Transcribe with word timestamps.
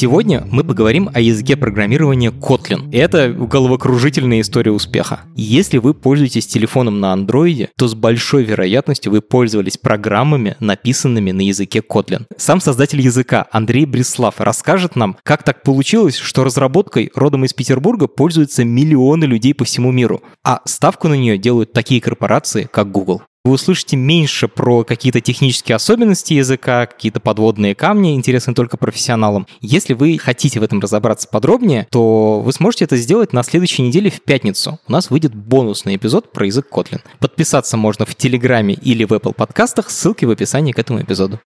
Сегодня 0.00 0.46
мы 0.48 0.62
поговорим 0.62 1.10
о 1.12 1.18
языке 1.18 1.56
программирования 1.56 2.30
Kotlin. 2.30 2.88
Это 2.92 3.32
головокружительная 3.32 4.42
история 4.42 4.70
успеха. 4.70 5.22
Если 5.34 5.78
вы 5.78 5.92
пользуетесь 5.92 6.46
телефоном 6.46 7.00
на 7.00 7.12
Android, 7.12 7.70
то 7.76 7.88
с 7.88 7.96
большой 7.96 8.44
вероятностью 8.44 9.10
вы 9.10 9.22
пользовались 9.22 9.76
программами, 9.76 10.54
написанными 10.60 11.32
на 11.32 11.40
языке 11.40 11.80
Kotlin. 11.80 12.26
Сам 12.36 12.60
создатель 12.60 13.00
языка 13.00 13.48
Андрей 13.50 13.86
Брислав 13.86 14.40
расскажет 14.40 14.94
нам, 14.94 15.16
как 15.24 15.42
так 15.42 15.64
получилось, 15.64 16.16
что 16.16 16.44
разработкой 16.44 17.10
родом 17.16 17.44
из 17.44 17.52
Петербурга 17.52 18.06
пользуются 18.06 18.62
миллионы 18.62 19.24
людей 19.24 19.52
по 19.52 19.64
всему 19.64 19.90
миру, 19.90 20.22
а 20.44 20.60
ставку 20.64 21.08
на 21.08 21.14
нее 21.14 21.38
делают 21.38 21.72
такие 21.72 22.00
корпорации, 22.00 22.68
как 22.70 22.92
Google 22.92 23.22
вы 23.44 23.52
услышите 23.52 23.96
меньше 23.96 24.48
про 24.48 24.84
какие-то 24.84 25.20
технические 25.20 25.76
особенности 25.76 26.34
языка, 26.34 26.86
какие-то 26.86 27.20
подводные 27.20 27.74
камни, 27.74 28.14
интересные 28.14 28.54
только 28.54 28.76
профессионалам. 28.76 29.46
Если 29.60 29.94
вы 29.94 30.18
хотите 30.18 30.60
в 30.60 30.62
этом 30.62 30.80
разобраться 30.80 31.28
подробнее, 31.28 31.86
то 31.90 32.40
вы 32.40 32.52
сможете 32.52 32.84
это 32.84 32.96
сделать 32.96 33.32
на 33.32 33.42
следующей 33.42 33.82
неделе 33.82 34.10
в 34.10 34.22
пятницу. 34.22 34.78
У 34.86 34.92
нас 34.92 35.10
выйдет 35.10 35.34
бонусный 35.34 35.96
эпизод 35.96 36.32
про 36.32 36.46
язык 36.46 36.66
Kotlin. 36.70 37.00
Подписаться 37.20 37.76
можно 37.76 38.04
в 38.04 38.14
Телеграме 38.14 38.74
или 38.74 39.04
в 39.04 39.12
Apple 39.12 39.32
подкастах, 39.32 39.90
ссылки 39.90 40.24
в 40.24 40.30
описании 40.30 40.72
к 40.72 40.78
этому 40.78 41.00
эпизоду. 41.00 41.40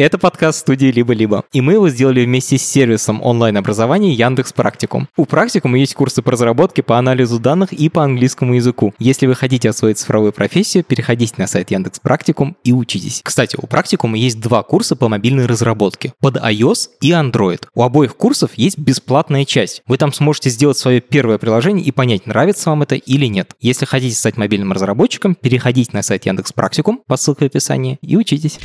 Это 0.00 0.16
подкаст 0.16 0.60
студии 0.60 0.86
«Либо-либо», 0.86 1.44
и 1.52 1.60
мы 1.60 1.74
его 1.74 1.90
сделали 1.90 2.24
вместе 2.24 2.56
с 2.56 2.62
сервисом 2.62 3.20
онлайн-образования 3.22 4.14
Яндекс 4.14 4.54
Практикум. 4.54 5.08
У 5.18 5.26
Практикума 5.26 5.78
есть 5.78 5.92
курсы 5.92 6.22
по 6.22 6.30
разработке, 6.30 6.82
по 6.82 6.96
анализу 6.96 7.38
данных 7.38 7.74
и 7.74 7.90
по 7.90 8.02
английскому 8.02 8.54
языку. 8.54 8.94
Если 8.98 9.26
вы 9.26 9.34
хотите 9.34 9.68
освоить 9.68 9.98
цифровую 9.98 10.32
профессию, 10.32 10.84
переходите 10.84 11.34
на 11.36 11.46
сайт 11.46 11.70
Яндекс 11.70 12.00
Практикум 12.00 12.56
и 12.64 12.72
учитесь. 12.72 13.20
Кстати, 13.22 13.58
у 13.60 13.66
Практикума 13.66 14.16
есть 14.16 14.40
два 14.40 14.62
курса 14.62 14.96
по 14.96 15.10
мобильной 15.10 15.44
разработке 15.44 16.14
под 16.18 16.38
iOS 16.38 16.88
и 17.02 17.10
Android. 17.10 17.66
У 17.74 17.82
обоих 17.82 18.16
курсов 18.16 18.52
есть 18.56 18.78
бесплатная 18.78 19.44
часть. 19.44 19.82
Вы 19.86 19.98
там 19.98 20.14
сможете 20.14 20.48
сделать 20.48 20.78
свое 20.78 21.02
первое 21.02 21.36
приложение 21.36 21.84
и 21.84 21.90
понять, 21.90 22.24
нравится 22.24 22.70
вам 22.70 22.80
это 22.80 22.94
или 22.94 23.26
нет. 23.26 23.54
Если 23.60 23.84
хотите 23.84 24.16
стать 24.16 24.38
мобильным 24.38 24.72
разработчиком, 24.72 25.34
переходите 25.34 25.90
на 25.92 26.00
сайт 26.00 26.24
Яндекс 26.24 26.54
Практикум 26.54 27.02
по 27.06 27.18
ссылке 27.18 27.44
в 27.44 27.48
описании 27.48 27.98
и 28.00 28.16
учитесь. 28.16 28.58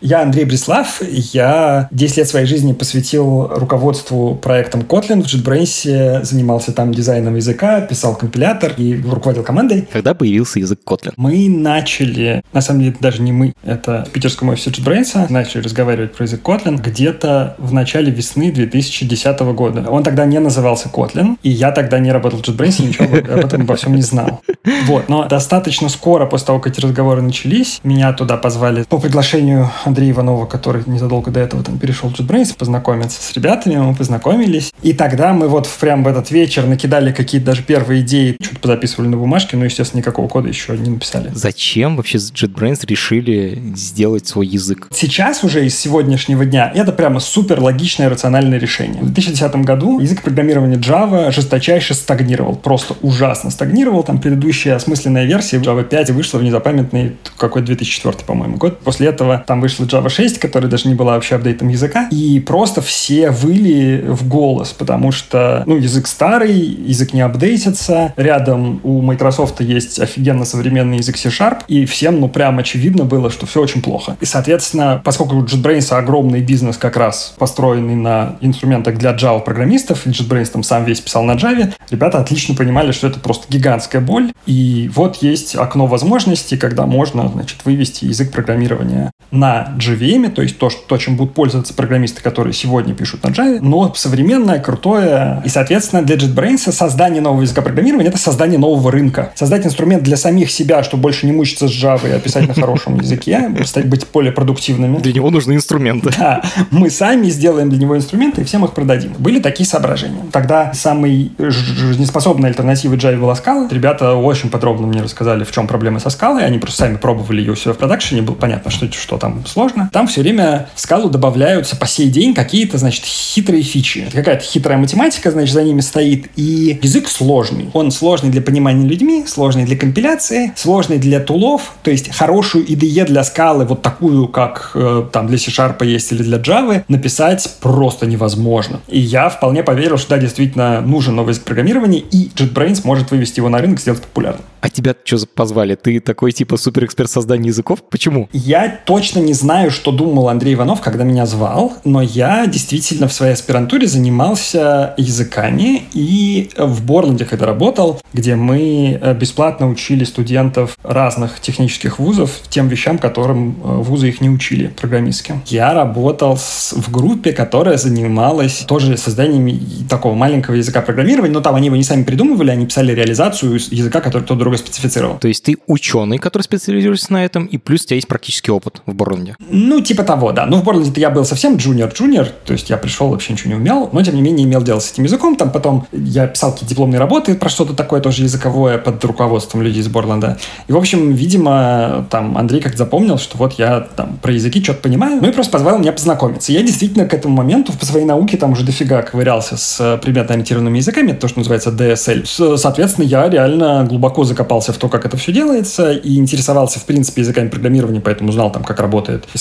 Я 0.00 0.22
Андрей 0.22 0.46
Брислав. 0.46 1.02
Я 1.02 1.88
10 1.90 2.16
лет 2.16 2.28
своей 2.28 2.46
жизни 2.46 2.72
посвятил 2.72 3.48
руководству 3.48 4.34
проектом 4.34 4.80
Kotlin. 4.80 5.22
В 5.22 5.26
JetBrains 5.26 6.24
занимался 6.24 6.72
там 6.72 6.92
дизайном 6.92 7.36
языка, 7.36 7.82
писал 7.82 8.16
компилятор 8.16 8.72
и 8.78 9.00
руководил 9.02 9.42
командой. 9.42 9.86
Когда 9.92 10.14
появился 10.14 10.58
язык 10.58 10.80
Kotlin? 10.86 11.12
Мы 11.16 11.48
начали, 11.50 12.42
на 12.52 12.62
самом 12.62 12.80
деле 12.80 12.96
даже 12.98 13.20
не 13.20 13.32
мы, 13.32 13.52
это 13.62 14.06
в 14.08 14.10
питерском 14.10 14.48
офисе 14.48 14.70
JetBrains, 14.70 15.30
начали 15.30 15.62
разговаривать 15.62 16.14
про 16.14 16.24
язык 16.24 16.40
Kotlin 16.42 16.80
где-то 16.80 17.56
в 17.58 17.74
начале 17.74 18.10
весны 18.10 18.50
2010 18.50 19.40
года. 19.40 19.84
Он 19.90 20.02
тогда 20.02 20.24
не 20.24 20.40
назывался 20.40 20.88
Kotlin, 20.88 21.36
и 21.42 21.50
я 21.50 21.72
тогда 21.72 21.98
не 21.98 22.10
работал 22.10 22.38
в 22.38 22.42
JetBrains, 22.42 22.86
ничего 22.86 23.04
об 23.04 23.44
этом 23.44 23.62
обо 23.62 23.76
всем 23.76 23.94
не 23.94 24.02
знал. 24.02 24.40
Вот, 24.86 25.08
но 25.08 25.26
достаточно 25.26 25.90
скоро 25.90 26.26
после 26.26 26.46
того, 26.46 26.58
как 26.58 26.72
эти 26.72 26.80
разговоры 26.80 27.20
начались, 27.20 27.80
меня 27.84 28.12
туда 28.12 28.38
позвали 28.38 28.84
по 28.84 28.98
приглашению 28.98 29.49
Андрея 29.84 30.12
Иванова, 30.12 30.46
который 30.46 30.82
незадолго 30.86 31.30
до 31.30 31.40
этого 31.40 31.62
там 31.62 31.78
перешел 31.78 32.10
в 32.10 32.14
JetBrains, 32.18 32.56
познакомиться 32.56 33.22
с 33.22 33.32
ребятами, 33.32 33.76
мы 33.76 33.94
познакомились. 33.94 34.72
И 34.82 34.92
тогда 34.92 35.32
мы 35.32 35.48
вот 35.48 35.68
прям 35.80 36.04
в 36.04 36.08
этот 36.08 36.30
вечер 36.30 36.66
накидали 36.66 37.12
какие-то 37.12 37.46
даже 37.46 37.62
первые 37.62 38.02
идеи, 38.02 38.36
что-то 38.40 38.60
позаписывали 38.60 39.08
на 39.08 39.16
бумажке, 39.16 39.56
но, 39.56 39.64
естественно, 39.64 40.00
никакого 40.00 40.28
кода 40.28 40.48
еще 40.48 40.76
не 40.76 40.90
написали. 40.90 41.30
Зачем 41.34 41.96
вообще 41.96 42.18
JetBrains 42.18 42.86
решили 42.86 43.62
сделать 43.74 44.26
свой 44.26 44.46
язык? 44.46 44.88
Сейчас 44.92 45.44
уже 45.44 45.66
из 45.66 45.78
сегодняшнего 45.78 46.44
дня 46.44 46.70
это 46.74 46.92
прямо 46.92 47.20
супер 47.20 47.60
логичное 47.60 48.08
рациональное 48.08 48.58
решение. 48.58 49.02
В 49.02 49.12
2010 49.12 49.56
году 49.56 50.00
язык 50.00 50.22
программирования 50.22 50.76
Java 50.76 51.30
жесточайше 51.32 51.94
стагнировал, 51.94 52.56
просто 52.56 52.94
ужасно 53.02 53.50
стагнировал. 53.50 54.02
Там 54.02 54.20
предыдущая 54.20 54.76
осмысленная 54.76 55.24
версия 55.24 55.58
Java 55.58 55.84
5 55.84 56.10
вышла 56.10 56.38
в 56.38 56.42
незапамятный 56.42 57.16
какой 57.36 57.62
2004, 57.62 58.18
по-моему, 58.26 58.56
год. 58.56 58.80
После 58.80 59.08
этого 59.08 59.39
там 59.46 59.60
вышла 59.60 59.84
Java 59.84 60.08
6, 60.08 60.38
которая 60.38 60.70
даже 60.70 60.88
не 60.88 60.94
была 60.94 61.14
вообще 61.14 61.36
апдейтом 61.36 61.68
языка, 61.68 62.08
и 62.10 62.40
просто 62.40 62.80
все 62.80 63.30
выли 63.30 64.04
в 64.06 64.28
голос, 64.28 64.72
потому 64.72 65.12
что, 65.12 65.62
ну, 65.66 65.76
язык 65.76 66.06
старый, 66.06 66.56
язык 66.56 67.12
не 67.12 67.20
апдейтится, 67.20 68.12
рядом 68.16 68.80
у 68.82 69.00
Microsoft 69.00 69.60
есть 69.60 69.98
офигенно 69.98 70.44
современный 70.44 70.98
язык 70.98 71.16
C-Sharp, 71.16 71.62
и 71.68 71.84
всем, 71.84 72.20
ну, 72.20 72.28
прям 72.28 72.58
очевидно 72.58 73.04
было, 73.04 73.30
что 73.30 73.46
все 73.46 73.60
очень 73.60 73.82
плохо. 73.82 74.16
И, 74.20 74.24
соответственно, 74.24 75.00
поскольку 75.04 75.36
у 75.36 75.44
JetBrains 75.44 75.92
огромный 75.92 76.40
бизнес 76.40 76.76
как 76.76 76.96
раз 76.96 77.34
построенный 77.38 77.96
на 77.96 78.36
инструментах 78.40 78.98
для 78.98 79.12
Java-программистов, 79.12 80.06
и 80.06 80.10
JetBrains 80.10 80.50
там 80.52 80.62
сам 80.62 80.84
весь 80.84 81.00
писал 81.00 81.24
на 81.24 81.32
Java, 81.32 81.72
ребята 81.90 82.18
отлично 82.18 82.54
понимали, 82.54 82.92
что 82.92 83.06
это 83.06 83.20
просто 83.20 83.46
гигантская 83.50 84.00
боль, 84.00 84.32
и 84.46 84.90
вот 84.94 85.16
есть 85.16 85.56
окно 85.56 85.86
возможностей, 85.86 86.56
когда 86.56 86.86
можно, 86.86 87.28
значит, 87.28 87.64
вывести 87.64 88.04
язык 88.04 88.32
программирования 88.32 89.10
на 89.30 89.74
JVM, 89.78 90.30
то 90.30 90.42
есть 90.42 90.58
то, 90.58 90.70
что, 90.70 90.80
то, 90.86 90.96
чем 90.98 91.16
будут 91.16 91.34
пользоваться 91.34 91.72
программисты, 91.74 92.22
которые 92.22 92.52
сегодня 92.52 92.94
пишут 92.94 93.22
на 93.24 93.28
Java, 93.28 93.58
но 93.60 93.94
современное, 93.94 94.58
крутое. 94.58 95.42
И, 95.44 95.48
соответственно, 95.48 96.02
для 96.02 96.16
JetBrains 96.16 96.72
создание 96.72 97.22
нового 97.22 97.42
языка 97.42 97.62
программирования— 97.62 98.08
это 98.10 98.18
создание 98.18 98.58
нового 98.58 98.90
рынка. 98.90 99.32
Создать 99.34 99.64
инструмент 99.66 100.02
для 100.02 100.16
самих 100.16 100.50
себя, 100.50 100.82
чтобы 100.82 101.02
больше 101.02 101.26
не 101.26 101.32
мучиться 101.32 101.68
с 101.68 101.70
Java 101.70 102.16
и 102.16 102.20
писать 102.20 102.48
на 102.48 102.54
хорошем 102.54 102.98
языке, 102.98 103.54
стать 103.64 103.86
быть 103.86 104.06
более 104.12 104.32
продуктивными. 104.32 104.98
Для 104.98 105.12
него 105.12 105.30
нужны 105.30 105.54
инструменты. 105.54 106.10
Да. 106.18 106.42
Мы 106.70 106.90
сами 106.90 107.28
сделаем 107.28 107.70
для 107.70 107.78
него 107.78 107.96
инструменты 107.96 108.40
и 108.40 108.44
всем 108.44 108.64
их 108.64 108.72
продадим. 108.72 109.12
Были 109.18 109.40
такие 109.40 109.68
соображения. 109.68 110.22
Тогда 110.32 110.72
самый 110.74 111.32
жизнеспособной 111.38 112.48
альтернативой 112.50 112.96
Java 112.96 113.20
была 113.20 113.34
Scala. 113.34 113.72
Ребята 113.72 114.14
очень 114.14 114.50
подробно 114.50 114.86
мне 114.86 115.02
рассказали, 115.02 115.44
в 115.44 115.52
чем 115.52 115.68
проблема 115.68 116.00
со 116.00 116.10
скалой. 116.10 116.44
Они 116.44 116.58
просто 116.58 116.78
сами 116.78 116.96
пробовали 116.96 117.40
ее 117.40 117.52
у 117.52 117.56
себя 117.56 117.74
в 117.74 117.78
продакшене. 117.78 118.22
Было 118.22 118.34
понятно, 118.34 118.70
что, 118.70 118.90
что 118.90 119.09
там 119.18 119.44
сложно. 119.46 119.90
Там 119.92 120.06
все 120.06 120.20
время 120.20 120.68
в 120.74 120.80
скалу 120.80 121.08
добавляются 121.08 121.76
по 121.76 121.86
сей 121.86 122.08
день 122.08 122.34
какие-то, 122.34 122.78
значит, 122.78 123.04
хитрые 123.04 123.62
фичи. 123.62 124.06
Какая-то 124.12 124.42
хитрая 124.44 124.78
математика, 124.78 125.30
значит, 125.30 125.54
за 125.54 125.62
ними 125.62 125.80
стоит. 125.80 126.28
И 126.36 126.78
язык 126.82 127.08
сложный. 127.08 127.70
Он 127.72 127.90
сложный 127.90 128.30
для 128.30 128.42
понимания 128.42 128.86
людьми, 128.86 129.24
сложный 129.26 129.64
для 129.64 129.76
компиляции, 129.76 130.52
сложный 130.56 130.98
для 130.98 131.20
тулов. 131.20 131.74
То 131.82 131.90
есть 131.90 132.14
хорошую 132.14 132.66
IDE 132.66 133.06
для 133.06 133.24
скалы, 133.24 133.64
вот 133.64 133.82
такую, 133.82 134.28
как 134.28 134.72
э, 134.74 135.04
там 135.12 135.26
для 135.26 135.38
C-Sharp 135.38 135.84
есть 135.84 136.12
или 136.12 136.22
для 136.22 136.38
Java, 136.38 136.84
написать 136.88 137.48
просто 137.60 138.06
невозможно. 138.06 138.80
И 138.88 139.00
я 139.00 139.28
вполне 139.28 139.62
поверил, 139.62 139.96
что 139.96 140.10
да, 140.10 140.18
действительно 140.18 140.80
нужен 140.80 141.14
новый 141.14 141.30
язык 141.30 141.44
программирования, 141.44 142.00
и 142.00 142.30
JetBrains 142.34 142.80
может 142.84 143.10
вывести 143.10 143.38
его 143.38 143.48
на 143.48 143.58
рынок, 143.58 143.80
сделать 143.80 144.02
популярным. 144.02 144.42
А 144.60 144.68
тебя 144.68 144.94
что 145.04 145.18
позвали? 145.26 145.74
Ты 145.74 146.00
такой 146.00 146.32
типа 146.32 146.56
суперэксперт 146.56 147.10
создания 147.10 147.48
языков? 147.48 147.82
Почему? 147.88 148.28
Я 148.32 148.80
точно 149.00 149.20
не 149.20 149.32
знаю, 149.32 149.70
что 149.70 149.92
думал 149.92 150.28
Андрей 150.28 150.52
Иванов, 150.52 150.82
когда 150.82 151.04
меня 151.04 151.24
звал, 151.24 151.72
но 151.84 152.02
я 152.02 152.46
действительно 152.46 153.08
в 153.08 153.14
своей 153.14 153.32
аспирантуре 153.32 153.86
занимался 153.86 154.92
языками 154.98 155.84
и 155.94 156.50
в 156.58 156.84
Борланде, 156.84 157.24
когда 157.24 157.46
работал, 157.46 157.98
где 158.12 158.36
мы 158.36 158.98
э, 159.00 159.14
бесплатно 159.14 159.70
учили 159.70 160.04
студентов 160.04 160.76
разных 160.82 161.40
технических 161.40 161.98
вузов 161.98 162.42
тем 162.50 162.68
вещам, 162.68 162.98
которым 162.98 163.56
э, 163.64 163.76
вузы 163.78 164.10
их 164.10 164.20
не 164.20 164.28
учили, 164.28 164.66
программистским. 164.66 165.40
Я 165.46 165.72
работал 165.72 166.36
с, 166.36 166.74
в 166.74 166.90
группе, 166.90 167.32
которая 167.32 167.78
занималась 167.78 168.66
тоже 168.68 168.98
созданием 168.98 169.86
такого 169.88 170.12
маленького 170.12 170.56
языка 170.56 170.82
программирования, 170.82 171.32
но 171.32 171.40
там 171.40 171.54
они 171.54 171.68
его 171.68 171.76
не 171.76 171.84
сами 171.84 172.02
придумывали, 172.02 172.50
они 172.50 172.66
писали 172.66 172.92
реализацию 172.92 173.54
языка, 173.54 174.02
который 174.02 174.24
кто-то 174.24 174.40
другой 174.40 174.58
специфицировал. 174.58 175.18
То 175.18 175.28
есть 175.28 175.42
ты 175.42 175.56
ученый, 175.66 176.18
который 176.18 176.42
специализируется 176.42 177.14
на 177.14 177.24
этом, 177.24 177.46
и 177.46 177.56
плюс 177.56 177.84
у 177.84 177.86
тебя 177.86 177.96
есть 177.96 178.08
практический 178.08 178.50
опыт 178.50 178.82
в 178.90 178.94
Борланде. 178.94 179.36
Ну, 179.48 179.80
типа 179.80 180.02
того, 180.02 180.32
да. 180.32 180.46
Ну, 180.46 180.58
в 180.58 180.64
Борланде 180.64 181.00
я 181.00 181.10
был 181.10 181.24
совсем 181.24 181.56
джуниор-джуниор, 181.56 182.28
то 182.44 182.52
есть 182.52 182.70
я 182.70 182.76
пришел, 182.76 183.08
вообще 183.08 183.32
ничего 183.32 183.50
не 183.50 183.56
умел, 183.56 183.88
но, 183.92 184.02
тем 184.02 184.14
не 184.14 184.22
менее, 184.22 184.46
имел 184.46 184.62
дело 184.62 184.80
с 184.80 184.92
этим 184.92 185.04
языком. 185.04 185.36
Там 185.36 185.50
потом 185.50 185.86
я 185.92 186.26
писал 186.26 186.52
какие-то 186.52 186.70
дипломные 186.70 186.98
работы 186.98 187.34
про 187.34 187.48
что-то 187.48 187.74
такое 187.74 188.00
тоже 188.00 188.22
языковое 188.22 188.78
под 188.78 189.04
руководством 189.04 189.62
людей 189.62 189.80
из 189.80 189.88
Борленда. 189.88 190.38
И, 190.68 190.72
в 190.72 190.76
общем, 190.76 191.12
видимо, 191.12 192.06
там 192.10 192.36
Андрей 192.36 192.60
как-то 192.60 192.78
запомнил, 192.78 193.18
что 193.18 193.38
вот 193.38 193.54
я 193.54 193.80
там 193.96 194.18
про 194.20 194.32
языки 194.32 194.62
что-то 194.62 194.80
понимаю, 194.82 195.20
ну 195.20 195.28
и 195.28 195.32
просто 195.32 195.52
позвал 195.52 195.78
меня 195.78 195.92
познакомиться. 195.92 196.52
Я 196.52 196.62
действительно 196.62 197.06
к 197.06 197.14
этому 197.14 197.36
моменту 197.36 197.72
по 197.72 197.86
своей 197.86 198.06
науке 198.06 198.36
там 198.36 198.52
уже 198.52 198.64
дофига 198.64 199.02
ковырялся 199.02 199.56
с 199.56 199.98
предметно-ориентированными 200.02 200.78
языками, 200.78 201.12
это 201.12 201.20
то, 201.20 201.28
что 201.28 201.38
называется 201.38 201.70
DSL. 201.70 202.56
Соответственно, 202.56 203.04
я 203.04 203.28
реально 203.28 203.86
глубоко 203.88 204.24
закопался 204.24 204.72
в 204.72 204.78
то, 204.78 204.88
как 204.88 205.06
это 205.06 205.16
все 205.16 205.32
делается, 205.32 205.92
и 205.92 206.16
интересовался, 206.16 206.78
в 206.80 206.84
принципе, 206.84 207.20
языками 207.22 207.48
программирования, 207.48 208.00
поэтому 208.00 208.32
знал 208.32 208.50
там, 208.50 208.64
как 208.64 208.79
работает 208.80 209.24
и 209.34 209.38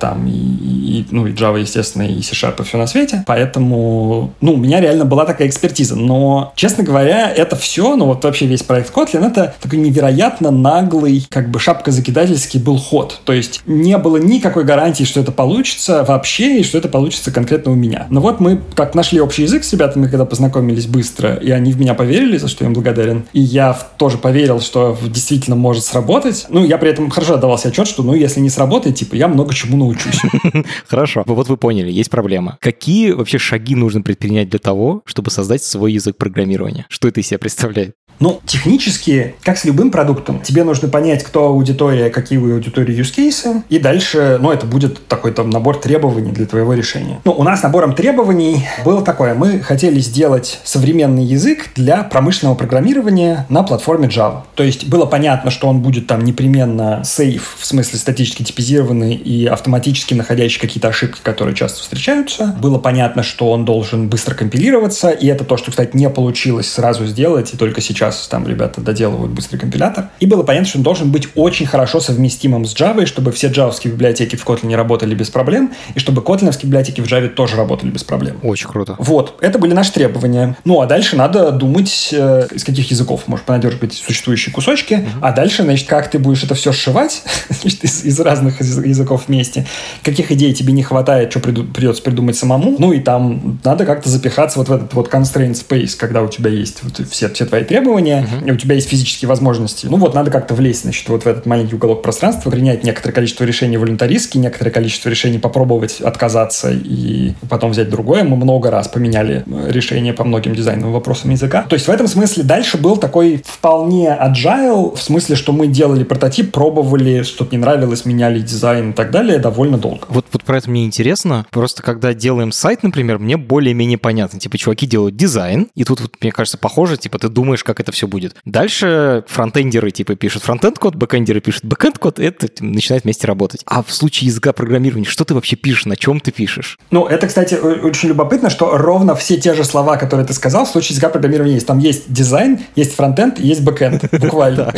там, 0.00 0.26
и, 0.26 0.30
и, 0.30 1.06
ну, 1.10 1.26
и 1.26 1.32
Java, 1.32 1.60
естественно, 1.60 2.02
и 2.02 2.22
C-Sharp, 2.22 2.60
и 2.60 2.64
все 2.64 2.78
на 2.78 2.86
свете. 2.86 3.24
Поэтому, 3.26 4.32
ну, 4.40 4.54
у 4.54 4.56
меня 4.56 4.80
реально 4.80 5.04
была 5.04 5.24
такая 5.24 5.48
экспертиза. 5.48 5.96
Но, 5.96 6.52
честно 6.56 6.84
говоря, 6.84 7.30
это 7.30 7.56
все, 7.56 7.96
ну, 7.96 8.06
вот 8.06 8.24
вообще 8.24 8.46
весь 8.46 8.62
проект 8.62 8.94
Kotlin, 8.94 9.26
это 9.26 9.54
такой 9.60 9.78
невероятно 9.78 10.50
наглый, 10.50 11.26
как 11.28 11.50
бы 11.50 11.58
шапкозакидательский 11.58 12.60
был 12.60 12.78
ход. 12.78 13.20
То 13.24 13.32
есть 13.32 13.62
не 13.66 13.96
было 13.98 14.16
никакой 14.16 14.64
гарантии, 14.64 15.04
что 15.04 15.20
это 15.20 15.32
получится 15.32 16.04
вообще, 16.04 16.60
и 16.60 16.64
что 16.64 16.78
это 16.78 16.88
получится 16.88 17.30
конкретно 17.30 17.72
у 17.72 17.74
меня. 17.74 18.06
Но 18.10 18.20
вот 18.20 18.40
мы 18.40 18.60
как 18.74 18.94
нашли 18.94 19.20
общий 19.20 19.42
язык 19.42 19.64
с 19.64 19.72
ребятами, 19.72 20.06
когда 20.06 20.24
познакомились 20.24 20.86
быстро, 20.86 21.34
и 21.34 21.50
они 21.50 21.72
в 21.72 21.80
меня 21.80 21.94
поверили, 21.94 22.38
за 22.38 22.48
что 22.48 22.64
я 22.64 22.68
им 22.68 22.74
благодарен. 22.74 23.24
И 23.32 23.40
я 23.40 23.76
тоже 23.96 24.18
поверил, 24.18 24.60
что 24.60 24.96
действительно 25.08 25.56
может 25.56 25.84
сработать. 25.84 26.46
Ну, 26.48 26.64
я 26.64 26.78
при 26.78 26.90
этом 26.90 27.10
хорошо 27.10 27.34
отдавал 27.34 27.58
себе 27.58 27.70
отчет, 27.70 27.88
что, 27.88 28.02
ну, 28.02 28.14
если 28.14 28.40
не 28.40 28.50
сработает, 28.50 28.69
типа, 28.78 29.14
я 29.14 29.28
много 29.28 29.54
чему 29.54 29.76
научусь. 29.76 30.20
Хорошо. 30.86 31.24
Вот 31.26 31.48
вы 31.48 31.56
поняли, 31.56 31.90
есть 31.90 32.10
проблема. 32.10 32.58
Какие 32.60 33.12
вообще 33.12 33.38
шаги 33.38 33.74
нужно 33.74 34.02
предпринять 34.02 34.48
для 34.48 34.58
того, 34.58 35.02
чтобы 35.04 35.30
создать 35.30 35.62
свой 35.62 35.92
язык 35.92 36.16
программирования? 36.16 36.86
Что 36.88 37.08
это 37.08 37.20
из 37.20 37.26
себя 37.26 37.38
представляет? 37.38 37.94
Ну, 38.20 38.40
технически, 38.44 39.34
как 39.42 39.56
с 39.56 39.64
любым 39.64 39.90
продуктом, 39.90 40.40
тебе 40.40 40.62
нужно 40.62 40.88
понять, 40.88 41.24
кто 41.24 41.46
аудитория, 41.46 42.10
какие 42.10 42.38
у 42.38 42.52
аудитории 42.52 42.96
use 42.98 43.14
cases, 43.16 43.62
и 43.70 43.78
дальше, 43.78 44.38
ну, 44.40 44.52
это 44.52 44.66
будет 44.66 45.06
такой 45.06 45.32
там 45.32 45.48
набор 45.48 45.78
требований 45.78 46.30
для 46.30 46.44
твоего 46.44 46.74
решения. 46.74 47.20
Ну, 47.24 47.32
у 47.32 47.42
нас 47.42 47.62
набором 47.62 47.94
требований 47.94 48.66
было 48.84 49.02
такое. 49.02 49.34
Мы 49.34 49.60
хотели 49.60 50.00
сделать 50.00 50.60
современный 50.64 51.24
язык 51.24 51.70
для 51.74 52.02
промышленного 52.02 52.56
программирования 52.56 53.46
на 53.48 53.62
платформе 53.62 54.08
Java. 54.08 54.42
То 54.54 54.62
есть 54.62 54.86
было 54.88 55.06
понятно, 55.06 55.50
что 55.50 55.68
он 55.68 55.80
будет 55.80 56.06
там 56.06 56.22
непременно 56.22 57.00
safe, 57.04 57.40
в 57.58 57.64
смысле 57.64 57.98
статически 57.98 58.42
типизированный 58.42 59.14
и 59.14 59.46
автоматически 59.46 60.12
находящий 60.12 60.60
какие-то 60.60 60.88
ошибки, 60.88 61.20
которые 61.22 61.54
часто 61.54 61.80
встречаются. 61.80 62.54
Было 62.60 62.78
понятно, 62.78 63.22
что 63.22 63.50
он 63.50 63.64
должен 63.64 64.08
быстро 64.08 64.34
компилироваться, 64.34 65.10
и 65.10 65.26
это 65.26 65.44
то, 65.44 65.56
что, 65.56 65.70
кстати, 65.70 65.96
не 65.96 66.10
получилось 66.10 66.70
сразу 66.70 67.06
сделать, 67.06 67.54
и 67.54 67.56
только 67.56 67.80
сейчас 67.80 68.09
сейчас 68.10 68.28
там 68.28 68.46
ребята 68.46 68.80
доделывают 68.80 69.32
быстрый 69.32 69.58
компилятор. 69.58 70.08
И 70.20 70.26
было 70.26 70.42
понятно, 70.42 70.68
что 70.68 70.78
он 70.78 70.84
должен 70.84 71.10
быть 71.10 71.28
очень 71.34 71.66
хорошо 71.66 72.00
совместимым 72.00 72.64
с 72.64 72.74
Java, 72.74 73.06
чтобы 73.06 73.32
все 73.32 73.48
джавовские 73.48 73.92
библиотеки 73.92 74.36
в 74.36 74.46
Kotlin 74.46 74.74
работали 74.74 75.14
без 75.14 75.30
проблем, 75.30 75.72
и 75.94 75.98
чтобы 75.98 76.22
котлиновские 76.22 76.68
библиотеки 76.68 77.00
в 77.00 77.06
Java 77.06 77.28
тоже 77.28 77.56
работали 77.56 77.90
без 77.90 78.04
проблем. 78.04 78.38
Очень 78.42 78.68
круто. 78.68 78.96
Вот, 78.98 79.38
это 79.40 79.58
были 79.58 79.72
наши 79.72 79.92
требования. 79.92 80.56
Ну, 80.64 80.80
а 80.80 80.86
дальше 80.86 81.16
надо 81.16 81.50
думать, 81.52 82.10
э, 82.12 82.48
из 82.52 82.64
каких 82.64 82.90
языков 82.90 83.22
может 83.26 83.46
понадеживать 83.46 83.94
существующие 83.94 84.52
кусочки, 84.52 84.94
uh-huh. 84.94 85.08
а 85.20 85.32
дальше, 85.32 85.62
значит, 85.62 85.88
как 85.88 86.10
ты 86.10 86.18
будешь 86.18 86.42
это 86.44 86.54
все 86.54 86.72
сшивать 86.72 87.22
значит, 87.48 87.84
из, 87.84 88.04
из 88.04 88.20
разных 88.20 88.60
языков 88.60 89.24
вместе, 89.28 89.66
каких 90.02 90.30
идей 90.32 90.52
тебе 90.54 90.72
не 90.72 90.82
хватает, 90.82 91.30
что 91.30 91.40
приду, 91.40 91.64
придется 91.64 92.02
придумать 92.02 92.36
самому, 92.36 92.76
ну 92.78 92.92
и 92.92 93.00
там 93.00 93.58
надо 93.64 93.84
как-то 93.84 94.08
запихаться 94.08 94.58
вот 94.58 94.68
в 94.68 94.72
этот 94.72 94.94
вот 94.94 95.12
constraint 95.12 95.52
space, 95.52 95.96
когда 95.96 96.22
у 96.22 96.28
тебя 96.28 96.50
есть 96.50 96.82
вот 96.82 97.00
все, 97.10 97.28
все 97.28 97.46
твои 97.46 97.64
требования, 97.64 97.89
требования, 97.90 98.26
uh-huh. 98.44 98.52
у 98.52 98.56
тебя 98.56 98.76
есть 98.76 98.88
физические 98.88 99.28
возможности. 99.28 99.86
Ну 99.86 99.96
вот 99.96 100.14
надо 100.14 100.30
как-то 100.30 100.54
влезть, 100.54 100.82
значит, 100.82 101.08
вот 101.08 101.24
в 101.24 101.26
этот 101.26 101.46
маленький 101.46 101.74
уголок 101.74 102.02
пространства, 102.02 102.50
принять 102.50 102.84
некоторое 102.84 103.12
количество 103.12 103.44
решений 103.44 103.76
волюнтаристски, 103.76 104.38
некоторое 104.38 104.70
количество 104.70 105.08
решений 105.08 105.38
попробовать 105.38 106.00
отказаться 106.00 106.70
и 106.70 107.32
потом 107.48 107.72
взять 107.72 107.90
другое. 107.90 108.22
Мы 108.24 108.36
много 108.36 108.70
раз 108.70 108.88
поменяли 108.88 109.44
э, 109.46 109.70
решения 109.70 110.12
по 110.12 110.24
многим 110.24 110.54
дизайновым 110.54 110.92
вопросам 110.92 111.30
языка. 111.30 111.62
То 111.68 111.74
есть 111.74 111.88
в 111.88 111.90
этом 111.90 112.06
смысле 112.06 112.44
дальше 112.44 112.78
был 112.78 112.96
такой 112.96 113.42
вполне 113.44 114.16
agile, 114.20 114.96
в 114.96 115.02
смысле, 115.02 115.36
что 115.36 115.52
мы 115.52 115.66
делали 115.66 116.04
прототип, 116.04 116.52
пробовали, 116.52 117.22
что-то 117.22 117.54
не 117.56 117.58
нравилось, 117.58 118.04
меняли 118.04 118.40
дизайн 118.40 118.90
и 118.90 118.92
так 118.92 119.10
далее 119.10 119.38
довольно 119.38 119.78
долго. 119.78 120.06
Вот, 120.08 120.26
вот 120.32 120.44
про 120.44 120.58
это 120.58 120.70
мне 120.70 120.84
интересно. 120.84 121.46
Просто 121.50 121.82
когда 121.82 122.14
делаем 122.14 122.52
сайт, 122.52 122.82
например, 122.82 123.18
мне 123.18 123.36
более-менее 123.36 123.98
понятно. 123.98 124.38
Типа, 124.38 124.56
чуваки 124.58 124.86
делают 124.86 125.16
дизайн, 125.16 125.68
и 125.74 125.84
тут, 125.84 126.00
вот, 126.00 126.14
мне 126.20 126.30
кажется, 126.30 126.58
похоже, 126.58 126.96
типа, 126.96 127.18
ты 127.18 127.28
думаешь, 127.28 127.64
как 127.64 127.79
это 127.80 127.92
все 127.92 128.06
будет. 128.06 128.36
Дальше 128.44 129.24
фронтендеры 129.26 129.90
типа 129.90 130.14
пишут 130.14 130.42
фронтенд-код, 130.42 130.94
бэкендеры 130.94 131.40
пишут 131.40 131.64
бэкенд-код, 131.64 132.18
это 132.18 132.48
начинает 132.60 133.04
вместе 133.04 133.26
работать. 133.26 133.62
А 133.66 133.82
в 133.82 133.92
случае 133.92 134.28
языка 134.28 134.52
программирования, 134.52 135.06
что 135.06 135.24
ты 135.24 135.34
вообще 135.34 135.56
пишешь, 135.56 135.86
на 135.86 135.96
чем 135.96 136.20
ты 136.20 136.30
пишешь? 136.30 136.78
Ну, 136.90 137.06
это, 137.06 137.26
кстати, 137.26 137.54
очень 137.54 138.08
любопытно, 138.08 138.50
что 138.50 138.76
ровно 138.76 139.14
все 139.14 139.36
те 139.36 139.54
же 139.54 139.64
слова, 139.64 139.96
которые 139.96 140.26
ты 140.26 140.32
сказал, 140.32 140.64
в 140.64 140.68
случае 140.68 140.90
языка 140.90 141.08
программирования 141.08 141.54
есть. 141.54 141.66
Там 141.66 141.78
есть 141.78 142.12
дизайн, 142.12 142.60
есть 142.76 142.94
фронтенд, 142.94 143.38
есть 143.38 143.62
бэкенд, 143.62 144.10
буквально. 144.20 144.72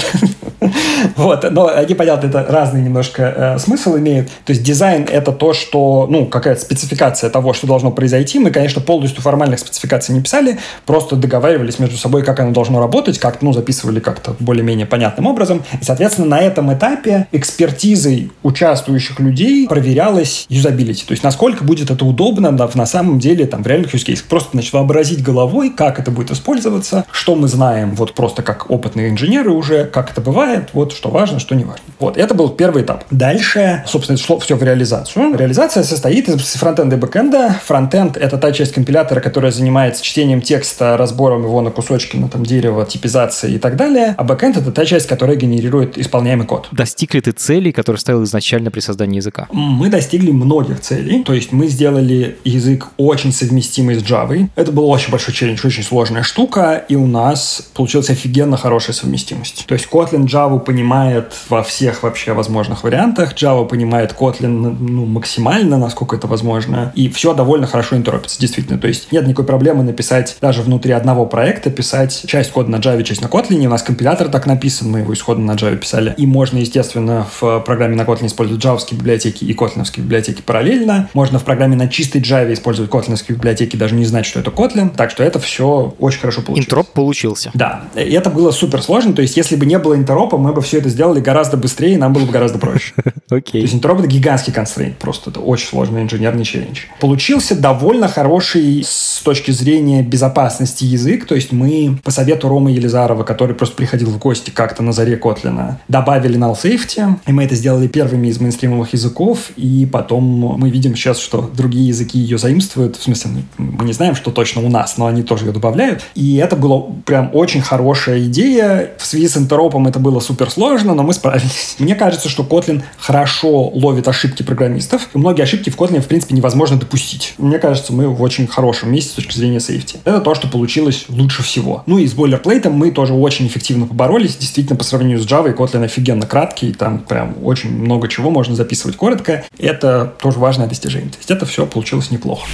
Вот, 1.16 1.50
но 1.50 1.68
они, 1.68 1.94
понятно, 1.94 2.28
это 2.28 2.46
разный 2.48 2.82
немножко 2.82 3.22
э, 3.22 3.58
смысл 3.58 3.96
имеют. 3.96 4.28
То 4.44 4.52
есть 4.52 4.62
дизайн— 4.62 5.06
это 5.10 5.32
то, 5.32 5.52
что, 5.52 6.06
ну, 6.08 6.26
какая-то 6.26 6.60
спецификация 6.60 7.30
того, 7.30 7.52
что 7.52 7.66
должно 7.66 7.90
произойти. 7.90 8.38
Мы, 8.38 8.50
конечно, 8.50 8.80
полностью 8.80 9.22
формальных 9.22 9.58
спецификаций 9.58 10.14
не 10.14 10.22
писали, 10.22 10.58
просто 10.86 11.16
договаривались 11.16 11.78
между 11.78 11.96
собой, 11.96 12.22
как 12.22 12.40
оно 12.40 12.52
должно 12.52 12.80
работать, 12.80 13.18
как, 13.18 13.42
ну, 13.42 13.52
записывали 13.52 14.00
как-то 14.00 14.34
более-менее 14.38 14.86
понятным 14.86 15.26
образом. 15.26 15.62
И, 15.80 15.84
соответственно, 15.84 16.28
на 16.28 16.40
этом 16.40 16.72
этапе 16.72 17.26
экспертизой 17.32 18.30
участвующих 18.42 19.20
людей 19.20 19.66
проверялась 19.68 20.46
юзабилити. 20.48 21.04
То 21.06 21.12
есть, 21.12 21.22
насколько 21.22 21.64
будет 21.64 21.90
это 21.90 22.04
удобно 22.04 22.52
да, 22.52 22.68
на 22.74 22.86
самом 22.86 23.18
деле 23.18 23.46
там 23.46 23.62
в 23.62 23.66
реальных 23.66 23.94
use 23.94 24.06
cases. 24.06 24.24
Просто, 24.28 24.50
значит, 24.52 24.72
вообразить 24.72 25.22
головой, 25.22 25.70
как 25.70 25.98
это 25.98 26.10
будет 26.10 26.30
использоваться, 26.30 27.04
что 27.10 27.34
мы 27.34 27.48
знаем 27.48 27.94
вот 27.94 28.14
просто 28.14 28.42
как 28.42 28.70
опытные 28.70 29.10
инженеры 29.10 29.50
уже, 29.50 29.84
как 29.84 30.10
это 30.10 30.20
бывает, 30.20 30.61
вот 30.72 30.92
что 30.92 31.10
важно, 31.10 31.38
что 31.38 31.54
не 31.54 31.64
важно. 31.64 31.84
Вот, 31.98 32.16
это 32.16 32.34
был 32.34 32.50
первый 32.50 32.82
этап. 32.82 33.04
Дальше, 33.10 33.84
собственно, 33.86 34.18
шло 34.18 34.38
все 34.38 34.56
в 34.56 34.62
реализацию. 34.62 35.36
Реализация 35.36 35.82
состоит 35.82 36.28
из 36.28 36.40
фронтенда 36.54 36.96
и 36.96 36.98
бэкенда. 36.98 37.56
Фронтенд— 37.64 38.16
это 38.18 38.38
та 38.38 38.52
часть 38.52 38.72
компилятора, 38.72 39.20
которая 39.20 39.52
занимается 39.52 40.02
чтением 40.02 40.40
текста, 40.40 40.96
разбором 40.96 41.42
его 41.42 41.60
на 41.60 41.70
кусочки, 41.70 42.16
на 42.16 42.28
там 42.28 42.44
дерево, 42.44 42.84
типизацией 42.84 43.56
и 43.56 43.58
так 43.58 43.76
далее. 43.76 44.14
А 44.16 44.24
бэкенд— 44.24 44.56
это 44.58 44.72
та 44.72 44.84
часть, 44.84 45.06
которая 45.06 45.36
генерирует 45.36 45.98
исполняемый 45.98 46.46
код. 46.46 46.68
Достиг 46.72 47.14
ли 47.14 47.20
ты 47.20 47.32
целей, 47.32 47.72
которые 47.72 48.00
ставил 48.00 48.24
изначально 48.24 48.70
при 48.70 48.80
создании 48.80 49.16
языка? 49.16 49.48
Мы 49.52 49.88
достигли 49.88 50.30
многих 50.30 50.80
целей. 50.80 51.22
То 51.24 51.32
есть 51.32 51.52
мы 51.52 51.68
сделали 51.68 52.36
язык 52.44 52.88
очень 52.96 53.32
совместимый 53.32 53.96
с 53.96 54.02
Java. 54.02 54.48
Это 54.56 54.72
был 54.72 54.88
очень 54.88 55.10
большой 55.10 55.34
челлендж, 55.34 55.66
очень 55.66 55.82
сложная 55.82 56.22
штука, 56.22 56.84
и 56.88 56.96
у 56.96 57.06
нас 57.06 57.68
получилась 57.74 58.10
офигенно 58.10 58.56
хорошая 58.56 58.94
совместимость. 58.94 59.64
То 59.66 59.74
есть 59.74 59.88
Kotlin 59.90 60.26
Java 60.26 60.51
понимает 60.58 61.34
во 61.48 61.62
всех 61.62 62.02
вообще 62.02 62.32
возможных 62.32 62.84
вариантах. 62.84 63.34
Java 63.34 63.66
понимает 63.66 64.14
Kotlin 64.18 64.76
ну, 64.78 65.06
максимально, 65.06 65.78
насколько 65.78 66.16
это 66.16 66.26
возможно. 66.26 66.92
И 66.94 67.08
все 67.08 67.34
довольно 67.34 67.66
хорошо 67.66 67.96
интеропится, 67.96 68.40
действительно. 68.40 68.78
То 68.78 68.88
есть 68.88 69.12
нет 69.12 69.26
никакой 69.26 69.46
проблемы 69.46 69.82
написать 69.82 70.36
даже 70.40 70.62
внутри 70.62 70.92
одного 70.92 71.26
проекта, 71.26 71.70
писать 71.70 72.24
часть 72.26 72.50
кода 72.52 72.70
на 72.70 72.76
Java, 72.76 73.02
часть 73.02 73.22
на 73.22 73.26
Kotlin. 73.26 73.66
У 73.66 73.70
нас 73.70 73.82
компилятор 73.82 74.28
так 74.28 74.46
написан, 74.46 74.90
мы 74.90 75.00
его 75.00 75.12
исходно 75.12 75.44
на 75.44 75.56
Java 75.56 75.76
писали. 75.76 76.14
И 76.16 76.26
можно, 76.26 76.58
естественно, 76.58 77.26
в 77.40 77.60
программе 77.60 77.96
на 77.96 78.02
Kotlin 78.02 78.26
использовать 78.26 78.62
джавские 78.62 78.98
библиотеки 78.98 79.44
и 79.44 79.52
котлиновские 79.54 80.04
библиотеки 80.04 80.42
параллельно. 80.42 81.08
Можно 81.14 81.38
в 81.38 81.44
программе 81.44 81.76
на 81.76 81.88
чистой 81.88 82.20
Java 82.20 82.52
использовать 82.52 82.90
котлиновские 82.90 83.36
библиотеки, 83.36 83.76
даже 83.76 83.94
не 83.94 84.04
знать, 84.04 84.26
что 84.26 84.40
это 84.40 84.50
Kotlin. 84.50 84.94
Так 84.94 85.10
что 85.10 85.22
это 85.22 85.38
все 85.38 85.94
очень 85.98 86.20
хорошо 86.20 86.42
получилось. 86.42 86.66
Интроп 86.66 86.88
получился. 86.88 87.50
Да. 87.54 87.82
И 87.94 88.12
это 88.12 88.30
было 88.30 88.50
супер 88.50 88.82
сложно. 88.82 89.12
То 89.14 89.22
есть 89.22 89.36
если 89.36 89.56
бы 89.56 89.66
не 89.66 89.78
было 89.78 89.94
интеропа, 89.94 90.38
мы 90.42 90.52
бы 90.52 90.60
все 90.60 90.78
это 90.78 90.88
сделали 90.88 91.20
гораздо 91.20 91.56
быстрее, 91.56 91.94
и 91.94 91.96
нам 91.96 92.12
было 92.12 92.24
бы 92.24 92.32
гораздо 92.32 92.58
проще. 92.58 92.94
Окей. 93.30 93.60
То 93.60 93.64
есть 93.64 93.74
интероп— 93.74 93.98
это 94.00 94.08
гигантский 94.08 94.52
констрейнт. 94.52 94.98
Просто 94.98 95.30
это 95.30 95.40
очень 95.40 95.68
сложный 95.68 96.02
инженерный 96.02 96.44
челлендж. 96.44 96.80
Получился 97.00 97.54
довольно 97.54 98.08
хороший 98.08 98.84
с 98.86 99.20
точки 99.22 99.50
зрения 99.50 100.02
безопасности 100.02 100.84
язык. 100.84 101.26
То 101.26 101.34
есть 101.34 101.52
мы 101.52 101.98
по 102.02 102.10
совету 102.10 102.48
Ромы 102.48 102.72
Елизарова, 102.72 103.24
который 103.24 103.54
просто 103.54 103.76
приходил 103.76 104.10
в 104.10 104.18
гости 104.18 104.50
как-то 104.50 104.82
на 104.82 104.92
заре 104.92 105.16
Котлина, 105.16 105.80
добавили 105.88 106.38
null 106.38 106.56
safety, 106.60 107.16
и 107.26 107.32
мы 107.32 107.44
это 107.44 107.54
сделали 107.54 107.86
первыми 107.86 108.28
из 108.28 108.40
мейнстримовых 108.40 108.92
языков, 108.92 109.50
и 109.56 109.86
потом 109.90 110.24
мы 110.58 110.70
видим 110.70 110.96
сейчас, 110.96 111.18
что 111.18 111.50
другие 111.54 111.88
языки 111.88 112.18
ее 112.18 112.38
заимствуют. 112.38 112.96
В 112.96 113.02
смысле, 113.02 113.42
мы 113.58 113.84
не 113.84 113.92
знаем, 113.92 114.14
что 114.14 114.30
точно 114.30 114.62
у 114.62 114.68
нас, 114.68 114.98
но 114.98 115.06
они 115.06 115.22
тоже 115.22 115.46
ее 115.46 115.52
добавляют. 115.52 116.02
И 116.14 116.36
это 116.36 116.56
была 116.56 116.82
прям 117.04 117.30
очень 117.32 117.62
хорошая 117.62 118.24
идея. 118.24 118.90
В 118.98 119.06
связи 119.06 119.28
с 119.28 119.36
интеропом 119.36 119.86
это 119.86 119.98
было 119.98 120.20
супер 120.20 120.31
сложно, 120.50 120.94
но 120.94 121.02
мы 121.02 121.14
справились. 121.14 121.76
Мне 121.78 121.94
кажется, 121.94 122.28
что 122.28 122.42
Kotlin 122.42 122.82
хорошо 122.98 123.68
ловит 123.68 124.08
ошибки 124.08 124.42
программистов. 124.42 125.08
И 125.14 125.18
многие 125.18 125.42
ошибки 125.42 125.70
в 125.70 125.76
Kotlin, 125.76 126.00
в 126.00 126.06
принципе, 126.06 126.34
невозможно 126.34 126.76
допустить. 126.76 127.34
Мне 127.38 127.58
кажется, 127.58 127.92
мы 127.92 128.08
в 128.08 128.22
очень 128.22 128.46
хорошем 128.46 128.92
месте 128.92 129.10
с 129.10 129.14
точки 129.14 129.36
зрения 129.36 129.60
сейфти. 129.60 129.98
Это 130.04 130.20
то, 130.20 130.34
что 130.34 130.48
получилось 130.48 131.06
лучше 131.08 131.42
всего. 131.42 131.82
Ну 131.86 131.98
и 131.98 132.06
с 132.06 132.12
бойлерплейтом 132.12 132.72
мы 132.72 132.90
тоже 132.90 133.14
очень 133.14 133.46
эффективно 133.46 133.86
поборолись. 133.86 134.36
Действительно, 134.36 134.76
по 134.76 134.84
сравнению 134.84 135.20
с 135.20 135.26
Java, 135.26 135.54
Kotlin 135.54 135.84
офигенно 135.84 136.26
краткий. 136.26 136.72
Там 136.72 136.98
прям 136.98 137.34
очень 137.42 137.70
много 137.70 138.08
чего 138.08 138.30
можно 138.30 138.54
записывать 138.54 138.96
коротко. 138.96 139.44
Это 139.58 140.12
тоже 140.20 140.38
важное 140.38 140.66
достижение. 140.66 141.10
То 141.10 141.18
есть 141.18 141.30
это 141.30 141.46
все 141.46 141.66
получилось 141.66 142.10
неплохо. 142.10 142.46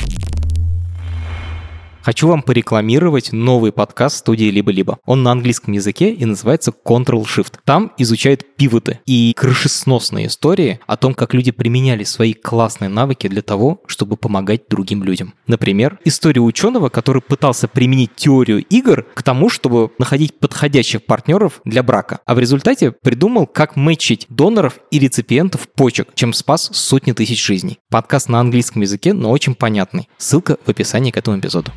Хочу 2.08 2.26
вам 2.26 2.40
порекламировать 2.40 3.34
новый 3.34 3.70
подкаст 3.70 4.16
студии 4.16 4.46
«Либо-либо». 4.46 4.98
Он 5.04 5.22
на 5.22 5.30
английском 5.30 5.74
языке 5.74 6.10
и 6.10 6.24
называется 6.24 6.72
Control-Shift. 6.72 7.58
Там 7.66 7.92
изучают 7.98 8.56
пивоты 8.56 9.00
и 9.04 9.34
крышесносные 9.36 10.28
истории 10.28 10.80
о 10.86 10.96
том, 10.96 11.12
как 11.12 11.34
люди 11.34 11.50
применяли 11.50 12.04
свои 12.04 12.32
классные 12.32 12.88
навыки 12.88 13.28
для 13.28 13.42
того, 13.42 13.82
чтобы 13.86 14.16
помогать 14.16 14.70
другим 14.70 15.04
людям. 15.04 15.34
Например, 15.46 15.98
история 16.06 16.40
ученого, 16.40 16.88
который 16.88 17.20
пытался 17.20 17.68
применить 17.68 18.16
теорию 18.16 18.64
игр 18.64 19.04
к 19.12 19.22
тому, 19.22 19.50
чтобы 19.50 19.90
находить 19.98 20.40
подходящих 20.40 21.04
партнеров 21.04 21.60
для 21.66 21.82
брака, 21.82 22.20
а 22.24 22.34
в 22.34 22.38
результате 22.38 22.90
придумал, 22.90 23.46
как 23.46 23.76
мэчить 23.76 24.24
доноров 24.30 24.78
и 24.90 24.98
реципиентов 24.98 25.68
почек, 25.68 26.08
чем 26.14 26.32
спас 26.32 26.70
сотни 26.72 27.12
тысяч 27.12 27.44
жизней. 27.44 27.80
Подкаст 27.90 28.30
на 28.30 28.40
английском 28.40 28.80
языке, 28.80 29.12
но 29.12 29.30
очень 29.30 29.54
понятный. 29.54 30.08
Ссылка 30.16 30.56
в 30.64 30.70
описании 30.70 31.10
к 31.10 31.18
этому 31.18 31.38
эпизоду. 31.38 31.70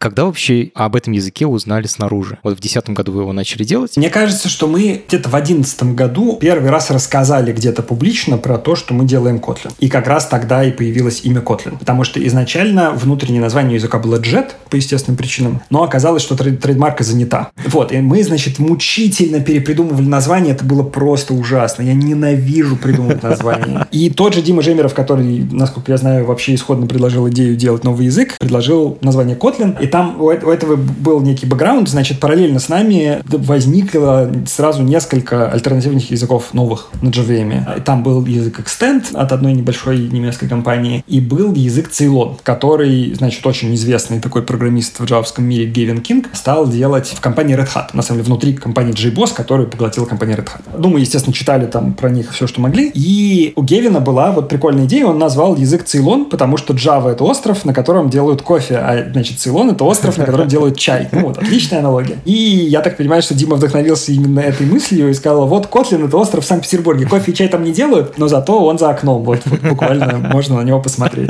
Когда 0.00 0.24
вообще 0.24 0.70
об 0.74 0.96
этом 0.96 1.12
языке 1.12 1.46
узнали 1.46 1.86
снаружи? 1.86 2.38
Вот 2.42 2.54
в 2.54 2.60
2010 2.62 2.96
году 2.96 3.12
вы 3.12 3.20
его 3.20 3.34
начали 3.34 3.64
делать? 3.64 3.98
Мне 3.98 4.08
кажется, 4.08 4.48
что 4.48 4.66
мы 4.66 5.02
где-то 5.06 5.28
в 5.28 5.32
2011 5.32 5.82
году 5.94 6.38
первый 6.40 6.70
раз 6.70 6.90
рассказали 6.90 7.52
где-то 7.52 7.82
публично 7.82 8.38
про 8.38 8.56
то, 8.56 8.76
что 8.76 8.94
мы 8.94 9.04
делаем 9.04 9.36
Kotlin. 9.36 9.74
И 9.78 9.90
как 9.90 10.06
раз 10.06 10.26
тогда 10.26 10.64
и 10.64 10.72
появилось 10.72 11.20
имя 11.24 11.42
Kotlin. 11.42 11.78
Потому 11.78 12.04
что 12.04 12.26
изначально 12.26 12.92
внутреннее 12.92 13.42
название 13.42 13.74
языка 13.74 13.98
было 13.98 14.18
Jet, 14.18 14.52
по 14.70 14.76
естественным 14.76 15.18
причинам, 15.18 15.60
но 15.68 15.82
оказалось, 15.82 16.22
что 16.22 16.34
трейд 16.34 16.60
трейдмарка 16.60 17.04
занята. 17.04 17.50
Вот, 17.66 17.92
и 17.92 17.98
мы, 17.98 18.22
значит, 18.22 18.58
мучительно 18.58 19.40
перепридумывали 19.40 20.06
название, 20.06 20.54
это 20.54 20.64
было 20.64 20.82
просто 20.82 21.34
ужасно. 21.34 21.82
Я 21.82 21.92
ненавижу 21.92 22.76
придумывать 22.76 23.22
название. 23.22 23.86
И 23.90 24.08
тот 24.08 24.34
же 24.34 24.40
Дима 24.40 24.62
Жемеров, 24.62 24.94
который, 24.94 25.46
насколько 25.50 25.92
я 25.92 25.98
знаю, 25.98 26.24
вообще 26.24 26.54
исходно 26.54 26.86
предложил 26.86 27.28
идею 27.28 27.56
делать 27.56 27.84
новый 27.84 28.06
язык, 28.06 28.38
предложил 28.38 28.96
название 29.02 29.36
Kotlin. 29.36 29.76
И 29.82 29.89
там 29.90 30.20
у 30.20 30.30
этого 30.30 30.76
был 30.76 31.20
некий 31.20 31.46
бэкграунд, 31.46 31.88
значит, 31.88 32.20
параллельно 32.20 32.58
с 32.58 32.68
нами 32.68 33.22
возникло 33.26 34.30
сразу 34.46 34.82
несколько 34.82 35.50
альтернативных 35.50 36.10
языков 36.10 36.52
новых 36.52 36.88
на 37.02 37.08
JVM. 37.08 37.78
И 37.78 37.80
там 37.80 38.02
был 38.02 38.24
язык 38.24 38.60
Extend 38.60 39.14
от 39.14 39.32
одной 39.32 39.52
небольшой 39.52 39.98
немецкой 40.08 40.48
компании, 40.48 41.04
и 41.06 41.20
был 41.20 41.52
язык 41.54 41.90
Ceylon, 41.90 42.38
который, 42.42 43.14
значит, 43.14 43.46
очень 43.46 43.74
известный 43.74 44.20
такой 44.20 44.42
программист 44.42 45.00
в 45.00 45.04
джавском 45.04 45.44
мире 45.44 45.66
Гевин 45.66 46.00
Кинг 46.00 46.28
стал 46.32 46.68
делать 46.68 47.08
в 47.08 47.20
компании 47.20 47.56
Red 47.56 47.68
Hat, 47.74 47.88
на 47.92 48.02
самом 48.02 48.20
деле 48.20 48.28
внутри 48.28 48.54
компании 48.54 48.94
JBoss, 48.94 49.34
которую 49.34 49.68
поглотила 49.68 50.06
компания 50.06 50.34
Red 50.34 50.46
Hat. 50.46 50.62
Ну, 50.78 50.88
мы, 50.88 51.00
естественно, 51.00 51.34
читали 51.34 51.66
там 51.66 51.94
про 51.94 52.10
них 52.10 52.32
все, 52.32 52.46
что 52.46 52.60
могли, 52.60 52.90
и 52.92 53.52
у 53.56 53.62
Гевина 53.62 54.00
была 54.00 54.30
вот 54.32 54.48
прикольная 54.48 54.84
идея, 54.84 55.06
он 55.06 55.18
назвал 55.18 55.56
язык 55.56 55.84
Ceylon, 55.84 56.26
потому 56.26 56.56
что 56.56 56.74
Java— 56.74 57.10
это 57.12 57.24
остров, 57.24 57.64
на 57.64 57.74
котором 57.74 58.10
делают 58.10 58.42
кофе, 58.42 58.76
а, 58.76 59.10
значит, 59.12 59.38
Ceylon— 59.38 59.72
это 59.72 59.79
остров, 59.84 60.16
на 60.18 60.24
котором 60.24 60.48
делают 60.48 60.78
чай. 60.78 61.08
Ну 61.12 61.26
вот, 61.28 61.38
отличная 61.38 61.80
аналогия. 61.80 62.16
И 62.24 62.32
я 62.32 62.80
так 62.80 62.96
понимаю, 62.96 63.22
что 63.22 63.34
Дима 63.34 63.56
вдохновился 63.56 64.12
именно 64.12 64.40
этой 64.40 64.66
мыслью 64.66 65.10
и 65.10 65.14
сказал, 65.14 65.46
вот 65.46 65.66
Котлин— 65.66 66.04
это 66.06 66.16
остров 66.16 66.44
в 66.44 66.46
Санкт-Петербурге. 66.46 67.06
Кофе 67.06 67.32
и 67.32 67.34
чай 67.34 67.48
там 67.48 67.64
не 67.64 67.72
делают, 67.72 68.18
но 68.18 68.28
зато 68.28 68.64
он 68.64 68.78
за 68.78 68.90
окном. 68.90 69.24
Вот, 69.24 69.40
вот 69.44 69.60
буквально 69.60 70.18
можно 70.18 70.56
на 70.56 70.62
него 70.62 70.80
посмотреть. 70.80 71.29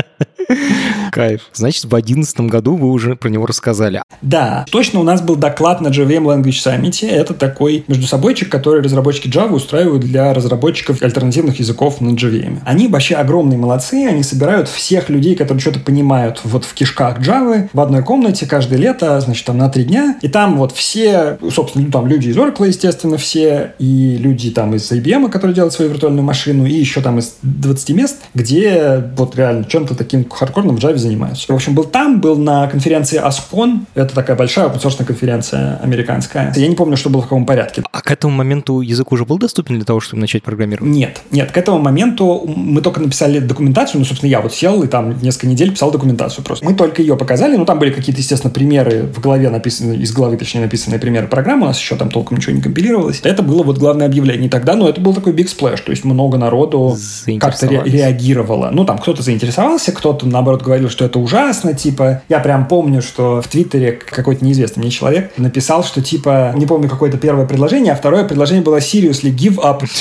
Кайф. 1.20 1.42
Значит, 1.52 1.84
в 1.84 1.88
2011 1.88 2.40
году 2.40 2.76
вы 2.76 2.90
уже 2.90 3.16
про 3.16 3.28
него 3.28 3.46
рассказали. 3.46 4.02
Да, 4.22 4.64
точно 4.70 5.00
у 5.00 5.02
нас 5.02 5.22
был 5.22 5.36
доклад 5.36 5.80
на 5.80 5.88
JVM 5.88 6.24
Language 6.24 6.64
Summit. 6.64 7.08
Это 7.08 7.34
такой 7.34 7.84
между 7.88 8.06
собойчик, 8.06 8.48
который 8.48 8.82
разработчики 8.82 9.28
Java 9.28 9.52
устраивают 9.52 10.02
для 10.02 10.32
разработчиков 10.32 11.02
альтернативных 11.02 11.58
языков 11.58 12.00
на 12.00 12.10
JVM. 12.10 12.60
Они 12.64 12.88
вообще 12.88 13.16
огромные 13.16 13.58
молодцы, 13.58 14.06
они 14.08 14.22
собирают 14.22 14.68
всех 14.68 15.08
людей, 15.08 15.34
которые 15.34 15.60
что-то 15.60 15.80
понимают 15.80 16.40
вот 16.44 16.64
в 16.64 16.74
кишках 16.74 17.20
Java 17.20 17.68
в 17.72 17.80
одной 17.80 18.02
комнате 18.02 18.46
каждое 18.46 18.78
лето, 18.78 19.20
значит, 19.20 19.44
там 19.46 19.58
на 19.58 19.68
три 19.68 19.84
дня. 19.84 20.18
И 20.22 20.28
там 20.28 20.56
вот 20.56 20.72
все, 20.72 21.38
собственно, 21.52 21.86
ну, 21.86 21.90
там 21.90 22.06
люди 22.06 22.28
из 22.28 22.36
Oracle, 22.36 22.68
естественно, 22.68 23.16
все, 23.16 23.74
и 23.78 24.16
люди 24.18 24.50
там 24.50 24.74
из 24.74 24.90
IBM, 24.90 25.30
которые 25.30 25.54
делают 25.54 25.74
свою 25.74 25.90
виртуальную 25.90 26.24
машину, 26.24 26.66
и 26.66 26.72
еще 26.72 27.00
там 27.00 27.18
из 27.18 27.34
20 27.42 27.90
мест, 27.90 28.16
где 28.34 29.10
вот 29.16 29.36
реально 29.36 29.64
чем-то 29.64 29.94
таким 29.94 30.28
хардкорным 30.28 30.76
в 30.76 30.80
Java 30.80 30.99
занимаются. 31.00 31.52
В 31.52 31.54
общем, 31.54 31.74
был 31.74 31.84
там, 31.84 32.20
был 32.20 32.36
на 32.36 32.66
конференции 32.68 33.20
ASCON. 33.20 33.80
Это 33.94 34.14
такая 34.14 34.36
большая 34.36 34.68
open 34.68 35.04
конференция 35.04 35.78
американская. 35.82 36.52
Я 36.56 36.68
не 36.68 36.76
помню, 36.76 36.96
что 36.96 37.10
было 37.10 37.22
в 37.22 37.24
каком 37.24 37.46
порядке. 37.46 37.82
А 37.90 38.00
к 38.00 38.10
этому 38.10 38.34
моменту 38.34 38.80
язык 38.80 39.12
уже 39.12 39.24
был 39.24 39.38
доступен 39.38 39.76
для 39.76 39.84
того, 39.84 40.00
чтобы 40.00 40.20
начать 40.20 40.42
программировать? 40.42 40.92
Нет, 40.92 41.20
нет. 41.30 41.50
К 41.50 41.56
этому 41.56 41.78
моменту 41.78 42.44
мы 42.46 42.80
только 42.82 43.00
написали 43.00 43.38
документацию. 43.38 44.00
Ну, 44.00 44.04
собственно, 44.04 44.30
я 44.30 44.40
вот 44.40 44.52
сел 44.54 44.82
и 44.82 44.86
там 44.86 45.20
несколько 45.22 45.46
недель 45.46 45.72
писал 45.72 45.90
документацию 45.90 46.44
просто. 46.44 46.64
Мы 46.64 46.74
только 46.74 47.02
ее 47.02 47.16
показали. 47.16 47.56
Ну, 47.56 47.64
там 47.64 47.78
были 47.78 47.90
какие-то, 47.90 48.20
естественно, 48.20 48.52
примеры 48.52 49.02
в 49.14 49.20
голове 49.20 49.48
написаны, 49.50 49.94
из 49.94 50.12
головы, 50.12 50.36
точнее, 50.36 50.60
написанные 50.60 51.00
примеры 51.00 51.28
программы. 51.28 51.64
У 51.64 51.66
нас 51.66 51.78
еще 51.78 51.96
там 51.96 52.10
толком 52.10 52.36
ничего 52.36 52.54
не 52.54 52.62
компилировалось. 52.62 53.20
Это 53.22 53.42
было 53.42 53.62
вот 53.62 53.78
главное 53.78 54.06
объявление. 54.06 54.50
Тогда, 54.50 54.74
ну, 54.74 54.88
это 54.88 55.00
был 55.00 55.14
такой 55.14 55.32
big 55.32 55.46
splash. 55.46 55.82
То 55.84 55.90
есть 55.90 56.04
много 56.04 56.36
народу 56.38 56.96
как-то 57.40 57.66
ре- 57.66 57.82
реагировало. 57.84 58.70
Ну, 58.72 58.84
там 58.84 58.98
кто-то 58.98 59.22
заинтересовался, 59.22 59.92
кто-то, 59.92 60.26
наоборот, 60.26 60.62
говорил, 60.62 60.89
что 60.90 61.04
это 61.04 61.18
ужасно, 61.18 61.74
типа, 61.74 62.22
я 62.28 62.40
прям 62.40 62.66
помню, 62.66 63.02
что 63.02 63.40
в 63.42 63.48
Твиттере 63.48 63.92
какой-то 63.92 64.44
неизвестный 64.44 64.82
мне 64.82 64.90
человек 64.90 65.32
написал, 65.36 65.84
что, 65.84 66.02
типа, 66.02 66.52
не 66.56 66.66
помню 66.66 66.88
какое-то 66.88 67.18
первое 67.18 67.46
предложение, 67.46 67.92
а 67.92 67.96
второе 67.96 68.24
предложение 68.24 68.64
было 68.64 68.78
seriously 68.78 69.34
give 69.34 69.56
up. 69.56 69.86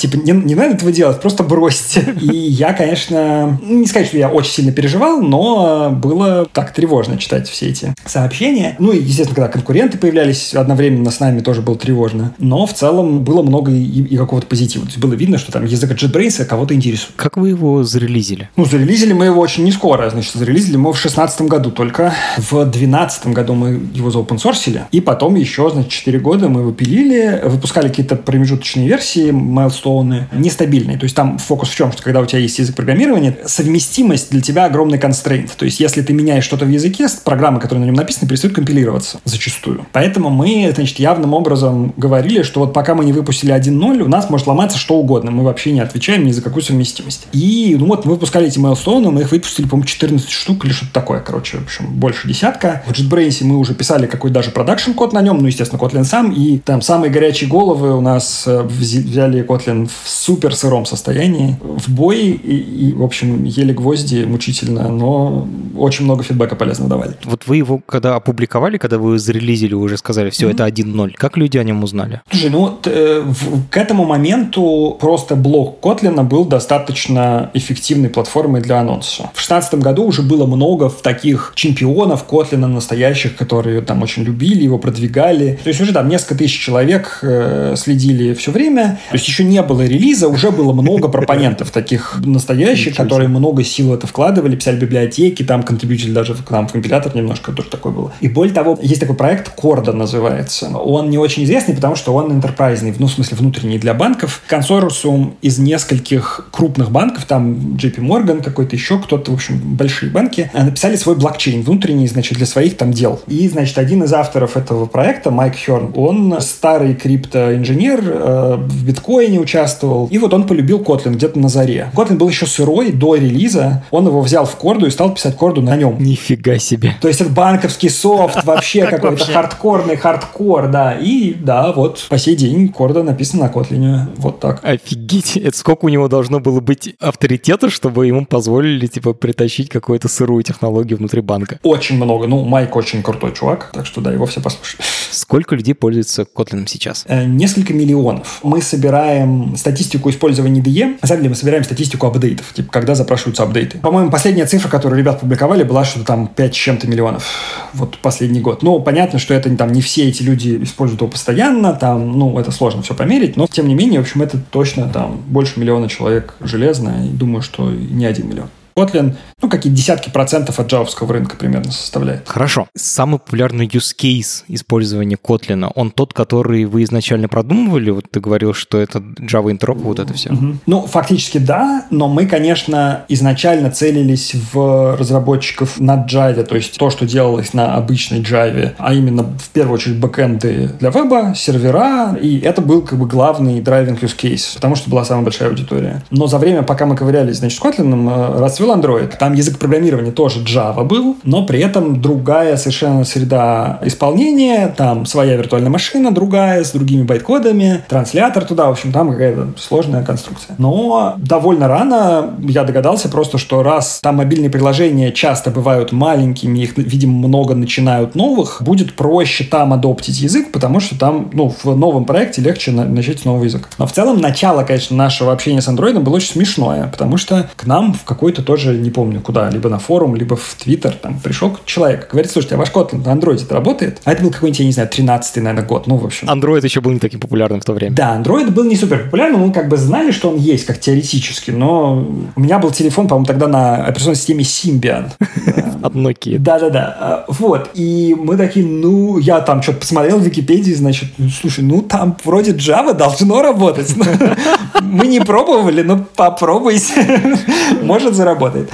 Типа, 0.00 0.16
не, 0.16 0.32
не 0.32 0.54
надо 0.54 0.74
этого 0.74 0.92
делать, 0.92 1.20
просто 1.20 1.42
бросьте. 1.42 2.14
И 2.20 2.36
я, 2.36 2.74
конечно, 2.74 3.58
не 3.62 3.86
сказать, 3.86 4.08
что 4.08 4.18
я 4.18 4.28
очень 4.28 4.52
сильно 4.52 4.72
переживал, 4.72 5.22
но 5.22 5.90
было 5.90 6.46
так 6.52 6.72
тревожно 6.72 7.18
читать 7.18 7.48
все 7.48 7.68
эти 7.68 7.94
сообщения. 8.04 8.76
Ну 8.78 8.92
и, 8.92 8.98
естественно, 8.98 9.34
когда 9.34 9.48
конкуренты 9.48 9.96
появлялись 9.96 10.54
одновременно 10.54 11.10
с 11.10 11.20
нами, 11.20 11.40
тоже 11.40 11.62
было 11.62 11.76
тревожно. 11.76 12.34
Но 12.38 12.66
в 12.66 12.74
целом 12.74 13.24
было 13.24 13.42
много 13.42 13.72
и, 13.72 14.02
и 14.02 14.16
какого-то 14.16 14.46
позитива. 14.46 14.84
То 14.84 14.90
есть 14.90 14.98
было 14.98 15.14
видно, 15.14 15.38
что 15.38 15.52
там 15.52 15.64
язык 15.64 15.90
JetBrains 15.92 16.44
кого-то 16.44 16.74
интересует. 16.74 17.14
Как 17.16 17.36
вы 17.36 17.50
его 17.50 17.84
зарелизили? 17.84 18.50
Ну, 18.56 18.64
зарелизили 18.64 19.12
мы 19.12 19.26
его 19.26 19.40
очень 19.40 19.64
не 19.64 19.72
скоро. 19.72 20.10
Значит, 20.16 20.32
зарелизили 20.32 20.78
мы 20.78 20.94
в 20.94 20.98
16 20.98 21.42
году 21.42 21.70
только. 21.70 22.14
В 22.38 22.64
12 22.64 23.26
году 23.34 23.52
мы 23.52 23.78
его 23.92 24.10
заопенсорсили. 24.10 24.84
И 24.90 25.02
потом 25.02 25.34
еще, 25.34 25.68
значит, 25.68 25.90
4 25.90 26.18
года 26.20 26.48
мы 26.48 26.62
его 26.62 26.72
пилили, 26.72 27.42
выпускали 27.44 27.88
какие-то 27.88 28.16
промежуточные 28.16 28.88
версии, 28.88 29.30
майлстоуны, 29.30 30.26
нестабильные. 30.32 30.96
То 30.96 31.04
есть 31.04 31.14
там 31.14 31.36
фокус 31.36 31.68
в 31.68 31.74
чем? 31.74 31.92
Что 31.92 32.02
когда 32.02 32.20
у 32.20 32.24
тебя 32.24 32.38
есть 32.38 32.58
язык 32.58 32.74
программирования, 32.74 33.36
совместимость 33.44 34.30
для 34.30 34.40
тебя 34.40 34.64
огромный 34.64 34.96
констрейнт. 34.96 35.54
То 35.54 35.66
есть 35.66 35.80
если 35.80 36.00
ты 36.00 36.14
меняешь 36.14 36.44
что-то 36.44 36.64
в 36.64 36.70
языке, 36.70 37.08
программы, 37.22 37.60
которые 37.60 37.82
на 37.82 37.86
нем 37.88 37.94
написаны, 37.96 38.26
перестают 38.26 38.56
компилироваться 38.56 39.18
зачастую. 39.26 39.84
Поэтому 39.92 40.30
мы, 40.30 40.72
значит, 40.74 40.98
явным 40.98 41.34
образом 41.34 41.92
говорили, 41.98 42.40
что 42.40 42.60
вот 42.60 42.72
пока 42.72 42.94
мы 42.94 43.04
не 43.04 43.12
выпустили 43.12 43.54
1.0, 43.54 44.00
у 44.00 44.08
нас 44.08 44.30
может 44.30 44.46
ломаться 44.46 44.78
что 44.78 44.94
угодно. 44.96 45.30
Мы 45.30 45.44
вообще 45.44 45.72
не 45.72 45.80
отвечаем 45.80 46.24
ни 46.24 46.32
за 46.32 46.40
какую 46.40 46.62
совместимость. 46.62 47.26
И 47.32 47.76
ну 47.78 47.84
вот 47.84 48.06
мы 48.06 48.12
выпускали 48.12 48.46
эти 48.46 48.58
майлстоуны, 48.58 49.10
мы 49.10 49.20
их 49.20 49.30
выпустили, 49.30 49.66
по-моему, 49.66 49.86
14 49.86 50.05
штук 50.18 50.64
или 50.64 50.72
что-то 50.72 50.92
такое, 50.92 51.20
короче, 51.20 51.58
в 51.58 51.64
общем, 51.64 51.86
больше 51.86 52.28
десятка. 52.28 52.82
В 52.86 52.92
JetBrains 52.92 53.44
мы 53.44 53.56
уже 53.56 53.74
писали 53.74 54.06
какой-то 54.06 54.34
даже 54.34 54.50
продакшн 54.50 54.92
код 54.92 55.12
на 55.12 55.22
нем, 55.22 55.38
ну, 55.38 55.46
естественно, 55.46 55.80
Kotlin 55.80 56.04
сам, 56.04 56.32
и 56.32 56.58
там 56.58 56.82
самые 56.82 57.10
горячие 57.10 57.48
головы 57.48 57.96
у 57.96 58.00
нас 58.00 58.44
э, 58.46 58.62
взяли 58.62 59.44
Kotlin 59.44 59.86
в 59.88 60.08
супер 60.08 60.54
сыром 60.54 60.86
состоянии, 60.86 61.56
в 61.62 61.88
бой, 61.88 62.18
и, 62.18 62.90
и, 62.90 62.92
в 62.92 63.02
общем, 63.02 63.44
ели 63.44 63.72
гвозди 63.72 64.24
мучительно, 64.24 64.88
но 64.88 65.48
очень 65.76 66.04
много 66.04 66.22
фидбэка 66.22 66.56
полезно 66.56 66.88
давали. 66.88 67.14
Вот 67.24 67.46
вы 67.46 67.56
его 67.56 67.80
когда 67.86 68.16
опубликовали, 68.16 68.78
когда 68.78 68.98
вы 68.98 69.18
зарелизили, 69.18 69.74
вы 69.74 69.82
уже 69.82 69.96
сказали, 69.96 70.30
все, 70.30 70.50
mm-hmm. 70.50 70.54
это 70.54 70.66
1.0. 70.66 71.12
Как 71.14 71.36
люди 71.36 71.58
о 71.58 71.64
нем 71.64 71.82
узнали? 71.82 72.20
Слушай, 72.30 72.50
ну, 72.50 72.78
э, 72.84 73.22
в, 73.24 73.68
к 73.68 73.76
этому 73.76 74.04
моменту 74.04 74.96
просто 75.00 75.36
блок 75.36 75.78
Kotlin 75.82 76.22
был 76.24 76.44
достаточно 76.44 77.50
эффективной 77.54 78.08
платформой 78.08 78.60
для 78.60 78.80
анонса. 78.80 79.30
В 79.34 79.46
2016 79.46 79.74
году 79.76 79.95
году 79.96 80.08
уже 80.08 80.22
было 80.22 80.46
много 80.46 80.90
таких 81.02 81.52
чемпионов 81.54 82.24
Котлина 82.24 82.68
настоящих, 82.68 83.34
которые 83.34 83.80
там 83.80 84.02
очень 84.02 84.24
любили 84.24 84.62
его, 84.64 84.78
продвигали. 84.78 85.58
То 85.64 85.68
есть 85.68 85.80
уже 85.80 85.92
там 85.92 86.08
несколько 86.08 86.34
тысяч 86.34 86.60
человек 86.60 87.20
э, 87.22 87.74
следили 87.76 88.34
все 88.34 88.50
время. 88.50 88.98
То 89.10 89.16
есть 89.16 89.26
еще 89.26 89.44
не 89.44 89.62
было 89.62 89.82
релиза, 89.82 90.28
уже 90.28 90.50
было 90.50 90.72
много 90.74 91.08
пропонентов 91.08 91.70
таких 91.70 92.20
настоящих, 92.24 92.94
которые 92.94 93.28
много 93.28 93.64
сил 93.64 93.88
в 93.88 93.94
это 93.94 94.06
вкладывали, 94.06 94.56
писали 94.56 94.76
библиотеки, 94.76 95.42
там 95.42 95.62
контрибьютили 95.62 96.12
даже 96.12 96.34
к 96.34 96.50
нам 96.50 96.68
в 96.68 96.72
компилятор 96.72 97.16
немножко, 97.16 97.52
тоже 97.52 97.70
такое 97.70 97.92
было. 97.92 98.12
И 98.20 98.28
более 98.28 98.52
того, 98.52 98.78
есть 98.82 99.00
такой 99.00 99.16
проект 99.16 99.48
Корда 99.48 99.92
называется. 99.92 100.68
Он 100.76 101.08
не 101.08 101.18
очень 101.18 101.44
известный, 101.44 101.74
потому 101.74 101.96
что 101.96 102.14
он 102.14 102.32
интерпрайзный, 102.32 102.94
ну, 102.98 103.06
в 103.06 103.12
смысле, 103.12 103.38
внутренний 103.38 103.78
для 103.78 103.94
банков. 103.94 104.42
Консорциум 104.46 105.36
из 105.40 105.58
нескольких 105.58 106.48
крупных 106.50 106.90
банков, 106.90 107.24
там 107.24 107.76
JP 107.76 107.96
Morgan 107.96 108.42
какой-то 108.42 108.76
еще 108.76 108.98
кто-то, 108.98 109.30
в 109.30 109.34
общем, 109.34 109.76
большие 109.86 110.10
банки, 110.10 110.50
э, 110.52 110.64
написали 110.64 110.96
свой 110.96 111.16
блокчейн 111.16 111.62
внутренний, 111.62 112.08
значит, 112.08 112.36
для 112.36 112.46
своих 112.46 112.76
там 112.76 112.92
дел. 112.92 113.20
И, 113.28 113.48
значит, 113.48 113.78
один 113.78 114.02
из 114.02 114.12
авторов 114.12 114.56
этого 114.56 114.86
проекта, 114.86 115.30
Майк 115.30 115.54
Херн, 115.54 115.92
он 115.94 116.36
старый 116.40 116.94
криптоинженер, 116.94 118.00
э, 118.04 118.56
в 118.56 118.84
биткоине 118.84 119.38
участвовал, 119.40 120.08
и 120.10 120.18
вот 120.18 120.34
он 120.34 120.46
полюбил 120.46 120.80
Kotlin 120.80 121.14
где-то 121.14 121.38
на 121.38 121.48
заре. 121.48 121.90
Kotlin 121.94 122.16
был 122.16 122.28
еще 122.28 122.46
сырой 122.46 122.90
до 122.92 123.14
релиза, 123.14 123.84
он 123.90 124.06
его 124.06 124.20
взял 124.20 124.44
в 124.44 124.56
Corda 124.56 124.86
и 124.86 124.90
стал 124.90 125.14
писать 125.14 125.36
Corda 125.36 125.62
на 125.62 125.76
нем. 125.76 125.96
Нифига 126.00 126.58
себе. 126.58 126.94
То 127.00 127.08
есть 127.08 127.20
это 127.20 127.30
банковский 127.30 127.88
софт, 127.88 128.44
вообще 128.44 128.86
какой-то 128.90 129.24
хардкорный 129.24 129.96
хардкор, 129.96 130.68
да. 130.68 130.94
И 130.94 131.34
да, 131.34 131.72
вот 131.72 132.04
по 132.08 132.18
сей 132.18 132.34
день 132.34 132.68
Corda 132.68 133.02
написана 133.02 133.44
на 133.44 133.48
Kotlin. 133.48 134.08
Вот 134.16 134.40
так. 134.40 134.60
Офигеть. 134.64 135.36
Это 135.36 135.56
сколько 135.56 135.84
у 135.84 135.88
него 135.88 136.08
должно 136.08 136.40
было 136.40 136.60
быть 136.60 136.94
авторитета, 137.00 137.70
чтобы 137.70 138.06
ему 138.06 138.26
позволили, 138.26 138.86
типа, 138.86 139.12
притащить 139.12 139.68
какую-то 139.80 140.08
сырую 140.08 140.42
технологию 140.42 140.98
внутри 140.98 141.20
банка? 141.20 141.58
Очень 141.62 141.96
много. 141.96 142.26
Ну, 142.26 142.44
Майк 142.44 142.74
очень 142.76 143.02
крутой 143.02 143.32
чувак, 143.32 143.70
так 143.72 143.86
что 143.86 144.00
да, 144.00 144.12
его 144.12 144.26
все 144.26 144.40
послушали. 144.40 144.82
Сколько 145.10 145.54
людей 145.54 145.74
пользуются 145.74 146.22
Kotlin 146.22 146.66
сейчас? 146.66 147.04
Э, 147.08 147.24
несколько 147.24 147.74
миллионов. 147.74 148.40
Мы 148.42 148.62
собираем 148.62 149.56
статистику 149.56 150.10
использования 150.10 150.60
IDE. 150.60 150.98
На 151.02 151.08
самом 151.08 151.22
деле 151.22 151.30
мы 151.30 151.36
собираем 151.36 151.64
статистику 151.64 152.06
апдейтов, 152.06 152.52
типа, 152.54 152.70
когда 152.72 152.94
запрашиваются 152.94 153.42
апдейты. 153.42 153.78
По-моему, 153.78 154.10
последняя 154.10 154.46
цифра, 154.46 154.68
которую 154.68 154.98
ребят 154.98 155.20
публиковали, 155.20 155.62
была 155.62 155.84
что-то 155.84 156.06
там 156.06 156.28
5 156.28 156.54
с 156.54 156.56
чем-то 156.56 156.88
миллионов. 156.88 157.26
Вот 157.74 157.98
последний 157.98 158.40
год. 158.40 158.62
Ну, 158.62 158.80
понятно, 158.80 159.18
что 159.18 159.34
это 159.34 159.54
там 159.56 159.72
не 159.72 159.82
все 159.82 160.08
эти 160.08 160.22
люди 160.22 160.62
используют 160.62 161.00
его 161.00 161.10
постоянно, 161.10 161.72
там, 161.74 162.12
ну, 162.18 162.38
это 162.38 162.50
сложно 162.50 162.82
все 162.82 162.94
померить, 162.94 163.36
но, 163.36 163.46
тем 163.46 163.68
не 163.68 163.74
менее, 163.74 164.00
в 164.00 164.02
общем, 164.04 164.22
это 164.22 164.38
точно 164.38 164.88
там 164.88 165.20
больше 165.26 165.58
миллиона 165.60 165.88
человек 165.88 166.34
железно, 166.40 167.06
и 167.06 167.08
думаю, 167.08 167.42
что 167.42 167.70
не 167.70 168.06
один 168.06 168.28
миллион. 168.28 168.48
Kotlin, 168.76 169.14
ну, 169.40 169.48
какие 169.48 169.72
десятки 169.72 170.10
процентов 170.10 170.60
от 170.60 170.70
джавовского 170.70 171.10
рынка 171.12 171.36
примерно 171.36 171.72
составляет. 171.72 172.28
Хорошо. 172.28 172.68
Самый 172.76 173.18
популярный 173.18 173.66
use 173.66 173.96
case 173.98 174.44
использования 174.48 175.16
Kotlin, 175.16 175.70
он 175.74 175.90
тот, 175.90 176.12
который 176.12 176.66
вы 176.66 176.82
изначально 176.82 177.28
продумывали? 177.28 177.88
Вот 177.88 178.10
ты 178.10 178.20
говорил, 178.20 178.52
что 178.52 178.78
это 178.78 178.98
Java 178.98 179.50
Interop, 179.50 179.78
вот 179.78 179.98
это 179.98 180.12
все. 180.12 180.30
Угу. 180.30 180.58
Ну, 180.66 180.82
фактически 180.82 181.38
да, 181.38 181.86
но 181.90 182.08
мы, 182.08 182.26
конечно, 182.26 183.06
изначально 183.08 183.70
целились 183.70 184.34
в 184.52 184.96
разработчиков 184.96 185.80
на 185.80 186.04
Java, 186.04 186.42
то 186.42 186.54
есть 186.54 186.76
то, 186.76 186.90
что 186.90 187.06
делалось 187.06 187.54
на 187.54 187.76
обычной 187.76 188.20
Java, 188.20 188.74
а 188.76 188.92
именно 188.92 189.22
в 189.22 189.48
первую 189.54 189.76
очередь 189.76 189.98
бэкэнды 189.98 190.72
для 190.78 190.90
веба, 190.90 191.34
сервера, 191.34 192.14
и 192.20 192.40
это 192.40 192.60
был 192.60 192.82
как 192.82 192.98
бы 192.98 193.06
главный 193.06 193.62
драйвинг 193.62 194.02
use 194.02 194.16
case, 194.16 194.54
потому 194.56 194.76
что 194.76 194.90
была 194.90 195.04
самая 195.06 195.24
большая 195.24 195.48
аудитория. 195.48 196.02
Но 196.10 196.26
за 196.26 196.36
время, 196.36 196.62
пока 196.62 196.84
мы 196.84 196.94
ковырялись, 196.94 197.36
значит, 197.36 197.58
Kotlin, 197.62 198.38
расцвел 198.38 198.65
был 198.66 198.74
Android. 198.74 199.16
Там 199.18 199.34
язык 199.34 199.58
программирования 199.58 200.10
тоже 200.10 200.40
Java 200.40 200.84
был, 200.84 201.16
но 201.22 201.46
при 201.46 201.60
этом 201.60 202.00
другая 202.00 202.56
совершенно 202.56 203.04
среда 203.04 203.78
исполнения, 203.82 204.74
там 204.76 205.06
своя 205.06 205.36
виртуальная 205.36 205.70
машина 205.70 206.12
другая, 206.12 206.64
с 206.64 206.72
другими 206.72 207.02
байткодами, 207.02 207.84
транслятор 207.88 208.44
туда, 208.44 208.66
в 208.66 208.72
общем, 208.72 208.92
там 208.92 209.10
какая-то 209.10 209.48
сложная 209.58 210.04
конструкция. 210.04 210.56
Но 210.58 211.14
довольно 211.18 211.68
рано 211.68 212.34
я 212.40 212.64
догадался 212.64 213.08
просто, 213.08 213.38
что 213.38 213.62
раз 213.62 214.00
там 214.02 214.16
мобильные 214.16 214.50
приложения 214.50 215.12
часто 215.12 215.50
бывают 215.50 215.92
маленькими, 215.92 216.60
их, 216.60 216.76
видимо, 216.76 217.28
много 217.28 217.54
начинают 217.54 218.14
новых, 218.14 218.62
будет 218.62 218.94
проще 218.94 219.44
там 219.44 219.72
адоптить 219.72 220.20
язык, 220.20 220.52
потому 220.52 220.80
что 220.80 220.98
там, 220.98 221.30
ну, 221.32 221.54
в 221.62 221.76
новом 221.76 222.04
проекте 222.04 222.42
легче 222.42 222.72
на- 222.72 222.84
начать 222.84 223.20
с 223.20 223.24
нового 223.24 223.44
языка. 223.44 223.68
Но 223.78 223.86
в 223.86 223.92
целом 223.92 224.20
начало, 224.20 224.62
конечно, 224.64 224.96
нашего 224.96 225.32
общения 225.32 225.60
с 225.60 225.68
Android 225.68 225.98
было 226.00 226.16
очень 226.16 226.32
смешное, 226.32 226.88
потому 226.88 227.16
что 227.16 227.48
к 227.56 227.66
нам 227.66 227.92
в 227.92 228.04
какой-то 228.04 228.42
тоже 228.42 228.55
тоже 228.56 228.74
не 228.74 228.90
помню 228.90 229.20
куда, 229.20 229.50
либо 229.50 229.68
на 229.68 229.78
форум, 229.78 230.16
либо 230.16 230.34
в 230.34 230.54
Твиттер, 230.54 230.94
там 230.94 231.20
пришел 231.20 231.58
человек, 231.66 232.08
говорит, 232.10 232.30
слушайте, 232.30 232.54
а 232.54 232.58
ваш 232.58 232.70
Kotlin 232.70 233.04
на 233.04 233.12
андроиде 233.12 233.44
работает? 233.50 234.00
А 234.04 234.12
это 234.12 234.22
был 234.22 234.30
какой-нибудь, 234.30 234.60
я 234.60 234.64
не 234.64 234.72
знаю, 234.72 234.88
13-й, 234.88 235.40
наверное, 235.42 235.66
год, 235.66 235.86
ну, 235.86 235.96
в 235.96 236.06
общем. 236.06 236.26
Android 236.26 236.64
еще 236.64 236.80
был 236.80 236.90
не 236.90 236.98
таким 236.98 237.20
популярным 237.20 237.60
в 237.60 237.64
то 237.66 237.74
время. 237.74 237.94
Да, 237.94 238.18
Android 238.18 238.50
был 238.50 238.64
не 238.64 238.74
супер 238.76 239.04
популярным, 239.04 239.42
мы 239.42 239.52
как 239.52 239.68
бы 239.68 239.76
знали, 239.76 240.10
что 240.10 240.30
он 240.30 240.38
есть, 240.38 240.64
как 240.64 240.80
теоретически, 240.80 241.50
но 241.50 242.08
у 242.34 242.40
меня 242.40 242.58
был 242.58 242.70
телефон, 242.70 243.08
по-моему, 243.08 243.26
тогда 243.26 243.46
на 243.46 243.84
операционной 243.84 244.16
системе 244.16 244.44
Symbian. 244.44 245.10
От 245.82 245.94
Nokia. 245.94 246.38
Да-да-да. 246.38 246.96
А, 246.98 247.24
вот. 247.28 247.70
И 247.74 248.16
мы 248.18 248.38
такие, 248.38 248.64
ну, 248.64 249.18
я 249.18 249.40
там 249.40 249.62
что-то 249.62 249.80
посмотрел 249.80 250.18
в 250.18 250.22
Википедии, 250.22 250.72
значит, 250.72 251.10
слушай, 251.40 251.62
ну, 251.62 251.82
там 251.82 252.16
вроде 252.24 252.52
Java 252.52 252.94
должно 252.94 253.42
работать. 253.42 253.94
Мы 254.82 255.06
не 255.06 255.20
пробовали, 255.20 255.82
но 255.82 256.04
попробуйте. 256.16 257.20
Может, 257.82 258.14
заработает. 258.46 258.70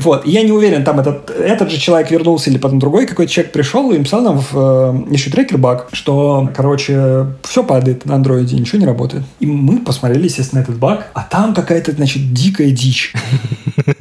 Вот. 0.00 0.26
я 0.26 0.42
не 0.42 0.52
уверен, 0.52 0.84
там 0.84 1.00
этот, 1.00 1.30
этот 1.30 1.70
же 1.70 1.78
человек 1.78 2.10
вернулся 2.10 2.50
или 2.50 2.58
потом 2.58 2.78
другой 2.78 3.06
какой-то 3.06 3.32
человек 3.32 3.52
пришел 3.52 3.90
и 3.90 3.98
написал 3.98 4.22
нам 4.22 4.38
в 4.38 4.54
э, 4.54 5.14
issue 5.14 5.32
tracker 5.32 5.56
баг, 5.56 5.88
что, 5.92 6.48
короче, 6.54 7.26
все 7.42 7.64
падает 7.64 8.04
на 8.04 8.14
андроиде, 8.14 8.56
ничего 8.56 8.78
не 8.78 8.86
работает. 8.86 9.24
И 9.40 9.46
мы 9.46 9.78
посмотрели, 9.78 10.24
естественно, 10.24 10.60
этот 10.60 10.76
баг, 10.78 11.10
а 11.14 11.22
там 11.22 11.54
какая-то, 11.54 11.92
значит, 11.92 12.32
дикая 12.32 12.70
дичь. 12.70 13.12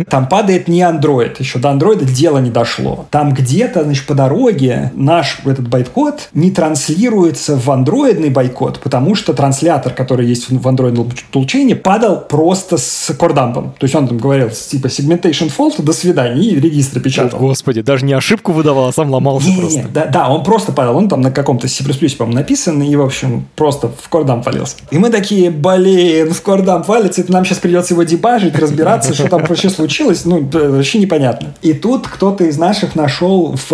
Там 0.10 0.28
падает 0.28 0.68
не 0.68 0.82
Android, 0.82 1.36
еще 1.40 1.60
до 1.60 1.70
андроида 1.70 2.06
дело 2.06 2.38
не 2.38 2.50
дошло. 2.50 3.08
Там 3.12 3.34
где-то, 3.34 3.84
значит, 3.84 4.06
по 4.06 4.14
дороге 4.14 4.92
наш 4.96 5.40
этот 5.46 5.68
байткод 5.68 6.30
не 6.34 6.52
транслируется 6.52 7.58
в 7.58 7.70
андроидный 7.70 8.30
байткод, 8.30 8.80
потому 8.80 9.16
что 9.16 9.34
транслятор, 9.34 9.94
который 9.94 10.26
есть 10.26 10.50
в 10.50 10.68
андроидном 10.68 11.10
toolchain 11.32 11.68
е, 11.68 11.76
падал 11.76 12.22
просто 12.22 12.78
с 12.78 13.14
core 13.18 13.38
dump 13.38 13.58
ом. 13.58 13.74
То 13.78 13.84
есть 13.84 13.96
он 13.96 14.08
там 14.08 14.18
говорил, 14.18 14.50
типа, 14.50 14.88
segmentation 14.88 15.52
fault, 15.56 15.82
до 15.82 15.94
свидания, 15.94 16.42
и 16.42 16.60
регистр 16.60 17.00
печатал. 17.00 17.40
О, 17.40 17.48
господи, 17.48 17.82
даже 17.82 18.06
не 18.06 18.14
ошибку 18.14 18.52
выдавал, 18.52 18.88
а 18.88 18.94
сам 18.94 19.12
ломался 19.12 19.50
не, 19.50 19.58
просто. 19.60 19.80
Не, 19.80 19.86
да, 19.88 20.06
да, 20.06 20.30
он 20.30 20.44
просто 20.44 20.72
падал, 20.72 20.96
он 20.98 21.10
там 21.10 21.22
на 21.22 21.32
каком-то 21.32 21.68
C++, 21.68 21.84
по-моему, 21.84 22.34
написан, 22.34 22.82
и, 22.82 22.96
в 22.96 23.02
общем, 23.02 23.48
просто 23.56 23.90
в 23.90 24.10
core 24.10 24.28
dump 24.28 24.46
валился. 24.46 24.78
И 24.92 24.98
мы 24.98 25.10
такие, 25.10 25.50
блин, 25.52 26.34
в 26.34 26.42
core 26.42 26.65
dump 26.65 26.88
валится, 26.88 27.22
это 27.22 27.32
нам 27.34 27.46
сейчас 27.46 27.60
придется 27.60 27.94
его 27.94 28.04
дебажить, 28.04 28.58
разбираться, 28.58 29.14
что 29.14 29.28
там 29.28 29.44
вообще 29.46 29.70
случилось, 29.70 29.97
ну, 30.26 30.48
вообще 30.52 31.00
непонятно. 31.00 31.54
И 31.62 31.74
тут 31.74 32.08
кто-то 32.08 32.44
из 32.44 32.58
наших 32.58 32.96
нашел 32.96 33.56
в 33.56 33.72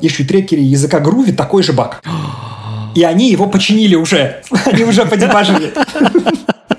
issue 0.00 0.26
э, 0.28 0.56
языка 0.56 1.00
Groovy 1.00 1.32
такой 1.32 1.62
же 1.62 1.72
баг. 1.72 2.02
И 2.94 3.02
они 3.02 3.30
его 3.30 3.46
починили 3.46 3.94
уже. 3.94 4.42
Они 4.64 4.84
уже 4.84 5.04
подебажили. 5.04 5.72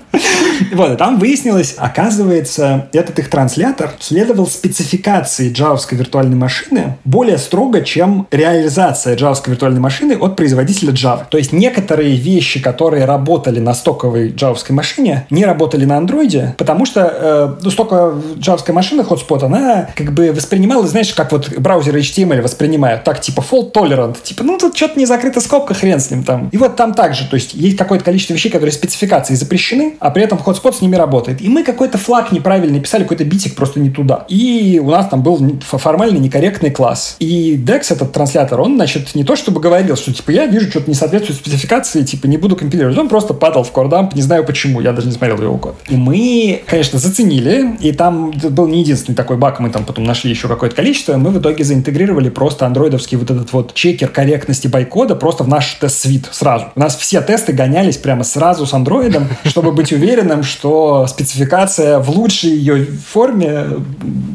Вот, 0.72 0.92
и 0.92 0.96
там 0.96 1.18
выяснилось, 1.18 1.74
оказывается, 1.78 2.88
этот 2.92 3.18
их 3.18 3.30
транслятор 3.30 3.92
следовал 4.00 4.46
спецификации 4.46 5.52
джавовской 5.52 5.96
виртуальной 5.96 6.36
машины 6.36 6.98
более 7.04 7.38
строго, 7.38 7.82
чем 7.82 8.26
реализация 8.30 9.16
джавовской 9.16 9.52
виртуальной 9.52 9.80
машины 9.80 10.16
от 10.16 10.36
производителя 10.36 10.92
Java. 10.92 11.22
То 11.28 11.38
есть 11.38 11.52
некоторые 11.52 12.16
вещи, 12.16 12.60
которые 12.60 13.04
работали 13.04 13.60
на 13.60 13.74
стоковой 13.74 14.30
джавовской 14.30 14.74
машине, 14.74 15.26
не 15.30 15.44
работали 15.44 15.84
на 15.84 15.96
андроиде, 15.96 16.54
потому 16.58 16.86
что 16.86 17.00
э, 17.00 17.54
ну, 17.62 17.70
стоковая 17.70 18.14
джавовская 18.38 18.74
машина, 18.74 19.02
Hotspot, 19.02 19.44
она 19.44 19.88
как 19.94 20.12
бы 20.12 20.32
воспринимала, 20.32 20.86
знаешь, 20.86 21.12
как 21.12 21.32
вот 21.32 21.50
браузеры 21.58 22.00
HTML 22.00 22.42
воспринимают, 22.42 23.04
так 23.04 23.20
типа 23.20 23.44
fault 23.48 23.72
tolerant, 23.72 24.16
типа, 24.22 24.44
ну 24.44 24.58
тут 24.58 24.76
что-то 24.76 24.98
не 24.98 25.06
закрыта 25.06 25.40
скобка, 25.40 25.74
хрен 25.74 26.00
с 26.00 26.10
ним 26.10 26.24
там. 26.24 26.48
И 26.50 26.56
вот 26.56 26.76
там 26.76 26.94
также, 26.94 27.28
то 27.28 27.34
есть 27.34 27.54
есть 27.54 27.76
какое-то 27.76 28.04
количество 28.04 28.34
вещей, 28.34 28.50
которые 28.50 28.72
спецификации 28.72 29.34
запрещены, 29.34 29.96
а 30.00 30.10
при 30.10 30.22
этом 30.22 30.38
Hotspot 30.38 30.74
с 30.76 30.80
ними 30.80 30.96
работает. 30.96 31.40
И 31.40 31.48
мы 31.48 31.62
какой-то 31.64 31.98
флаг 31.98 32.32
неправильно 32.32 32.78
писали, 32.80 33.02
какой-то 33.02 33.24
битик 33.24 33.54
просто 33.54 33.80
не 33.80 33.90
туда. 33.90 34.24
И 34.28 34.80
у 34.82 34.90
нас 34.90 35.08
там 35.08 35.22
был 35.22 35.58
формально 35.60 36.18
некорректный 36.18 36.70
класс. 36.70 37.16
И 37.18 37.56
DEX, 37.56 37.92
этот 37.92 38.12
транслятор, 38.12 38.60
он, 38.60 38.76
значит, 38.76 39.14
не 39.14 39.24
то 39.24 39.36
чтобы 39.36 39.60
говорил, 39.60 39.96
что, 39.96 40.12
типа, 40.12 40.30
я 40.30 40.46
вижу, 40.46 40.70
что-то 40.70 40.90
не 40.90 40.94
соответствует 40.94 41.38
спецификации, 41.38 42.02
типа, 42.02 42.26
не 42.26 42.36
буду 42.36 42.56
компилировать. 42.56 42.96
Он 42.98 43.08
просто 43.08 43.34
падал 43.34 43.64
в 43.64 43.72
кордамп, 43.72 44.14
не 44.14 44.22
знаю 44.22 44.44
почему, 44.44 44.80
я 44.80 44.92
даже 44.92 45.06
не 45.06 45.12
смотрел 45.12 45.40
его 45.40 45.56
код. 45.58 45.76
И 45.88 45.96
мы, 45.96 46.62
конечно, 46.66 46.98
заценили, 46.98 47.76
и 47.80 47.92
там 47.92 48.30
был 48.30 48.66
не 48.68 48.80
единственный 48.80 49.14
такой 49.14 49.36
баг, 49.36 49.60
мы 49.60 49.70
там 49.70 49.84
потом 49.84 50.04
нашли 50.04 50.30
еще 50.30 50.48
какое-то 50.48 50.76
количество, 50.76 51.16
мы 51.16 51.30
в 51.30 51.38
итоге 51.38 51.64
заинтегрировали 51.64 52.28
просто 52.28 52.66
андроидовский 52.66 53.16
вот 53.16 53.30
этот 53.30 53.52
вот 53.52 53.74
чекер 53.74 54.08
корректности 54.08 54.68
байкода 54.68 55.14
просто 55.14 55.44
в 55.44 55.48
наш 55.48 55.74
тест-свит 55.74 56.28
сразу. 56.30 56.66
У 56.74 56.80
нас 56.80 56.96
все 56.96 57.20
тесты 57.20 57.52
гонялись 57.52 57.96
прямо 57.96 58.24
сразу 58.24 58.66
с 58.66 58.72
андроидом, 58.72 59.28
чтобы 59.44 59.72
быть 59.72 59.87
быть 59.88 59.92
уверенным, 59.92 60.42
что 60.42 61.06
спецификация 61.06 61.98
в 61.98 62.10
лучшей 62.10 62.50
ее 62.50 62.84
форме 62.84 63.66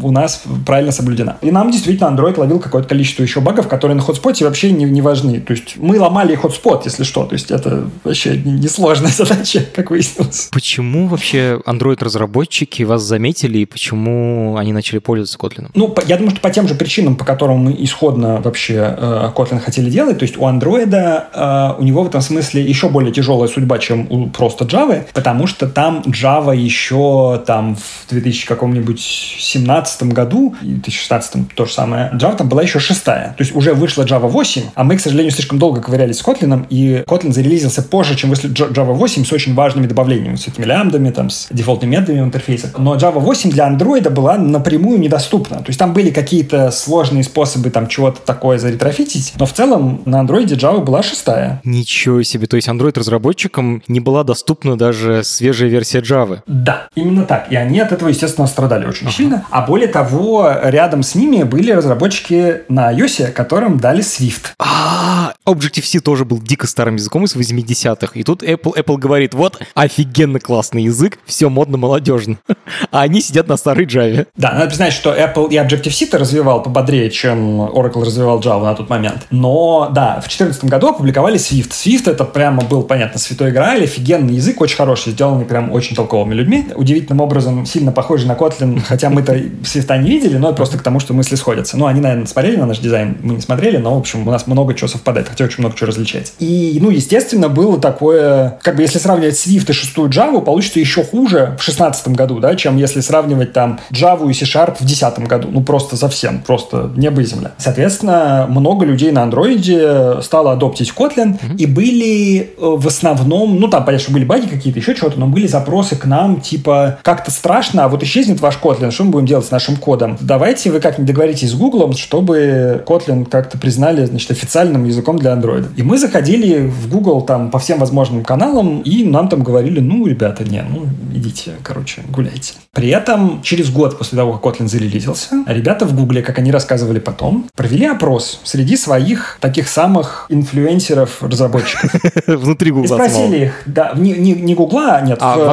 у 0.02 0.12
нас 0.12 0.44
правильно 0.66 0.92
соблюдена. 0.92 1.38
И 1.42 1.52
нам 1.52 1.72
действительно 1.72 2.08
Android 2.08 2.40
ловил 2.40 2.60
какое-то 2.60 2.88
количество 2.88 3.24
еще 3.24 3.40
багов, 3.40 3.68
которые 3.68 3.96
на 3.96 4.02
хотспоте 4.02 4.46
вообще 4.46 4.72
не, 4.72 4.86
не 4.86 5.02
важны. 5.02 5.40
То 5.40 5.54
есть 5.54 5.76
мы 5.78 6.00
ломали 6.00 6.36
хотспот, 6.36 6.86
если 6.86 7.04
что. 7.04 7.26
То 7.26 7.34
есть 7.34 7.52
это 7.52 7.88
вообще 8.04 8.38
несложная 8.38 9.12
задача, 9.16 9.66
как 9.74 9.92
выяснилось. 9.92 10.50
Почему 10.52 11.08
вообще 11.08 11.60
Android-разработчики 11.66 12.84
вас 12.84 13.04
заметили 13.04 13.60
и 13.60 13.66
почему 13.66 14.58
они 14.58 14.74
начали 14.74 15.00
пользоваться 15.00 15.38
Kotlin? 15.38 15.70
Ну, 15.76 15.94
я 16.08 16.18
думаю, 16.18 16.32
что 16.32 16.42
по 16.42 16.50
тем 16.50 16.68
же 16.68 16.76
причинам, 16.76 17.16
по 17.16 17.26
которым 17.26 17.60
мы 17.60 17.76
исходно 17.80 18.42
вообще 18.42 18.96
э, 18.98 19.30
Kotlin 19.36 19.60
хотели 19.60 19.90
делать. 19.90 20.20
То 20.20 20.24
есть 20.24 20.38
у 20.38 20.42
Android 20.42 20.94
э, 20.94 21.74
у 21.78 21.84
него 21.84 22.04
в 22.04 22.08
этом 22.08 22.22
смысле 22.22 22.64
еще 22.64 22.90
более 22.90 23.14
тяжелая 23.14 23.48
судьба, 23.48 23.78
чем 23.80 24.08
у 24.10 24.28
просто 24.28 24.66
Java, 24.66 25.06
потому 25.14 25.43
что 25.48 25.68
там 25.68 26.02
Java 26.06 26.56
еще 26.56 27.42
там 27.46 27.76
в 27.76 28.10
2000 28.10 28.48
каком-нибудь 28.48 29.00
17 29.00 30.04
году, 30.04 30.56
и 30.62 30.68
2016 30.68 31.54
то 31.56 31.66
же 31.66 31.74
самое, 31.74 32.12
Java 32.14 32.36
там 32.36 32.50
была 32.50 32.62
еще 32.62 32.80
шестая. 32.80 33.34
То 33.38 33.44
есть 33.44 33.56
уже 33.56 33.74
вышла 33.74 34.04
Java 34.04 34.28
8, 34.28 34.64
а 34.76 34.84
мы, 34.84 34.98
к 34.98 35.02
сожалению, 35.02 35.32
слишком 35.32 35.60
долго 35.60 35.82
ковырялись 35.82 36.18
с 36.18 36.24
Kotlin, 36.24 36.66
и 36.70 37.04
Kotlin 37.08 37.32
зарелизился 37.32 37.82
позже, 37.82 38.16
чем 38.16 38.30
вышла 38.30 38.48
Java 38.48 38.94
8 38.94 39.26
с 39.26 39.32
очень 39.32 39.54
важными 39.54 39.88
добавлениями, 39.88 40.36
с 40.36 40.48
этими 40.48 40.66
лямбдами, 40.66 41.10
там, 41.10 41.30
с 41.30 41.48
дефолтными 41.50 41.92
методами 41.92 42.22
в 42.22 42.26
интерфейсах. 42.26 42.78
Но 42.78 42.96
Java 42.96 43.20
8 43.20 43.50
для 43.52 43.70
Android 43.70 44.10
была 44.10 44.38
напрямую 44.38 45.00
недоступна. 45.00 45.58
То 45.58 45.68
есть 45.68 45.80
там 45.80 45.94
были 45.94 46.10
какие-то 46.10 46.72
сложные 46.72 47.24
способы 47.24 47.70
там 47.70 47.88
чего-то 47.88 48.22
такое 48.22 48.58
заретрофитить, 48.58 49.34
но 49.38 49.46
в 49.46 49.54
целом 49.54 50.02
на 50.06 50.22
Android 50.22 50.46
Java 50.46 50.84
была 50.84 51.04
шестая. 51.04 51.62
Ничего 51.64 52.24
себе, 52.24 52.48
то 52.48 52.56
есть 52.56 52.68
Android-разработчикам 52.68 53.84
не 53.88 54.00
была 54.00 54.24
доступна 54.24 54.78
даже 54.78 55.24
свежая 55.34 55.70
версия 55.70 56.00
Java. 56.00 56.40
Да, 56.48 56.88
именно 56.96 57.26
так. 57.26 57.52
И 57.52 57.56
они 57.56 57.80
от 57.80 57.92
этого, 57.92 58.10
естественно, 58.10 58.48
страдали 58.48 58.86
очень 58.86 59.08
ага. 59.08 59.16
сильно. 59.16 59.46
А 59.50 59.66
более 59.66 59.88
того, 59.88 60.50
рядом 60.64 61.04
с 61.04 61.16
ними 61.16 61.44
были 61.44 61.72
разработчики 61.72 62.62
на 62.70 62.94
iOS, 62.94 63.32
которым 63.32 63.80
дали 63.80 64.02
Swift. 64.02 64.54
А, 64.60 65.33
Objective-C 65.46 66.00
тоже 66.00 66.24
был 66.24 66.42
дико 66.42 66.68
старым 66.68 66.96
языком 66.96 67.26
из 67.26 67.36
80-х. 67.36 68.12
И 68.14 68.24
тут 68.24 68.44
Apple, 68.44 68.78
Apple 68.78 68.98
говорит, 68.98 69.34
вот, 69.34 69.62
офигенно 69.74 70.40
классный 70.40 70.84
язык, 70.84 71.20
все 71.26 71.50
модно, 71.50 71.78
молодежно. 71.78 72.38
А 72.92 73.02
они 73.02 73.22
сидят 73.22 73.48
на 73.48 73.58
старой 73.58 73.86
Java. 73.86 74.28
Да, 74.36 74.54
надо 74.54 74.68
признать, 74.68 74.94
что 74.94 75.14
Apple 75.14 75.50
и 75.50 75.56
Objective-C 75.56 76.16
развивал 76.18 76.62
пободрее, 76.62 77.10
чем 77.10 77.62
Oracle 77.62 78.06
развивал 78.06 78.40
Java 78.40 78.64
на 78.64 78.76
тот 78.76 78.90
момент. 78.90 79.28
Но, 79.32 79.90
да, 79.92 80.16
в 80.16 80.30
2014 80.30 80.66
году 80.66 80.90
опубликовали 80.90 81.38
Swift. 81.38 81.72
Swift 81.72 82.10
это 82.10 82.24
прямо 82.24 82.64
был, 82.64 82.84
понятно, 82.84 83.20
святой 83.20 83.52
Грааль, 83.52 83.84
офигенный 83.84 84.36
язык, 84.36 84.62
очень 84.62 84.78
хороший, 84.78 85.14
сделанный 85.14 85.46
прям 85.46 85.72
очень 85.72 85.96
толковыми 85.96 86.34
людьми. 86.34 86.68
Удивительным 86.76 87.22
образом 87.22 87.66
сильно 87.66 87.92
похожий 87.92 88.28
на 88.28 88.34
Kotlin, 88.34 88.80
хотя 88.88 89.10
мы-то 89.10 89.36
Swift 89.36 89.98
не 90.02 90.10
видели, 90.10 90.38
но 90.38 90.54
просто 90.54 90.78
к 90.78 90.84
тому, 90.84 91.00
что 91.00 91.14
мысли 91.14 91.36
сходятся. 91.36 91.78
Ну, 91.78 91.86
они, 91.86 92.00
наверное, 92.00 92.28
смотрели 92.28 92.58
на 92.58 92.66
наш 92.66 92.80
дизайн, 92.80 93.18
мы 93.22 93.36
не 93.36 93.42
смотрели, 93.42 93.78
но, 93.78 93.96
в 93.96 94.00
общем, 94.00 94.28
у 94.28 94.32
нас 94.32 94.48
много 94.48 94.74
чего 94.74 94.88
совпадает, 94.88 95.30
хотя 95.34 95.46
очень 95.46 95.62
много 95.62 95.76
чего 95.76 95.88
различается. 95.88 96.34
И, 96.40 96.78
ну, 96.80 96.90
естественно, 96.90 97.50
было 97.50 97.80
такое, 97.80 98.60
как 98.62 98.76
бы, 98.76 98.84
если 98.84 99.00
сравнивать 99.00 99.36
Swift 99.36 99.70
и 99.70 99.74
шестую 99.74 100.10
Java, 100.10 100.44
получится 100.44 100.80
еще 100.80 101.04
хуже 101.04 101.58
в 101.60 101.64
шестнадцатом 101.64 102.14
году, 102.14 102.40
да, 102.40 102.56
чем 102.56 102.78
если 102.78 103.02
сравнивать 103.02 103.54
там 103.54 103.80
Java 103.92 104.30
и 104.30 104.34
C-Sharp 104.34 104.78
в 104.80 104.86
десятом 104.86 105.26
году. 105.26 105.50
Ну, 105.52 105.62
просто 105.62 105.98
совсем, 105.98 106.42
просто 106.42 106.92
небо 106.96 107.22
и 107.22 107.26
земля. 107.26 107.52
Соответственно, 107.58 108.46
много 108.48 108.86
людей 108.86 109.12
на 109.12 109.24
андроиде 109.24 110.22
стало 110.22 110.52
адоптить 110.54 110.94
Kotlin, 110.96 111.40
mm-hmm. 111.40 111.58
и 111.58 111.66
были 111.66 112.40
э, 112.42 112.46
в 112.58 112.88
основном, 112.88 113.60
ну, 113.60 113.68
там, 113.68 113.86
понятно, 113.86 114.04
что 114.04 114.14
были 114.14 114.26
баги 114.26 114.48
какие-то, 114.48 114.80
еще 114.80 114.96
чего-то, 114.96 115.20
но 115.20 115.28
были 115.28 115.48
запросы 115.48 115.96
к 115.96 116.06
нам, 116.06 116.42
типа, 116.42 117.00
как-то 117.02 117.32
страшно, 117.32 117.86
а 117.86 117.88
вот 117.88 118.04
исчезнет 118.04 118.40
ваш 118.40 118.60
Kotlin, 118.62 118.92
что 118.92 119.04
мы 119.04 119.12
будем 119.12 119.26
делать 119.26 119.46
с 119.46 119.52
нашим 119.52 119.78
кодом? 119.78 120.18
Давайте 120.22 120.72
вы 120.72 120.80
как-нибудь 120.80 121.08
договоритесь 121.08 121.52
с 121.52 121.56
Google, 121.56 121.94
чтобы 121.94 122.84
Kotlin 122.86 123.26
как-то 123.26 123.58
признали, 123.58 124.06
значит, 124.06 124.32
официальным 124.32 124.86
языком 124.86 125.18
для 125.24 125.34
Android. 125.34 125.66
И 125.76 125.84
мы 125.84 125.98
заходили 125.98 126.68
в 126.68 126.90
Google 126.90 127.22
там 127.22 127.50
по 127.50 127.58
всем 127.58 127.80
возможным 127.80 128.24
каналам, 128.24 128.82
и 128.82 129.04
нам 129.04 129.30
там 129.30 129.42
говорили, 129.42 129.80
ну, 129.80 130.06
ребята, 130.06 130.44
не, 130.44 130.62
ну, 130.62 130.86
идите, 131.14 131.54
короче, 131.64 132.02
гуляйте. 132.10 132.54
При 132.74 132.90
этом 132.90 133.42
через 133.44 133.70
год 133.70 133.98
после 133.98 134.18
того, 134.18 134.34
как 134.34 134.44
Kotlin 134.44 134.68
зарелизился, 134.68 135.44
ребята 135.48 135.86
в 135.86 135.96
Гугле, 135.96 136.22
как 136.22 136.40
они 136.40 136.52
рассказывали 136.52 137.00
потом, 137.00 137.46
провели 137.56 137.86
опрос 137.86 138.42
среди 138.44 138.76
своих 138.78 139.38
таких 139.40 139.68
самых 139.68 140.26
инфлюенсеров-разработчиков. 140.30 141.94
Внутри 142.28 142.72
Гугла. 142.72 142.86
И 142.86 142.88
спросили 142.88 143.46
их, 143.46 143.64
да, 143.66 143.94
не, 143.96 144.56
Гугла, 144.56 145.02
нет, 145.04 145.20
а 145.22 145.38
в, 145.38 145.50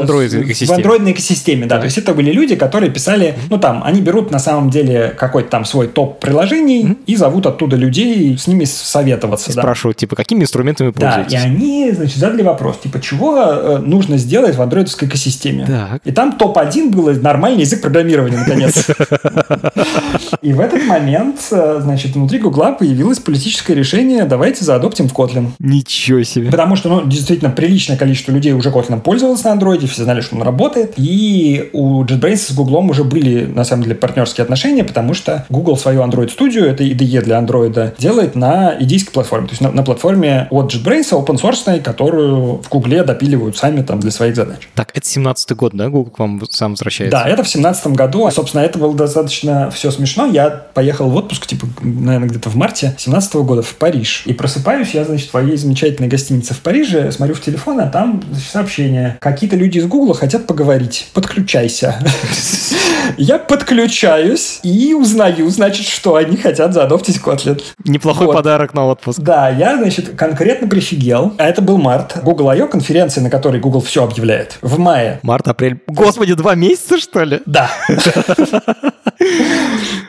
андроидной 0.70 1.12
экосистеме, 1.12 1.66
да. 1.66 1.78
То 1.78 1.84
есть 1.84 1.98
это 1.98 2.14
были 2.14 2.32
люди, 2.32 2.56
которые 2.56 2.90
писали, 2.90 3.36
ну 3.50 3.58
там, 3.58 3.82
они 3.84 4.00
берут 4.00 4.30
на 4.30 4.38
самом 4.38 4.70
деле 4.70 5.14
какой-то 5.16 5.50
там 5.50 5.64
свой 5.64 5.88
топ 5.88 6.20
приложений 6.20 6.96
и 7.06 7.16
зовут 7.16 7.46
оттуда 7.46 7.76
людей 7.76 8.36
с 8.38 8.46
ними 8.46 8.64
советоваться. 8.64 9.52
Спрашивают, 9.60 9.98
типа, 9.98 10.16
какими 10.16 10.42
инструментами 10.42 10.90
пользуетесь? 10.90 11.32
Да, 11.32 11.38
и 11.38 11.42
они, 11.42 11.92
значит, 11.92 12.16
задали 12.16 12.42
вопрос, 12.42 12.78
типа, 12.78 13.00
чего 13.00 13.36
э, 13.38 13.78
нужно 13.78 14.18
сделать 14.18 14.56
в 14.56 14.62
андроидовской 14.62 15.08
экосистеме? 15.08 15.66
Так. 15.66 16.02
И 16.04 16.12
там 16.12 16.32
топ-1 16.32 16.90
был 16.90 17.10
нормальный 17.20 17.62
язык 17.62 17.80
программирования, 17.80 18.38
наконец. 18.38 18.86
И 20.42 20.52
в 20.52 20.60
этот 20.60 20.84
момент, 20.84 21.36
э, 21.50 21.78
значит, 21.82 22.14
внутри 22.14 22.38
Гугла 22.38 22.72
появилось 22.72 23.18
политическое 23.18 23.74
решение, 23.74 24.24
давайте 24.24 24.64
заадоптим 24.64 25.08
в 25.08 25.12
Kotlin. 25.12 25.48
Ничего 25.58 26.22
себе. 26.22 26.50
Потому 26.50 26.76
что, 26.76 26.88
ну, 26.88 27.06
действительно, 27.06 27.50
приличное 27.50 27.96
количество 27.96 28.32
людей 28.32 28.52
уже 28.52 28.70
Kotlin 28.70 29.00
пользовалось 29.00 29.44
на 29.44 29.52
андроиде, 29.52 29.86
все 29.86 30.04
знали, 30.04 30.20
что 30.20 30.36
он 30.36 30.42
работает. 30.42 30.94
И 30.96 31.70
у 31.72 32.02
JetBrains 32.04 32.36
с 32.36 32.52
Гуглом 32.52 32.90
уже 32.90 33.04
были, 33.04 33.46
на 33.46 33.64
самом 33.64 33.82
деле, 33.84 33.94
партнерские 33.94 34.42
отношения, 34.42 34.84
потому 34.84 35.14
что 35.14 35.46
Google 35.48 35.76
свою 35.76 36.02
Android-студию, 36.02 36.66
это 36.66 36.84
IDE 36.84 37.22
для 37.22 37.38
Android, 37.38 37.94
делает 37.98 38.34
на 38.34 38.76
идейской 38.78 39.12
платформе. 39.12 39.48
То 39.50 39.54
есть 39.54 39.62
на, 39.62 39.72
на 39.72 39.82
платформе 39.82 40.46
от 40.50 40.72
JetBrains, 40.72 41.10
open 41.10 41.40
source, 41.40 41.82
которую 41.82 42.62
в 42.62 42.68
Гугле 42.68 43.02
допиливают 43.02 43.56
сами 43.56 43.82
там 43.82 43.98
для 43.98 44.12
своих 44.12 44.36
задач. 44.36 44.68
Так, 44.76 44.92
это 44.94 45.04
17 45.04 45.56
год, 45.56 45.72
да, 45.74 45.88
Google 45.88 46.12
к 46.12 46.18
вам 46.20 46.40
сам 46.50 46.72
возвращается? 46.72 47.18
Да, 47.18 47.28
это 47.28 47.42
в 47.42 47.48
17 47.48 47.88
году. 47.88 48.30
Собственно, 48.30 48.62
это 48.62 48.78
было 48.78 48.94
достаточно 48.94 49.72
все 49.72 49.90
смешно. 49.90 50.26
Я 50.26 50.50
поехал 50.50 51.10
в 51.10 51.16
отпуск, 51.16 51.48
типа, 51.48 51.66
наверное, 51.82 52.28
где-то 52.28 52.48
в 52.48 52.54
марте 52.54 52.94
17 52.96 53.34
года 53.36 53.62
в 53.62 53.74
Париж. 53.74 54.22
И 54.26 54.32
просыпаюсь 54.32 54.90
я, 54.94 55.04
значит, 55.04 55.26
в 55.26 55.30
твоей 55.32 55.56
замечательной 55.56 56.08
гостинице 56.08 56.54
в 56.54 56.60
Париже, 56.60 57.10
смотрю 57.10 57.34
в 57.34 57.40
телефон, 57.40 57.80
а 57.80 57.86
там 57.86 58.22
значит, 58.30 58.50
сообщение. 58.50 59.18
Какие-то 59.20 59.56
люди 59.56 59.78
из 59.78 59.86
Гугла 59.86 60.14
хотят 60.14 60.46
поговорить. 60.46 61.08
Подключайся. 61.12 61.98
Я 63.16 63.38
подключаюсь 63.38 64.60
и 64.62 64.94
узнаю, 64.94 65.48
значит, 65.50 65.86
что 65.86 66.14
они 66.14 66.36
хотят 66.36 66.72
заадоптить 66.72 67.18
Kotlin. 67.18 67.60
Неплохой 67.84 68.32
подарок 68.32 68.74
на 68.74 68.86
отпуск. 68.86 69.18
Да, 69.40 69.48
я, 69.48 69.78
значит, 69.78 70.16
конкретно 70.16 70.68
прифигел. 70.68 71.32
А 71.38 71.44
это 71.46 71.62
был 71.62 71.78
март. 71.78 72.18
Google 72.22 72.50
I.O. 72.50 72.66
конференция, 72.66 73.22
на 73.22 73.30
которой 73.30 73.58
Google 73.58 73.80
все 73.80 74.04
объявляет. 74.04 74.58
В 74.60 74.78
мае. 74.78 75.18
Март, 75.22 75.48
апрель. 75.48 75.80
Господи, 75.86 76.34
два 76.34 76.54
месяца, 76.54 76.98
что 76.98 77.22
ли? 77.22 77.40
Да. 77.46 77.70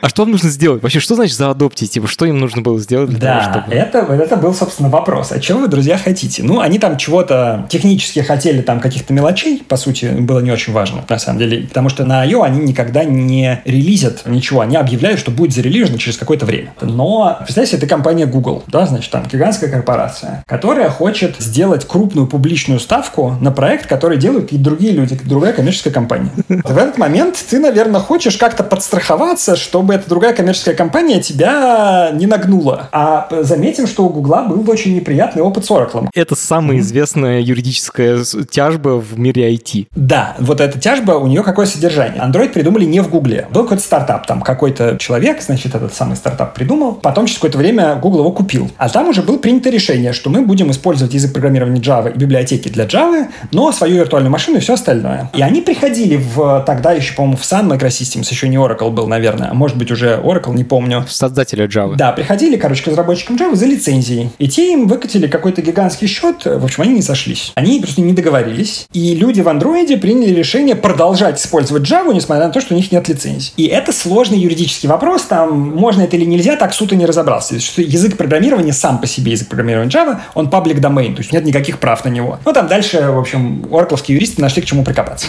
А 0.00 0.08
что 0.08 0.22
вам 0.22 0.32
нужно 0.32 0.48
сделать? 0.48 0.82
Вообще, 0.82 1.00
что 1.00 1.14
значит 1.14 1.36
заадоптить? 1.36 1.92
Типа, 1.92 2.08
что 2.08 2.24
им 2.24 2.38
нужно 2.38 2.62
было 2.62 2.80
сделать 2.80 3.10
для 3.10 3.18
да, 3.18 3.40
того, 3.40 3.60
чтобы... 3.60 3.76
это, 3.76 3.98
это 3.98 4.36
был, 4.36 4.54
собственно, 4.54 4.88
вопрос. 4.88 5.32
А 5.32 5.38
чего 5.38 5.60
вы, 5.60 5.68
друзья, 5.68 5.98
хотите? 5.98 6.42
Ну, 6.42 6.60
они 6.60 6.78
там 6.78 6.96
чего-то 6.96 7.66
технически 7.68 8.20
хотели, 8.20 8.62
там, 8.62 8.80
каких-то 8.80 9.12
мелочей, 9.12 9.62
по 9.68 9.76
сути, 9.76 10.06
было 10.06 10.40
не 10.40 10.50
очень 10.50 10.72
важно, 10.72 11.04
на 11.08 11.18
самом 11.18 11.38
деле. 11.38 11.66
Потому 11.68 11.88
что 11.88 12.04
на 12.04 12.22
I.O. 12.22 12.42
они 12.42 12.60
никогда 12.60 13.04
не 13.04 13.60
релизят 13.64 14.22
ничего. 14.26 14.62
Они 14.62 14.76
объявляют, 14.76 15.20
что 15.20 15.30
будет 15.30 15.52
зарелижено 15.52 15.98
через 15.98 16.16
какое-то 16.16 16.46
время. 16.46 16.74
Но, 16.80 17.38
представьте, 17.44 17.76
это 17.76 17.86
компания 17.86 18.26
Google, 18.26 18.64
да, 18.66 18.86
значит, 18.86 19.10
там, 19.10 19.24
гигантская 19.30 19.70
корпорация, 19.70 20.42
которая 20.46 20.90
хочет 20.90 21.36
сделать 21.38 21.86
крупную 21.86 22.26
публичную 22.26 22.80
ставку 22.80 23.36
на 23.40 23.52
проект, 23.52 23.86
который 23.86 24.16
делают 24.16 24.52
и 24.52 24.58
другие 24.58 24.92
люди, 24.92 25.18
другая 25.24 25.52
коммерческая 25.52 25.92
компания. 25.92 26.30
В 26.48 26.76
этот 26.76 26.98
момент 26.98 27.36
ты, 27.48 27.60
наверное, 27.60 28.00
хочешь 28.00 28.36
как-то 28.36 28.64
подстраховаться, 29.02 29.56
чтобы 29.56 29.94
эта 29.94 30.08
другая 30.08 30.32
коммерческая 30.32 30.74
компания 30.74 31.20
тебя 31.20 32.10
не 32.12 32.26
нагнула. 32.26 32.88
А 32.92 33.28
заметим, 33.42 33.86
что 33.86 34.04
у 34.04 34.08
Гугла 34.08 34.44
был 34.48 34.68
очень 34.70 34.94
неприятный 34.94 35.42
опыт 35.42 35.64
с 35.64 35.70
Oracle. 35.70 36.08
Это 36.14 36.36
самая 36.36 36.78
известная 36.78 37.40
юридическая 37.40 38.22
тяжба 38.50 39.00
в 39.00 39.18
мире 39.18 39.54
IT. 39.54 39.88
Да, 39.94 40.36
вот 40.38 40.60
эта 40.60 40.78
тяжба, 40.78 41.12
у 41.12 41.26
нее 41.26 41.42
какое 41.42 41.66
содержание? 41.66 42.22
Android 42.22 42.50
придумали 42.50 42.84
не 42.84 43.00
в 43.00 43.10
Гугле. 43.10 43.48
Был 43.50 43.64
какой-то 43.64 43.82
стартап, 43.82 44.26
там 44.26 44.40
какой-то 44.40 44.96
человек, 44.98 45.42
значит, 45.42 45.74
этот 45.74 45.94
самый 45.94 46.16
стартап 46.16 46.54
придумал, 46.54 46.94
потом 46.94 47.26
через 47.26 47.38
какое-то 47.38 47.58
время 47.58 47.96
Google 47.96 48.20
его 48.20 48.32
купил. 48.32 48.70
А 48.76 48.88
там 48.88 49.08
уже 49.08 49.22
было 49.22 49.38
принято 49.38 49.70
решение, 49.70 50.12
что 50.12 50.30
мы 50.30 50.42
будем 50.42 50.70
использовать 50.70 51.14
язык 51.14 51.32
программирования 51.32 51.80
Java 51.80 52.12
и 52.12 52.18
библиотеки 52.18 52.68
для 52.68 52.84
Java, 52.84 53.26
но 53.50 53.72
свою 53.72 53.96
виртуальную 53.96 54.30
машину 54.30 54.58
и 54.58 54.60
все 54.60 54.74
остальное. 54.74 55.30
И 55.34 55.42
они 55.42 55.60
приходили 55.60 56.16
в 56.16 56.62
тогда 56.66 56.92
еще, 56.92 57.14
по-моему, 57.14 57.36
в 57.36 57.42
Sun 57.42 57.68
Microsystems, 57.68 58.28
еще 58.30 58.48
не 58.48 58.56
Oracle 58.56 58.91
был, 58.92 59.06
наверное, 59.06 59.50
а 59.50 59.54
может 59.54 59.76
быть 59.76 59.90
уже 59.90 60.20
Oracle, 60.22 60.54
не 60.54 60.64
помню. 60.64 61.04
Создатели 61.08 61.66
Java. 61.66 61.96
Да, 61.96 62.12
приходили, 62.12 62.56
короче, 62.56 62.84
к 62.84 62.86
разработчикам 62.88 63.36
Java 63.36 63.54
за 63.54 63.66
лицензией. 63.66 64.30
И 64.38 64.48
те 64.48 64.72
им 64.72 64.86
выкатили 64.86 65.26
какой-то 65.26 65.62
гигантский 65.62 66.06
счет. 66.06 66.44
В 66.44 66.64
общем, 66.64 66.82
они 66.82 66.94
не 66.94 67.02
сошлись. 67.02 67.52
Они 67.54 67.80
просто 67.80 68.00
не 68.00 68.12
договорились. 68.12 68.86
И 68.92 69.14
люди 69.14 69.40
в 69.40 69.48
андроиде 69.48 69.96
приняли 69.96 70.34
решение 70.34 70.76
продолжать 70.76 71.40
использовать 71.40 71.82
Java, 71.82 72.14
несмотря 72.14 72.46
на 72.46 72.52
то, 72.52 72.60
что 72.60 72.74
у 72.74 72.76
них 72.76 72.92
нет 72.92 73.08
лицензий. 73.08 73.52
И 73.56 73.66
это 73.66 73.92
сложный 73.92 74.38
юридический 74.38 74.88
вопрос. 74.88 75.22
Там 75.22 75.58
можно 75.76 76.02
это 76.02 76.16
или 76.16 76.24
нельзя, 76.24 76.56
так 76.56 76.74
суд 76.74 76.92
и 76.92 76.96
не 76.96 77.06
разобрался. 77.06 77.58
Что 77.60 77.82
язык 77.82 78.16
программирования 78.16 78.72
сам 78.72 78.98
по 78.98 79.06
себе, 79.06 79.32
язык 79.32 79.48
программирования 79.48 79.90
Java, 79.90 80.20
он 80.34 80.48
public 80.48 80.80
domain, 80.80 81.14
то 81.14 81.20
есть 81.20 81.32
нет 81.32 81.44
никаких 81.44 81.78
прав 81.78 82.04
на 82.04 82.08
него. 82.08 82.38
Ну, 82.44 82.52
там 82.52 82.68
дальше, 82.68 83.10
в 83.10 83.18
общем, 83.18 83.66
оркловские 83.72 84.16
юристы 84.16 84.42
нашли 84.42 84.62
к 84.62 84.64
чему 84.64 84.84
прикопаться. 84.84 85.26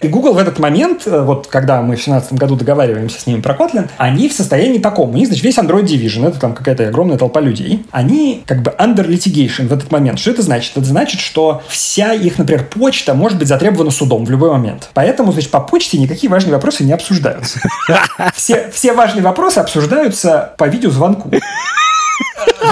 И 0.00 0.08
Google 0.08 0.34
в 0.34 0.38
этот 0.38 0.58
момент, 0.58 1.06
э, 1.06 1.22
вот 1.22 1.46
когда 1.46 1.80
мы 1.80 1.96
в 1.96 2.02
2017 2.04 2.34
году 2.34 2.56
договариваемся 2.56 3.20
с 3.20 3.26
ними 3.26 3.40
про 3.40 3.54
Kotlin, 3.54 3.88
они 3.96 4.28
в 4.28 4.32
состоянии 4.32 4.78
таком. 4.78 5.10
У 5.10 5.14
них, 5.14 5.28
значит, 5.28 5.44
весь 5.44 5.58
Android 5.58 5.84
Division, 5.84 6.28
это 6.28 6.38
там 6.38 6.54
какая-то 6.54 6.88
огромная 6.88 7.18
толпа 7.18 7.40
людей. 7.40 7.84
Они 7.90 8.42
как 8.46 8.62
бы 8.62 8.74
under 8.78 9.06
litigation 9.06 9.68
в 9.68 9.72
этот 9.72 9.90
момент. 9.90 10.18
Что 10.18 10.30
это 10.30 10.42
значит? 10.42 10.76
Это 10.76 10.86
значит, 10.86 11.20
что 11.20 11.62
вся 11.68 12.12
их, 12.12 12.38
например, 12.38 12.66
почта 12.66 13.14
может 13.14 13.38
быть 13.38 13.48
затребована 13.48 13.90
судом 13.90 14.24
в 14.24 14.30
любой 14.30 14.50
момент. 14.50 14.90
Поэтому, 14.94 15.32
значит, 15.32 15.50
по 15.50 15.60
почте 15.60 15.98
никакие 15.98 16.30
важные 16.30 16.54
вопросы 16.54 16.84
не 16.84 16.92
обсуждаются. 16.92 17.60
Все, 18.34 18.70
все 18.72 18.92
важные 18.92 19.22
вопросы 19.22 19.58
обсуждаются 19.58 20.54
по 20.58 20.66
видеозвонку. 20.68 21.30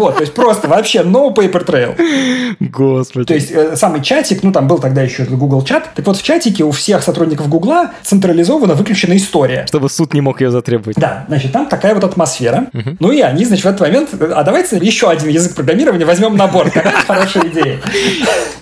Вот, 0.00 0.16
то 0.16 0.22
есть 0.22 0.32
просто 0.32 0.66
вообще 0.66 1.00
no 1.00 1.34
paper 1.34 1.66
trail. 1.66 2.56
Господи. 2.58 3.26
То 3.26 3.34
есть 3.34 3.50
э, 3.50 3.76
самый 3.76 4.02
чатик, 4.02 4.42
ну 4.42 4.50
там 4.50 4.66
был 4.66 4.78
тогда 4.78 5.02
еще 5.02 5.24
Google 5.24 5.62
чат, 5.62 5.90
так 5.94 6.06
вот 6.06 6.16
в 6.16 6.22
чатике 6.22 6.64
у 6.64 6.70
всех 6.70 7.02
сотрудников 7.02 7.48
Гугла 7.48 7.90
централизованно 8.02 8.74
выключена 8.74 9.14
история. 9.16 9.66
Чтобы 9.66 9.90
суд 9.90 10.14
не 10.14 10.22
мог 10.22 10.40
ее 10.40 10.50
затребовать. 10.50 10.96
Да, 10.96 11.26
значит, 11.28 11.52
там 11.52 11.66
такая 11.66 11.94
вот 11.94 12.02
атмосфера. 12.02 12.68
Ну 12.98 13.12
и 13.12 13.20
они, 13.20 13.44
значит, 13.44 13.64
в 13.64 13.68
этот 13.68 13.80
момент, 13.80 14.08
а 14.18 14.42
давайте 14.42 14.78
еще 14.78 15.10
один 15.10 15.28
язык 15.28 15.54
программирования 15.54 16.06
возьмем 16.06 16.34
на 16.36 16.46
борт. 16.46 16.72
Какая 16.72 17.02
хорошая 17.06 17.48
идея. 17.48 17.78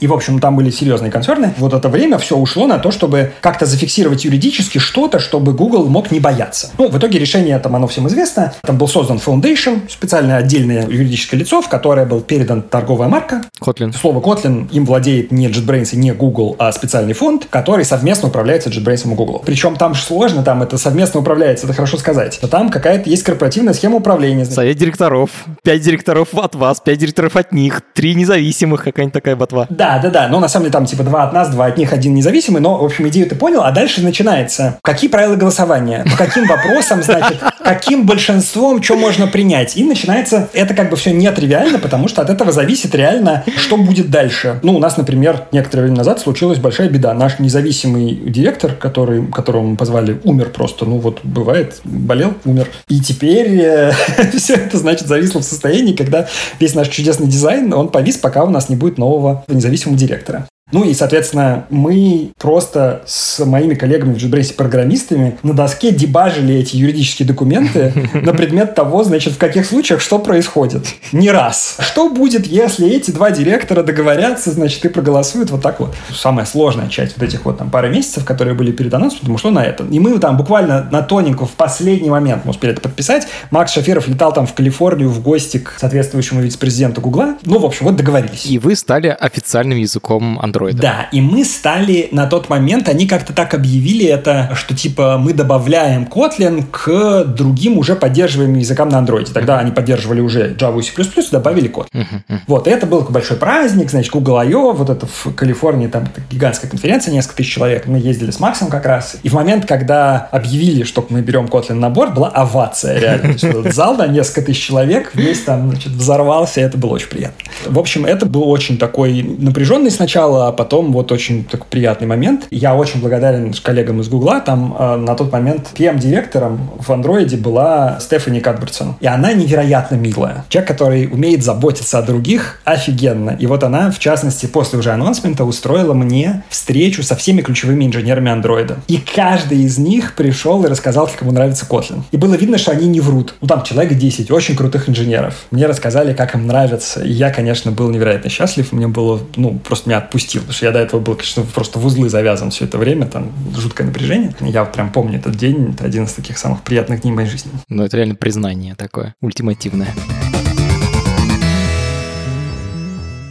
И, 0.00 0.06
в 0.06 0.12
общем, 0.12 0.40
там 0.40 0.56
были 0.56 0.70
серьезные 0.70 1.12
концерны. 1.12 1.54
Вот 1.58 1.72
это 1.72 1.88
время 1.88 2.18
все 2.18 2.36
ушло 2.36 2.66
на 2.66 2.78
то, 2.78 2.90
чтобы 2.90 3.32
как-то 3.40 3.64
зафиксировать 3.66 4.24
юридически 4.24 4.78
что-то, 4.78 5.18
чтобы 5.18 5.52
Google 5.52 5.88
мог 5.88 6.10
не 6.10 6.20
бояться. 6.20 6.70
Ну, 6.78 6.88
в 6.88 6.98
итоге 6.98 7.18
решение, 7.18 7.58
там, 7.58 7.76
оно 7.76 7.86
всем 7.86 8.08
известно. 8.08 8.54
Там 8.62 8.76
был 8.76 8.88
создан 8.88 9.18
Foundation, 9.24 9.88
специальное 9.88 10.36
отдельное 10.36 10.86
юридическое 11.28 11.40
лицо, 11.40 11.62
в 11.62 11.68
которое 11.68 12.06
был 12.06 12.20
передан 12.20 12.62
торговая 12.62 13.08
марка. 13.08 13.42
Kotlin. 13.60 13.92
Слово 13.92 14.20
Kotlin 14.20 14.70
им 14.72 14.84
владеет 14.84 15.30
не 15.30 15.48
JetBrains 15.48 15.90
и 15.92 15.96
не 15.96 16.12
Google, 16.12 16.56
а 16.58 16.72
специальный 16.72 17.12
фонд, 17.12 17.46
который 17.50 17.84
совместно 17.84 18.28
управляется 18.28 18.70
JetBrains 18.70 19.10
и 19.10 19.14
Google. 19.14 19.42
Причем 19.44 19.76
там 19.76 19.94
же 19.94 20.02
сложно, 20.02 20.42
там 20.42 20.62
это 20.62 20.78
совместно 20.78 21.20
управляется, 21.20 21.66
это 21.66 21.74
хорошо 21.74 21.96
сказать. 21.98 22.38
Но 22.42 22.48
там 22.48 22.70
какая-то 22.70 23.08
есть 23.10 23.22
корпоративная 23.22 23.74
схема 23.74 23.96
управления. 23.96 24.44
Совет 24.44 24.76
директоров. 24.76 25.30
Пять 25.62 25.82
директоров 25.82 26.34
от 26.34 26.54
вас, 26.54 26.80
пять 26.80 26.98
директоров 26.98 27.36
от 27.36 27.52
них, 27.52 27.82
три 27.94 28.14
независимых, 28.14 28.84
какая-нибудь 28.84 29.14
такая 29.14 29.36
ботва. 29.36 29.66
Да, 29.70 29.98
да, 29.98 30.10
да. 30.10 30.28
Но 30.28 30.40
на 30.40 30.48
самом 30.48 30.64
деле 30.64 30.72
там 30.72 30.86
типа 30.86 31.02
два 31.02 31.24
от 31.24 31.32
нас, 31.32 31.48
два 31.50 31.66
от 31.66 31.76
них, 31.76 31.92
один 31.92 32.14
независимый. 32.14 32.60
Но, 32.60 32.78
в 32.78 32.84
общем, 32.84 33.08
идею 33.08 33.28
ты 33.28 33.34
понял. 33.34 33.62
А 33.62 33.72
дальше 33.72 34.02
начинается. 34.02 34.78
Какие 34.82 35.10
правила 35.10 35.36
голосования? 35.36 36.04
По 36.10 36.16
каким 36.16 36.46
вопросам, 36.46 37.02
значит, 37.02 37.38
каким 37.62 38.06
большинством, 38.06 38.82
что 38.82 38.96
можно 38.96 39.26
принять? 39.26 39.76
И 39.76 39.84
начинается, 39.84 40.48
это 40.52 40.74
как 40.74 40.90
бы 40.90 40.96
все 40.96 41.12
нетривиально, 41.18 41.78
потому 41.78 42.08
что 42.08 42.22
от 42.22 42.30
этого 42.30 42.52
зависит 42.52 42.94
реально, 42.94 43.44
что 43.56 43.76
будет 43.76 44.10
дальше. 44.10 44.60
Ну, 44.62 44.76
у 44.76 44.78
нас, 44.78 44.96
например, 44.96 45.44
некоторое 45.52 45.82
время 45.82 45.98
назад 45.98 46.20
случилась 46.20 46.58
большая 46.58 46.88
беда. 46.88 47.14
Наш 47.14 47.38
независимый 47.38 48.14
директор, 48.14 48.72
который, 48.74 49.26
которого 49.26 49.62
мы 49.62 49.76
позвали, 49.76 50.20
умер 50.24 50.50
просто. 50.50 50.84
Ну, 50.84 50.98
вот 50.98 51.20
бывает, 51.22 51.80
болел, 51.84 52.34
умер. 52.44 52.68
И 52.88 53.00
теперь 53.00 53.60
э, 53.60 53.92
все 54.36 54.54
это, 54.54 54.78
значит, 54.78 55.08
зависло 55.08 55.40
в 55.40 55.44
состоянии, 55.44 55.94
когда 55.94 56.28
весь 56.60 56.74
наш 56.74 56.88
чудесный 56.88 57.26
дизайн, 57.26 57.72
он 57.72 57.88
повис, 57.88 58.16
пока 58.16 58.44
у 58.44 58.50
нас 58.50 58.68
не 58.68 58.76
будет 58.76 58.98
нового 58.98 59.44
независимого 59.48 59.98
директора. 59.98 60.46
Ну 60.70 60.84
и, 60.84 60.92
соответственно, 60.92 61.64
мы 61.70 62.32
просто 62.38 63.02
с 63.06 63.44
моими 63.44 63.74
коллегами 63.74 64.12
в 64.12 64.18
JetBrains 64.18 64.54
программистами 64.54 65.38
на 65.42 65.54
доске 65.54 65.92
дебажили 65.92 66.54
эти 66.56 66.76
юридические 66.76 67.26
документы 67.26 67.92
на 68.12 68.34
предмет 68.34 68.74
того, 68.74 69.02
значит, 69.02 69.34
в 69.34 69.38
каких 69.38 69.64
случаях 69.64 70.02
что 70.02 70.18
происходит. 70.18 70.86
Не 71.12 71.30
раз. 71.30 71.78
Что 71.80 72.10
будет, 72.10 72.46
если 72.46 72.88
эти 72.88 73.10
два 73.10 73.30
директора 73.30 73.82
договорятся, 73.82 74.50
значит, 74.50 74.84
и 74.84 74.88
проголосуют 74.88 75.50
вот 75.50 75.62
так 75.62 75.80
вот. 75.80 75.94
Самая 76.14 76.44
сложная 76.44 76.88
часть 76.88 77.16
вот 77.16 77.26
этих 77.26 77.46
вот 77.46 77.58
там 77.58 77.70
пары 77.70 77.88
месяцев, 77.88 78.26
которые 78.26 78.54
были 78.54 78.70
перед 78.70 78.92
анонсом, 78.92 79.20
потому 79.20 79.38
что 79.38 79.50
на 79.50 79.64
это. 79.64 79.84
И 79.84 79.98
мы 79.98 80.18
там 80.18 80.36
буквально 80.36 80.86
на 80.90 81.00
тоненько 81.00 81.46
в 81.46 81.52
последний 81.52 82.10
момент 82.10 82.44
мы 82.44 82.50
успели 82.50 82.74
это 82.74 82.82
подписать. 82.82 83.26
Макс 83.50 83.72
Шаферов 83.72 84.06
летал 84.06 84.34
там 84.34 84.46
в 84.46 84.52
Калифорнию 84.52 85.08
в 85.08 85.22
гости 85.22 85.58
к 85.58 85.76
соответствующему 85.78 86.42
вице-президенту 86.42 87.00
Гугла. 87.00 87.36
Ну, 87.44 87.58
в 87.58 87.64
общем, 87.64 87.86
вот 87.86 87.96
договорились. 87.96 88.44
И 88.44 88.58
вы 88.58 88.76
стали 88.76 89.08
официальным 89.08 89.78
языком 89.78 90.38
Android. 90.42 90.57
Да, 90.72 91.08
и 91.12 91.20
мы 91.20 91.44
стали 91.44 92.08
на 92.12 92.26
тот 92.26 92.48
момент, 92.48 92.88
они 92.88 93.06
как-то 93.06 93.32
так 93.32 93.54
объявили 93.54 94.06
это, 94.06 94.50
что 94.54 94.74
типа 94.74 95.18
мы 95.18 95.32
добавляем 95.32 96.04
Kotlin 96.04 96.64
к 96.70 97.24
другим 97.24 97.78
уже 97.78 97.96
поддерживаемым 97.96 98.58
языкам 98.58 98.88
на 98.88 98.96
Android. 98.96 99.30
Тогда 99.32 99.58
они 99.58 99.70
поддерживали 99.70 100.20
уже 100.20 100.54
Java 100.54 100.80
и 100.80 100.82
C++, 100.82 100.92
добавили 101.30 101.70
Kotlin. 101.70 102.06
Вот, 102.46 102.66
и 102.66 102.70
это 102.70 102.86
был 102.86 103.02
большой 103.02 103.36
праздник, 103.36 103.90
значит, 103.90 104.12
Google 104.12 104.38
I.O., 104.38 104.72
вот 104.72 104.90
это 104.90 105.06
в 105.06 105.34
Калифорнии, 105.34 105.86
там 105.86 106.08
гигантская 106.30 106.70
конференция, 106.70 107.12
несколько 107.12 107.36
тысяч 107.36 107.54
человек. 107.54 107.86
Мы 107.86 107.98
ездили 107.98 108.30
с 108.30 108.40
Максом 108.40 108.68
как 108.68 108.86
раз. 108.86 109.16
И 109.22 109.28
в 109.28 109.34
момент, 109.34 109.66
когда 109.66 110.28
объявили, 110.32 110.84
что 110.84 111.06
мы 111.08 111.20
берем 111.20 111.46
Kotlin 111.46 111.74
на 111.74 111.90
борт, 111.90 112.14
была 112.14 112.28
овация 112.28 112.98
реально. 112.98 113.34
Зал 113.70 113.96
на 113.96 114.06
несколько 114.06 114.42
тысяч 114.42 114.66
человек, 114.66 115.10
весь 115.14 115.42
там, 115.42 115.70
значит, 115.70 115.92
взорвался, 115.92 116.60
и 116.60 116.64
это 116.64 116.78
было 116.78 116.92
очень 116.92 117.08
приятно. 117.08 117.38
В 117.66 117.78
общем, 117.78 118.04
это 118.04 118.26
был 118.26 118.48
очень 118.48 118.78
такой 118.78 119.22
напряженный 119.22 119.90
сначала, 119.90 120.47
а 120.48 120.52
потом 120.52 120.92
вот 120.92 121.12
очень 121.12 121.44
такой 121.44 121.66
приятный 121.68 122.06
момент. 122.06 122.46
Я 122.50 122.74
очень 122.74 123.00
благодарен 123.00 123.52
коллегам 123.62 124.00
из 124.00 124.08
Гугла. 124.08 124.40
Там 124.40 124.74
э, 124.78 124.96
на 124.96 125.14
тот 125.14 125.30
момент 125.30 125.70
PM-директором 125.74 126.70
в 126.78 126.90
андроиде 126.90 127.36
была 127.36 127.98
Стефани 128.00 128.40
Кадбертсон. 128.40 128.96
И 129.00 129.06
она 129.06 129.34
невероятно 129.34 129.96
милая. 129.96 130.46
Человек, 130.48 130.68
который 130.68 131.06
умеет 131.06 131.44
заботиться 131.44 131.98
о 131.98 132.02
других, 132.02 132.60
офигенно. 132.64 133.36
И 133.38 133.46
вот 133.46 133.62
она, 133.62 133.90
в 133.90 133.98
частности, 133.98 134.46
после 134.46 134.78
уже 134.78 134.90
анонсмента 134.90 135.44
устроила 135.44 135.92
мне 135.92 136.42
встречу 136.48 137.02
со 137.02 137.14
всеми 137.14 137.42
ключевыми 137.42 137.84
инженерами 137.84 138.30
андроида. 138.30 138.78
И 138.88 138.96
каждый 138.96 139.58
из 139.58 139.76
них 139.76 140.14
пришел 140.14 140.64
и 140.64 140.68
рассказал, 140.68 141.08
как 141.08 141.20
ему 141.20 141.32
нравится 141.32 141.66
Kotlin. 141.68 142.02
И 142.10 142.16
было 142.16 142.34
видно, 142.34 142.56
что 142.56 142.72
они 142.72 142.88
не 142.88 143.00
врут. 143.00 143.34
Ну, 143.42 143.48
там 143.48 143.62
человек 143.64 143.98
10 143.98 144.30
очень 144.30 144.56
крутых 144.56 144.88
инженеров. 144.88 145.46
Мне 145.50 145.66
рассказали, 145.66 146.14
как 146.14 146.34
им 146.34 146.46
нравится. 146.46 147.02
И 147.04 147.12
я, 147.12 147.30
конечно, 147.30 147.70
был 147.70 147.90
невероятно 147.90 148.30
счастлив. 148.30 148.72
Мне 148.72 148.88
было, 148.88 149.20
ну, 149.36 149.58
просто 149.58 149.90
меня 149.90 150.00
отпустил. 150.38 150.40
Потому 150.40 150.52
что 150.54 150.66
я 150.66 150.72
до 150.72 150.78
этого 150.78 151.00
был, 151.00 151.14
конечно, 151.14 151.42
просто 151.42 151.78
в 151.78 151.86
узлы 151.86 152.08
завязан 152.08 152.50
все 152.50 152.64
это 152.64 152.78
время. 152.78 153.06
Там 153.06 153.32
жуткое 153.56 153.86
напряжение. 153.86 154.34
Я 154.40 154.64
вот 154.64 154.72
прям 154.72 154.92
помню 154.92 155.18
этот 155.18 155.36
день. 155.36 155.72
Это 155.74 155.84
один 155.84 156.04
из 156.04 156.12
таких 156.12 156.38
самых 156.38 156.62
приятных 156.62 157.02
дней 157.02 157.12
моей 157.12 157.28
жизни. 157.28 157.50
Ну, 157.68 157.84
это 157.84 157.96
реально 157.96 158.14
признание 158.14 158.74
такое, 158.74 159.14
ультимативное. 159.20 159.88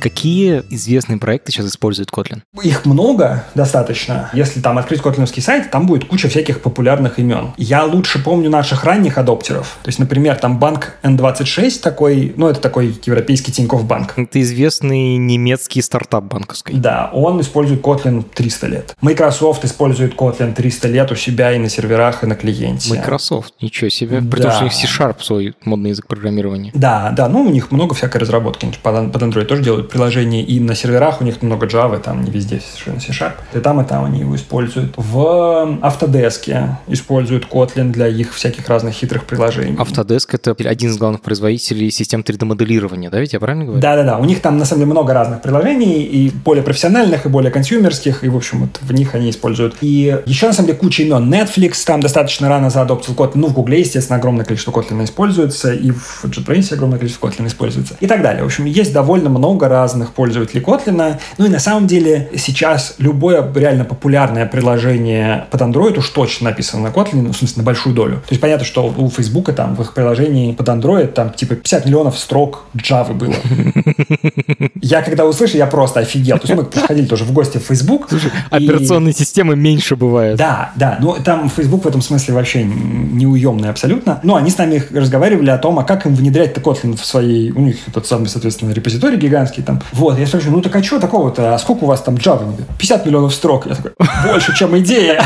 Какие 0.07 0.63
известные 0.69 1.17
проекты 1.19 1.51
сейчас 1.51 1.65
используют 1.65 2.11
Kotlin? 2.11 2.39
Их 2.63 2.85
много 2.85 3.43
достаточно. 3.55 4.29
Если 4.31 4.61
там 4.61 4.77
открыть 4.77 5.01
котлиновский 5.01 5.41
сайт, 5.43 5.69
там 5.69 5.85
будет 5.85 6.05
куча 6.05 6.29
всяких 6.29 6.61
популярных 6.61 7.19
имен. 7.19 7.49
Я 7.57 7.83
лучше 7.83 8.23
помню 8.23 8.49
наших 8.49 8.85
ранних 8.85 9.17
адоптеров. 9.17 9.77
То 9.83 9.89
есть, 9.89 9.99
например, 9.99 10.37
там 10.37 10.59
банк 10.59 10.93
N26 11.03 11.81
такой, 11.81 12.33
ну, 12.37 12.47
это 12.47 12.61
такой 12.61 12.97
европейский 13.05 13.51
Тинькофф 13.51 13.83
банк. 13.83 14.13
Это 14.15 14.41
известный 14.41 15.17
немецкий 15.17 15.81
стартап 15.81 16.23
банковский. 16.23 16.75
Да, 16.75 17.09
он 17.11 17.41
использует 17.41 17.81
Kotlin 17.81 18.23
300 18.33 18.67
лет. 18.67 18.95
Microsoft 19.01 19.65
использует 19.65 20.15
Kotlin 20.15 20.53
300 20.53 20.87
лет 20.87 21.11
у 21.11 21.15
себя 21.15 21.51
и 21.51 21.57
на 21.57 21.67
серверах, 21.67 22.23
и 22.23 22.27
на 22.27 22.35
клиенте. 22.35 22.93
Microsoft, 22.93 23.55
ничего 23.61 23.89
себе. 23.89 24.21
При 24.21 24.39
Да. 24.41 24.43
том, 24.43 24.51
что 24.53 24.61
у 24.61 24.63
них 24.63 24.73
C-Sharp 24.73 25.21
свой 25.21 25.53
модный 25.65 25.89
язык 25.89 26.07
программирования. 26.07 26.71
Да, 26.73 27.11
да, 27.11 27.27
ну 27.27 27.41
у 27.41 27.49
них 27.49 27.71
много 27.71 27.93
всякой 27.93 28.21
разработки. 28.21 28.71
Под 28.81 28.95
Android 28.95 29.43
тоже 29.43 29.63
делают 29.63 29.96
приложения, 29.97 30.43
и 30.43 30.59
на 30.59 30.75
серверах 30.75 31.21
у 31.21 31.23
них 31.23 31.41
много 31.41 31.65
Java, 31.65 31.99
там 31.99 32.23
не 32.23 32.29
везде 32.29 32.61
совершенно 32.61 32.99
C-Sharp. 32.99 33.33
И 33.53 33.59
там, 33.59 33.81
и 33.81 33.85
там 33.85 34.05
они 34.05 34.19
его 34.19 34.35
используют. 34.35 34.93
В 34.95 35.79
Autodesk 35.81 36.75
используют 36.87 37.47
Kotlin 37.51 37.89
для 37.91 38.07
их 38.07 38.33
всяких 38.33 38.67
разных 38.69 38.93
хитрых 38.93 39.25
приложений. 39.25 39.77
Autodesk— 39.79 40.29
это 40.31 40.55
один 40.69 40.91
из 40.91 40.97
главных 40.97 41.21
производителей 41.21 41.89
систем 41.89 42.21
3D-моделирования, 42.21 43.09
да, 43.09 43.19
ведь 43.19 43.33
я 43.33 43.39
правильно 43.39 43.65
говорю? 43.65 43.81
Да-да-да, 43.81 44.17
у 44.17 44.25
них 44.25 44.41
там 44.41 44.57
на 44.57 44.65
самом 44.65 44.81
деле 44.81 44.91
много 44.91 45.13
разных 45.13 45.41
приложений, 45.41 46.03
и 46.03 46.29
более 46.29 46.63
профессиональных, 46.63 47.25
и 47.25 47.29
более 47.29 47.51
консюмерских, 47.51 48.23
и, 48.23 48.29
в 48.29 48.35
общем, 48.35 48.61
вот 48.61 48.79
в 48.81 48.93
них 48.93 49.15
они 49.15 49.31
используют. 49.31 49.77
И 49.81 50.15
еще, 50.27 50.47
на 50.47 50.53
самом 50.53 50.67
деле, 50.67 50.77
куча 50.77 51.03
имен. 51.03 51.33
Netflix 51.33 51.83
там 51.85 52.01
достаточно 52.01 52.49
рано 52.49 52.69
заадоптил 52.69 53.15
Kotlin, 53.15 53.31
ну, 53.35 53.47
в 53.47 53.53
Гугле, 53.53 53.79
естественно, 53.79 54.17
огромное 54.19 54.45
количество 54.45 54.71
Kotlin 54.71 55.03
используется, 55.03 55.73
и 55.73 55.89
в 55.89 56.25
JetBrains 56.25 56.71
огромное 56.73 56.99
количество 56.99 57.27
Kotlin 57.27 57.47
используется, 57.47 57.95
и 57.99 58.05
так 58.05 58.21
далее. 58.21 58.43
В 58.43 58.45
общем, 58.45 58.65
есть 58.65 58.93
довольно 58.93 59.29
много 59.29 59.67
разных 59.77 60.13
пользователей 60.13 60.61
Kotlin. 60.61 61.17
Ну 61.37 61.45
и 61.45 61.49
на 61.49 61.59
самом 61.59 61.87
деле 61.87 62.29
сейчас 62.35 62.95
любое 62.97 63.45
реально 63.55 63.85
популярное 63.85 64.45
приложение 64.45 65.45
под 65.51 65.61
Android 65.61 65.97
уж 65.99 66.09
точно 66.09 66.49
написано 66.49 66.83
на 66.83 66.87
Kotlin, 66.87 67.21
ну, 67.21 67.31
в 67.31 67.37
смысле, 67.37 67.61
на 67.61 67.63
большую 67.63 67.95
долю. 67.95 68.15
То 68.15 68.31
есть 68.31 68.41
понятно, 68.41 68.65
что 68.65 68.93
у 68.97 69.09
Facebook 69.09 69.53
там 69.53 69.75
в 69.75 69.81
их 69.81 69.93
приложении 69.93 70.53
под 70.53 70.67
Android 70.67 71.07
там 71.07 71.31
типа 71.31 71.55
50 71.55 71.85
миллионов 71.85 72.17
строк 72.17 72.65
Java 72.75 73.13
было. 73.13 73.35
Я 74.81 75.01
когда 75.01 75.25
услышал, 75.25 75.57
я 75.57 75.67
просто 75.67 75.99
офигел. 75.99 76.37
То 76.37 76.47
есть 76.47 76.55
мы 76.55 76.65
приходили 76.65 77.05
тоже 77.05 77.23
в 77.23 77.31
гости 77.31 77.57
в 77.57 77.63
Facebook. 77.63 78.07
Слушай, 78.09 78.31
операционные 78.49 79.13
системы 79.13 79.55
меньше 79.55 79.95
бывает. 79.95 80.37
Да, 80.37 80.71
да. 80.75 80.97
Ну, 81.01 81.15
там 81.23 81.49
Facebook 81.49 81.83
в 81.83 81.87
этом 81.87 82.01
смысле 82.01 82.33
вообще 82.33 82.63
неуемный 82.63 83.69
абсолютно. 83.69 84.19
Но 84.23 84.35
они 84.35 84.49
с 84.49 84.57
нами 84.57 84.81
разговаривали 84.91 85.49
о 85.49 85.57
том, 85.57 85.79
а 85.79 85.83
как 85.83 86.05
им 86.05 86.15
внедрять-то 86.15 86.61
Kotlin 86.61 86.95
в 86.95 87.05
своей... 87.05 87.51
У 87.51 87.59
них 87.59 87.77
тот 87.93 88.07
самый, 88.07 88.27
соответственно, 88.27 88.71
репозиторий 88.71 89.17
гигантский 89.17 89.63
там. 89.67 89.81
Вот, 89.91 90.17
я 90.17 90.25
спрашиваю, 90.25 90.57
ну 90.57 90.61
так 90.63 90.75
а 90.75 90.83
что 90.83 90.99
такого-то? 90.99 91.53
А 91.53 91.59
сколько 91.59 91.83
у 91.83 91.87
вас 91.87 92.01
там 92.01 92.15
Java? 92.15 92.51
50 92.79 93.05
миллионов 93.05 93.33
строк. 93.33 93.67
Я 93.67 93.75
такой, 93.75 93.91
больше, 94.25 94.55
чем 94.55 94.77
идея. 94.79 95.23